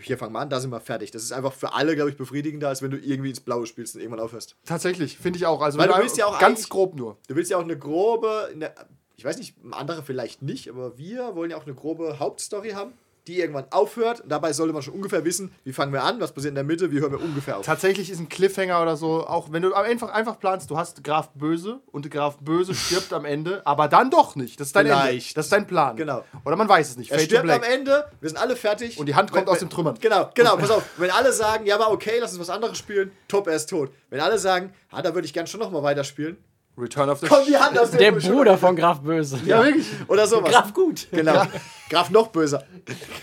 [0.00, 1.10] hier fangen wir an, da sind wir fertig.
[1.10, 3.94] Das ist einfach für alle, glaube ich, befriedigender, als wenn du irgendwie ins Blaue spielst
[3.94, 4.56] und irgendwann aufhörst.
[4.64, 5.60] Tatsächlich, finde ich auch.
[5.60, 7.18] Also Weil du willst ja auch ganz grob nur.
[7.28, 8.72] Du willst ja auch eine grobe, eine,
[9.16, 12.94] ich weiß nicht, andere vielleicht nicht, aber wir wollen ja auch eine grobe Hauptstory haben,
[13.26, 14.22] die irgendwann aufhört.
[14.26, 16.92] Dabei sollte man schon ungefähr wissen, wie fangen wir an, was passiert in der Mitte,
[16.92, 17.66] wie hören wir ungefähr auf.
[17.66, 21.30] Tatsächlich ist ein Cliffhanger oder so, auch wenn du einfach, einfach planst, du hast Graf
[21.34, 24.60] Böse und Graf Böse stirbt am Ende, aber dann doch nicht.
[24.60, 24.98] Das ist dein Ende.
[24.98, 25.36] Vielleicht.
[25.36, 25.96] Das ist dein Plan.
[25.96, 26.24] Genau.
[26.44, 27.10] Oder man weiß es nicht.
[27.10, 27.62] Er Fade to stirbt am.
[27.62, 28.98] Ende, wir sind alle fertig.
[28.98, 29.96] Und die Hand kommt Wenn- aus den Trümmern.
[30.00, 30.84] Genau, genau, pass auf.
[30.96, 33.90] Wenn alle sagen, ja, war okay, lass uns was anderes spielen, top, er ist tot.
[34.10, 36.36] Wenn alle sagen, ah, da würde ich gern schon nochmal weiterspielen,
[36.78, 38.24] Return of the kommt die Hand aus dem der Busch.
[38.26, 39.40] Bruder von Graf Böse.
[39.46, 39.86] Ja, wirklich.
[40.08, 40.50] Oder sowas.
[40.52, 41.08] Graf gut.
[41.10, 41.46] Genau.
[41.88, 42.64] Graf noch böser.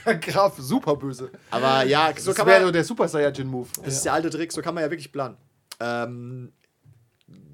[0.22, 1.30] Graf super böse.
[1.52, 2.68] Aber ja, so Das kann wäre man.
[2.68, 3.68] so der Super Saiyajin-Move.
[3.84, 5.38] Das ist der alte Trick, so kann man ja wirklich planen.
[5.80, 6.52] Ähm,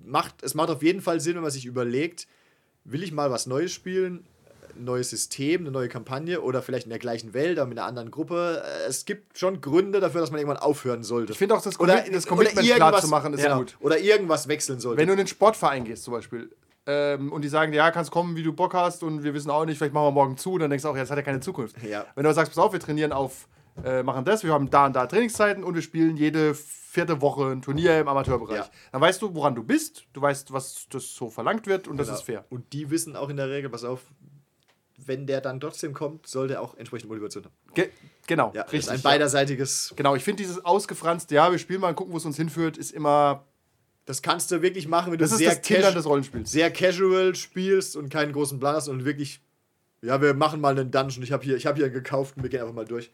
[0.06, 2.28] macht, es macht auf jeden Fall Sinn, wenn man sich überlegt,
[2.86, 4.26] will ich mal was Neues spielen,
[4.80, 7.88] ein neues System, eine neue Kampagne oder vielleicht in der gleichen Welt, aber mit einer
[7.88, 8.64] anderen Gruppe.
[8.66, 11.34] Äh, Es gibt schon Gründe dafür, dass man irgendwann aufhören sollte.
[11.34, 13.78] Ich finde auch, das, oder, das Commitment klar irgendwas- zu machen ist genau, gut.
[13.82, 15.00] Oder irgendwas wechseln sollte.
[15.00, 16.50] Wenn du in den Sportverein gehst zum Beispiel
[16.88, 19.66] ähm, und die sagen, ja, kannst kommen, wie du Bock hast und wir wissen auch
[19.66, 21.40] nicht, vielleicht machen wir morgen zu, dann denkst du auch, ja, das hat ja keine
[21.42, 21.76] Zukunft.
[21.84, 22.06] Ja.
[22.16, 23.48] Wenn du aber sagst, pass auf, wir trainieren auf,
[23.84, 27.52] äh, machen das, wir haben da und da Trainingszeiten und wir spielen jede vierte Woche
[27.52, 28.58] ein Turnier im Amateurbereich.
[28.58, 28.70] Ja.
[28.92, 32.08] Dann weißt du, woran du bist, du weißt, was das so verlangt wird und das
[32.08, 32.18] Genau.
[32.18, 32.46] ist fair.
[32.50, 34.02] Und die wissen auch in der Regel, pass auf,
[35.06, 37.54] wenn der dann trotzdem kommt, soll der auch entsprechend Motivation haben.
[37.74, 37.90] Ge
[38.28, 38.92] genau, Ja, richtig.
[38.92, 39.94] ein beiderseitiges.
[39.96, 42.78] Genau, ich finde dieses ausgefranste, ja, wir spielen mal und gucken, wo es uns hinführt,
[42.78, 43.46] ist immer,
[44.06, 46.06] Das kannst du wirklich machen, wenn das du ist sehr, das
[46.52, 49.42] sehr casual spielst und keinen großen Plan hast und wirklich,
[50.02, 51.24] ja, wir machen mal einen Dungeon.
[51.24, 53.12] Ich habe hier, ich hab hier einen gekauft und wir gehen einfach mal durch.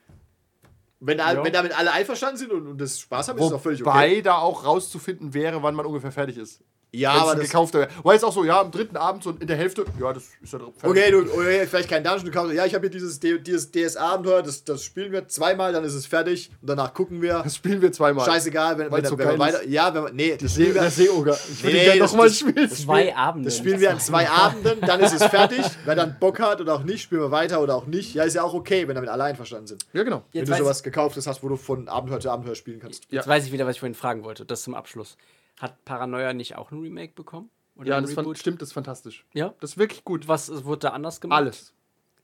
[1.01, 1.43] Wenn, da, Ja.
[1.43, 4.11] wenn damit alle einverstanden sind und, und das Spaß haben, ist das auch völlig Wobei
[4.13, 4.21] okay.
[4.21, 6.61] da auch rauszufinden wäre, wann man ungefähr fertig ist.
[6.91, 7.89] Ja, Wenn's aber das, gekaufter wäre.
[8.03, 10.53] Weil es auch so, ja, am dritten Abend, so in der Hälfte, ja, das ist
[10.53, 10.83] ja fertig.
[10.83, 14.41] Okay, du, okay, vielleicht kein Dungeon, du kaufst, ja, ich habe hier dieses, dieses DS-Abenteuer,
[14.43, 17.39] das, das spielen wir zweimal, dann ist es fertig und danach gucken wir.
[17.43, 18.25] Das spielen wir zweimal.
[18.25, 19.67] Scheißegal, wenn, wenn, Weil's so wenn wir weiter.
[19.67, 21.37] Ja, wenn wir, nee, das spielen wir, der Seeoger.
[21.51, 22.69] Ich will Nee, nochmal das- spielen.
[22.69, 23.49] Zwei Abende.
[23.49, 25.65] das spielen wir an zwei Abenden, dann ist es fertig.
[25.83, 28.13] Wer dann Bock hat oder auch nicht, spielen wir weiter oder auch nicht.
[28.13, 29.85] Ja, ist ja auch okay, wenn damit alle einverstanden sind.
[29.91, 30.23] Ja, genau.
[30.31, 33.03] Wenn Jetzt du weiß sowas gekauftes hast, wo du von Abenteuer zu Abenteuer spielen kannst.
[33.09, 34.45] Jetzt weiß ich wieder, was ich vorhin fragen wollte.
[34.45, 35.17] Das zum Abschluss.
[35.59, 37.49] Hat Paranoia nicht auch ein Remake bekommen?
[37.75, 39.25] Oder Ja, das fand, stimmt, das ist fantastisch.
[39.33, 39.53] Ja.
[39.59, 40.27] Das ist wirklich gut.
[40.27, 41.37] Was wurde da anders gemacht?
[41.37, 41.73] Alles.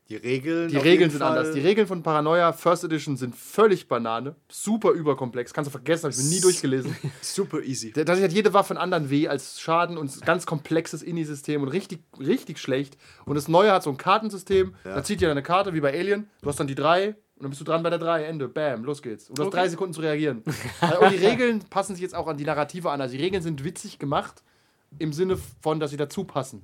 [0.08, 0.68] Die Regeln.
[0.68, 1.38] Die Regeln sind Fall.
[1.38, 1.54] anders.
[1.54, 4.34] Die Regeln von Paranoia First Edition sind völlig Banane.
[4.50, 5.54] Super überkomplex.
[5.54, 6.94] Kannst du vergessen, habe ich mir nie durchgelesen.
[7.22, 7.92] Super easy.
[7.92, 11.68] Da hat jede Waffe einen anderen W als Schaden und ein ganz komplexes Inni-System und
[11.68, 12.98] richtig, richtig schlecht.
[13.24, 14.74] Und das Neue hat so ein Kartensystem.
[14.84, 16.28] Da zieht dir eine Karte wie bei Alien.
[16.42, 18.24] Du hast dann die drei und dann bist du dran bei der drei.
[18.24, 18.48] Ende.
[18.48, 19.28] Bam, los geht's.
[19.28, 19.56] Und du hast Okay.
[19.56, 20.42] drei Sekunden zu reagieren.
[21.00, 23.00] und die Regeln passen sich jetzt auch an die Narrative an.
[23.00, 24.42] Also die Regeln sind witzig gemacht
[24.98, 26.62] im Sinne von, dass sie dazu passen.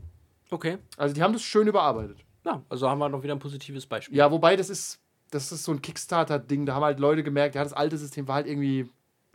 [0.51, 0.79] Okay.
[0.97, 2.19] Also die haben das schön überarbeitet.
[2.45, 4.17] Ja, also haben wir noch wieder ein positives Beispiel.
[4.17, 5.01] Ja, wobei das ist,
[5.31, 6.65] das ist so ein Kickstarter-Ding.
[6.67, 8.89] Da haben halt Leute gemerkt, ja, das alte System war halt irgendwie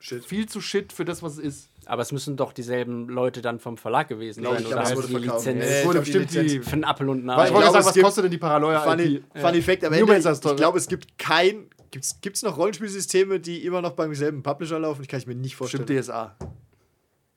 [0.06, 0.26] Shit.
[0.26, 1.70] viel zu shit für das, was es ist.
[1.86, 4.64] Aber es müssen doch dieselben Leute dann vom Verlag gewesen Glaub sein.
[4.64, 5.46] ich, Oder aber es halt wurde die verkauft.
[5.46, 6.38] Lizenz Nee, Es ich wurde die bestimmt die.
[6.40, 7.30] Lizenz- für einen Apfel und einen.
[7.30, 9.24] Ich wollte glaube, sagen, es was gibt- kostet denn die Paranoia Funny, IP?
[9.40, 13.66] Funny Fact, am New Ende, ich glaube, es gibt kein, gibt's, gibt's noch Rollenspielsysteme, die
[13.66, 15.02] immer noch beim selben Publisher laufen?
[15.04, 15.86] Ich kann ich mir nicht vorstellen.
[15.86, 16.38] Bestimmt DSA.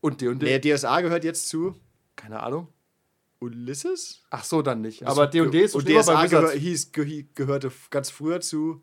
[0.00, 0.44] Und D&D.
[0.44, 1.74] Nee, DSA gehört jetzt zu
[2.16, 2.66] Keine Ahnung.
[3.38, 4.22] Ulysses?
[4.30, 5.04] Ach so, dann nicht.
[5.06, 6.30] Aber D&D ist und bei DSA Wizards.
[6.30, 8.82] gehör, hieß, ge, gehörte ganz früher zu.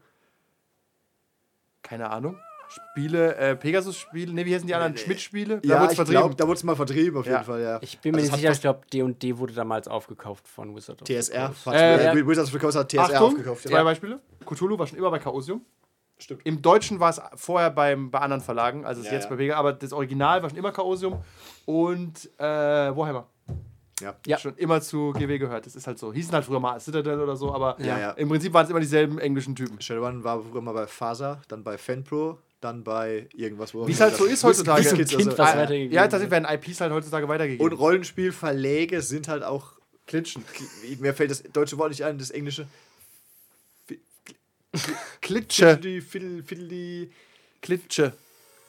[1.82, 2.38] Keine Ahnung.
[2.74, 4.98] Spiele, äh, Pegasus-Spiele, ne, wie heißen die anderen?
[4.98, 5.62] Schmidt-Spiele?
[5.62, 6.06] Da ja, vertrieben.
[6.12, 7.34] glaube, da wurde es mal vertrieben, auf Ja.
[7.34, 7.80] jeden Fall, ja.
[7.82, 11.02] Ich bin mir Also nicht es sicher, ich glaube, D&D wurde damals aufgekauft von Wizard
[11.02, 11.48] of the TSR.
[11.50, 11.66] Coast.
[11.68, 12.28] Hat, Äh, äh, ja.
[12.28, 13.68] Wizards of the Coast hat TSR Achtung, aufgekauft.
[13.68, 14.20] zwei Beispiele.
[14.46, 15.62] Cthulhu war schon immer bei Chaosium.
[16.18, 16.42] Stimmt.
[16.46, 19.30] Im Deutschen war es vorher beim, bei anderen Verlagen, also es ist Ja, jetzt ja.
[19.32, 21.22] bei Vega, aber das Original war schon immer Chaosium
[21.66, 23.28] und äh, Warhammer.
[24.02, 24.16] Ja.
[24.26, 24.38] Ja.
[24.38, 25.66] Schon immer zu GW gehört.
[25.66, 26.12] Das ist halt so.
[26.12, 28.12] Hießen halt früher mal Citadel oder so, aber Ja, ja.
[28.12, 29.80] im Prinzip waren es immer dieselben englischen Typen.
[29.80, 34.02] Shadowrun war früher mal bei Faser, dann bei FanPro, dann bei irgendwas, wo Wie es
[34.02, 34.82] halt so ist heutzutage.
[34.84, 37.66] Kids, also, Kind, was Ah, weitergegeben ja, tatsächlich werden IPs halt heutzutage weitergegeben.
[37.66, 39.74] Und Rollenspielverläge sind halt auch.
[40.06, 40.44] Klitschen.
[41.00, 42.68] Mir fällt das deutsche Wort nicht ein, das englische.
[45.22, 45.80] Klitsche.
[46.02, 47.12] Fiddly,
[47.62, 48.14] Klitsche.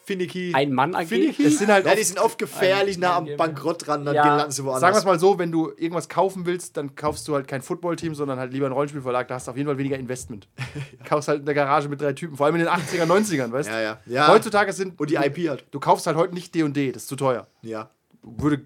[0.05, 0.53] Finicky.
[0.55, 0.95] Ein Mann?
[1.07, 1.45] Finicky?
[1.47, 4.37] Es sind halt ja, die sind oft gefährlich nah am Bankrott dran, dann Ja.
[4.37, 4.81] landen sie woanders.
[4.81, 7.63] Sagen wir es mal so, wenn du irgendwas kaufen willst, dann kaufst du halt kein
[7.63, 10.49] Footballteam, sondern halt lieber einen Rollenspielverlag, da hast du auf jeden Fall weniger Investment.
[11.05, 13.69] Kaufst halt in der Garage mit drei Typen, vor allem in den 80er, 90ern, weißt
[13.69, 13.73] du?
[13.75, 13.99] Ja, ja.
[14.07, 14.29] ja.
[14.29, 14.99] Heutzutage sind.
[15.01, 15.65] Und die IP halt.
[15.71, 17.47] Du kaufst halt heute nicht D&D, das ist zu teuer.
[17.63, 17.91] Ja.
[18.23, 18.63] Würde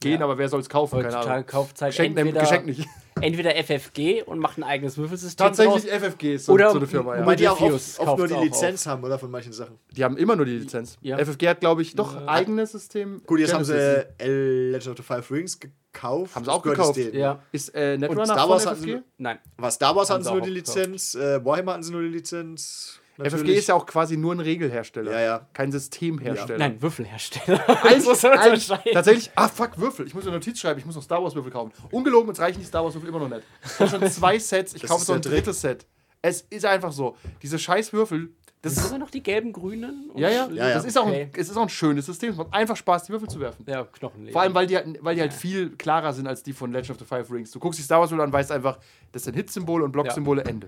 [0.00, 0.24] gehen, Ja.
[0.24, 0.96] aber wer soll es kaufen?
[1.00, 1.46] Keine Heutzutage Ahnung.
[1.46, 2.86] kauft halt Geschenk, entweder, Geschenk nicht.
[3.20, 6.00] Entweder FFG und macht ein eigenes Würfelsystem Tatsächlich draus.
[6.02, 7.22] FFG ist so, Oder so eine Firma, ja.
[7.22, 9.18] Wobei die auch oft, oft nur die Lizenz haben, oder?
[9.18, 9.78] Von manchen Sachen.
[9.92, 10.96] Die haben immer nur die Lizenz.
[11.00, 11.18] Ja.
[11.18, 13.22] FFG hat, glaube ich, doch eigenes System.
[13.26, 14.04] Gut, jetzt haben sie Genesis.
[14.18, 16.34] äh, L Legend of the Five Rings gekauft.
[16.34, 16.98] Haben sie auch gekauft.
[17.12, 17.40] Ja.
[17.52, 18.92] Ist äh, Netrunner Star von Wars hatten FFG?
[18.92, 19.38] sie- Nein.
[19.58, 20.50] Was Star Wars Haben hatten sie nur die.
[20.50, 23.00] Lizenz, äh, Warhammer hatten sie nur die Lizenz.
[23.16, 25.12] FFG ist ja auch quasi nur ein Regelhersteller.
[25.12, 25.48] Ja, ja.
[25.52, 26.58] Kein Systemhersteller.
[26.58, 27.84] Nein, Würfelhersteller.
[27.84, 28.92] Eins, unterscheiden.
[28.92, 30.06] tatsächlich, ah fuck, Würfel.
[30.06, 31.72] Ich muss eine Notiz schreiben, ich muss noch Star Wars Würfel kaufen.
[31.90, 33.42] Ungelogen, uns reichen die Star Wars Würfel immer noch nicht.
[33.64, 35.86] Ich habe schon zwei Sets, ich Das kaufe so ein drittes Set.
[36.22, 37.16] Es ist einfach so.
[37.42, 38.30] Diese scheiß Würfel,
[38.64, 38.88] das ist.
[38.88, 40.10] sind noch die gelben, grünen.
[40.12, 40.74] und- Ja, ja, Ja, ja.
[40.74, 41.28] das ist auch, Okay.
[41.32, 42.30] ein, es ist auch ein schönes System.
[42.30, 43.64] Es macht einfach Spaß, die Würfel zu werfen.
[43.68, 44.32] Ja, Knochenleben.
[44.32, 46.90] Vor allem, weil die, halt, weil die halt viel klarer sind als die von Legend
[46.92, 47.50] of the Five Rings.
[47.52, 48.78] Du guckst die Star Wars Würfel an und weißt einfach,
[49.12, 50.66] das sind Hit-Symbole und Block-Symbole, Ende.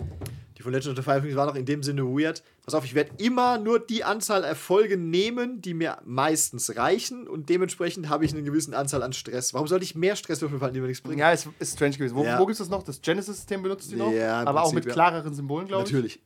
[0.57, 2.43] Die von Legend of the Five Rings war noch in dem Sinne weird.
[2.65, 7.49] Pass auf, ich werde immer nur die Anzahl Erfolge nehmen, die mir meistens reichen und
[7.51, 9.53] dementsprechend habe ich eine gewisse Anzahl an Stress.
[9.55, 11.19] Warum sollte ich mehr Stresswürfel fallen, die mir nichts bringen?
[11.19, 12.15] Ja, es ist strange gewesen.
[12.17, 12.39] Wo, Ja.
[12.39, 12.83] wo gibt es das noch?
[12.83, 14.11] Das Genesis-System benutzt die noch?
[14.13, 14.93] Ja, im aber auch Prinzip, mit ja.
[14.93, 15.93] klareren Symbolen, glaube ich.
[15.93, 16.21] Natürlich.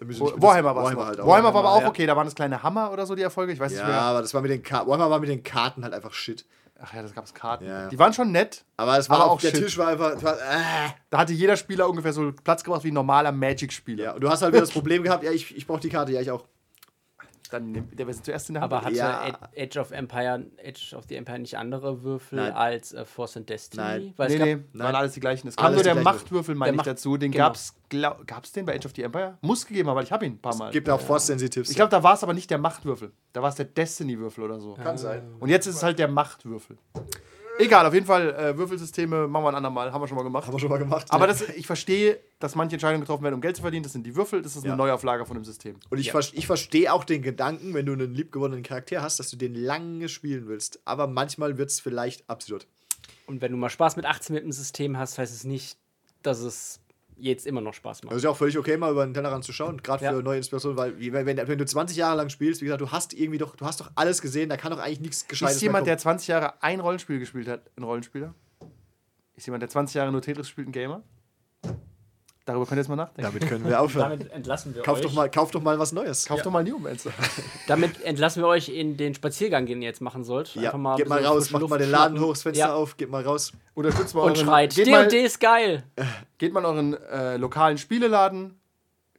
[0.00, 0.84] Warhammer war.
[0.84, 1.88] Warhammer, halt Warhammer war aber auch ja.
[1.88, 2.06] okay.
[2.06, 3.52] Da waren das kleine Hammer oder so die Erfolge.
[3.52, 4.00] Ich weiß Ja, nicht mehr.
[4.00, 4.88] aber das war mit den Karten.
[4.88, 6.44] Warhammer war mit den Karten halt einfach shit.
[6.78, 7.66] Ach ja, das gab es Karten.
[7.66, 7.88] Ja.
[7.88, 8.64] Die waren schon nett.
[8.76, 9.60] Aber es war Aber auch, der shit.
[9.64, 10.22] Tisch war einfach.
[10.22, 10.90] War, äh.
[11.08, 14.04] Da hatte jeder Spieler ungefähr so Platz gemacht wie ein normaler Magic-Spieler.
[14.04, 16.12] Ja, und du hast halt wieder das Problem gehabt, ja, ich, ich brauche die Karte,
[16.12, 16.44] ja, ich auch.
[17.50, 18.72] Dann nimmt der wer zuerst in der Hand.
[18.72, 19.26] Aber hatte Ja.
[19.28, 22.52] Ed- Edge of Empire, Edge of the Empire nicht andere Würfel Nein.
[22.52, 23.82] als äh, Force and Destiny?
[23.82, 24.14] Nein.
[24.16, 24.84] Weil nee, es gab, nee, Nein.
[24.86, 25.48] waren alles die gleichen.
[25.48, 25.94] Es kam nur der.
[25.96, 27.16] Machtwürfel, meine ich Macht- dazu.
[27.16, 27.44] Den genau.
[27.46, 29.38] gab's, glaub, gab's den bei Age of the Empire?
[29.40, 30.70] Muss gegeben haben, weil ich habe ihn ein paar Mal.
[30.70, 31.70] Gibt auch Force Sensitives.
[31.70, 33.12] ich glaube, da war es aber nicht der Machtwürfel.
[33.32, 34.74] Da war es der Destiny-Würfel oder so.
[34.74, 35.22] kann sein.
[35.40, 36.76] Und jetzt ist es halt der Machtwürfel.
[37.58, 40.46] Egal, auf jeden Fall, äh, Würfelsysteme machen wir ein andermal, haben wir schon mal gemacht.
[40.46, 41.06] Haben wir schon mal gemacht.
[41.10, 41.32] Aber ja.
[41.32, 43.82] das, ich verstehe, dass manche Entscheidungen getroffen werden, um Geld zu verdienen.
[43.82, 44.76] Das sind die Würfel, das ist eine Ja.
[44.76, 45.76] Neuauflage von dem System.
[45.88, 49.30] Und ich, ver- ich verstehe auch den Gedanken, wenn du einen liebgewonnenen Charakter hast, dass
[49.30, 50.80] du den lange spielen willst.
[50.84, 52.66] Aber manchmal wird es vielleicht absurd.
[53.26, 55.78] und wenn du mal Spaß mit 18 mit dem System hast, heißt es nicht,
[56.22, 56.80] dass es
[57.18, 58.12] jetzt immer noch Spaß macht.
[58.12, 60.12] Das ist ja auch völlig okay, mal über den Tellerrand zu schauen, gerade Ja.
[60.12, 63.12] für neue Inspirationen, weil wenn, wenn, du 20 Jahre lang spielst, wie gesagt, du hast
[63.14, 65.86] irgendwie doch, du hast doch alles gesehen, da kann doch eigentlich nichts Gescheites Ist jemand,
[65.86, 68.34] der 20 Jahre ein Rollenspiel gespielt hat, ein Rollenspieler?
[69.34, 71.02] Ist jemand, der 20 Jahre nur Tetris spielt, ein Gamer?
[72.46, 73.22] Darüber könnt ihr jetzt mal nachdenken.
[73.22, 74.10] Damit können wir aufhören.
[74.10, 75.02] Damit entlassen wir Kauf euch.
[75.02, 76.26] doch, mal, kauf doch mal was Neues.
[76.26, 77.10] Kauf doch mal Newmancer.
[77.66, 80.54] Damit entlassen wir euch in den Spaziergang, den ihr jetzt machen sollt.
[80.54, 82.74] Ja, Einfach mal geht mal raus, macht Luft mal den Laden hoch, das Fenster Ja.
[82.74, 83.52] auf, geht mal raus.
[83.74, 85.82] Unterstützt mal Und euren, schreit, geht mal, D&D ist geil.
[86.38, 88.58] geht mal in euren äh, lokalen Spieleladen,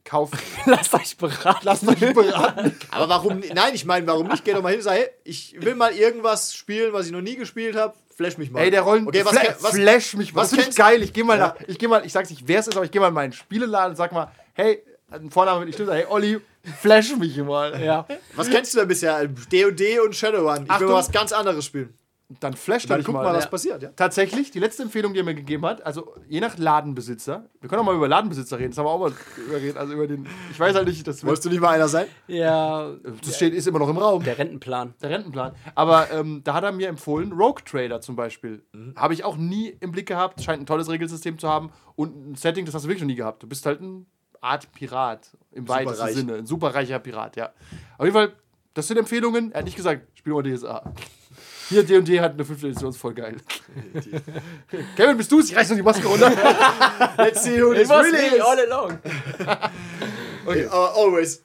[0.08, 0.34] kauft,
[0.66, 1.60] Lasst euch beraten.
[1.64, 2.76] lasst euch beraten.
[2.92, 4.44] Aber warum, nein, ich meine, warum nicht?
[4.44, 7.22] Geh doch mal hin und sag, hey, ich will mal irgendwas spielen, was ich noch
[7.22, 8.62] nie gespielt habe, flash mich mal.
[8.62, 9.08] Ey, der Rollen.
[9.08, 10.42] Okay, was, was, flash mich mal.
[10.42, 11.04] was finde ich geil.
[11.04, 11.48] Ich gehe mal Ja.
[11.48, 11.56] nach.
[11.68, 13.34] Ich gehe mal, ich sag's nicht, wer es ist, aber ich gehe mal in meinen
[13.34, 14.82] Spieleladen und sag mal, hey,
[15.12, 16.40] ein Vorname mit ich stimmt, hey Olli,
[16.82, 17.82] flash mich mal.
[17.82, 18.06] Ja.
[18.36, 19.26] was kennst du denn bisher?
[19.28, 20.56] D&D und Shadowrun.
[20.56, 20.88] Ich will Achtung.
[20.90, 21.94] mal was ganz anderes spielen.
[22.42, 23.24] Dann flash Dann dich guck mal.
[23.24, 23.50] mal, was Ja.
[23.50, 23.90] passiert, ja.
[23.96, 27.80] Tatsächlich, die letzte Empfehlung, die er mir gegeben hat, also je nach Ladenbesitzer, wir können
[27.82, 29.14] auch mal über Ladenbesitzer reden, das haben wir auch mal
[29.48, 32.08] überreden, also über den, ich weiß halt nicht, das, Wolltest du nicht mal einer sein?
[32.28, 32.92] Ja,
[33.26, 34.24] das steht, ist immer noch im Raum.
[34.26, 34.94] der Rentenplan.
[35.02, 35.56] der Rentenplan.
[35.74, 38.62] Aber ähm, da hat er mir empfohlen, Rogue Trader zum Beispiel.
[38.98, 40.42] Habe ich auch nie im Blick gehabt.
[40.44, 41.72] Scheint ein tolles Regelsystem zu haben.
[41.96, 43.42] Und ein Setting, das hast du wirklich noch nie gehabt.
[43.42, 44.06] Du bist halt ein
[44.42, 46.14] Art Pirat im weitesten.
[46.14, 46.34] Sinne.
[46.36, 47.52] Ein superreicher Pirat, ja.
[47.98, 48.34] Auf jeden Fall
[48.74, 49.52] Das sind Empfehlungen.
[49.54, 50.84] Er hat nicht gesagt, spiel mal DSA.
[51.70, 53.38] Hier, D&D hat eine fünfte Edition, ist voll geil.
[54.96, 55.50] Kevin, bist du's?
[55.50, 56.32] Ich reiß noch die Maske runter.
[57.18, 58.42] Let's see who this really is.
[58.42, 59.00] all along.
[60.46, 60.66] Okay.
[60.66, 61.44] Uh, always.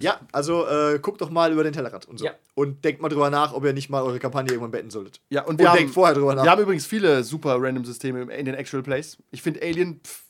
[0.00, 2.26] Ja, also äh, guckt doch mal über den Tellerrand und so.
[2.26, 2.32] Ja.
[2.54, 5.22] Und denkt mal drüber nach, ob ihr nicht mal eure Kampagne irgendwann betten solltet.
[5.30, 6.44] Ja, und Und wir haben, denkt vorher drüber nach.
[6.44, 9.16] Wir haben übrigens viele super random Systeme in den Actual Plays.
[9.30, 10.24] Ich finde Alien pff,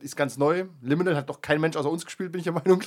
[0.00, 0.64] ist ganz neu.
[0.80, 2.82] Liminal hat noch kein Mensch außer uns gespielt, bin ich der Meinung.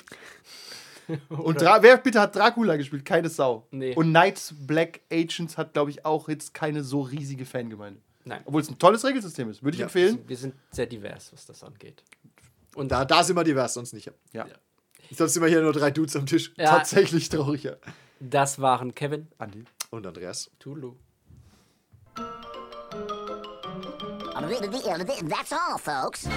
[1.29, 3.05] Und Dra wer bitte hat Dracula gespielt?
[3.05, 3.67] Keine Sau.
[3.71, 3.93] Nee.
[3.95, 7.99] Und Knights Black Agents hat, glaube ich, auch jetzt keine so riesige Fangemeinde.
[8.23, 8.41] Nein.
[8.45, 9.63] Obwohl es ein tolles Regelsystem ist.
[9.63, 9.85] Würde ich Ja.
[9.85, 10.19] empfehlen.
[10.27, 12.03] Wir sind sehr divers, was das angeht.
[12.73, 14.11] Und da, da sind wir divers, sonst nicht.
[14.33, 14.47] Ja.
[15.11, 16.51] Sonst sind wir hier nur drei Dudes am Tisch.
[16.57, 17.75] Ja, Tatsächlich traurig, ja.
[18.19, 19.63] das waren Kevin, Andi.
[19.91, 20.49] Und Andreas.
[20.59, 20.95] Tulu.
[25.29, 26.27] That's all, folks.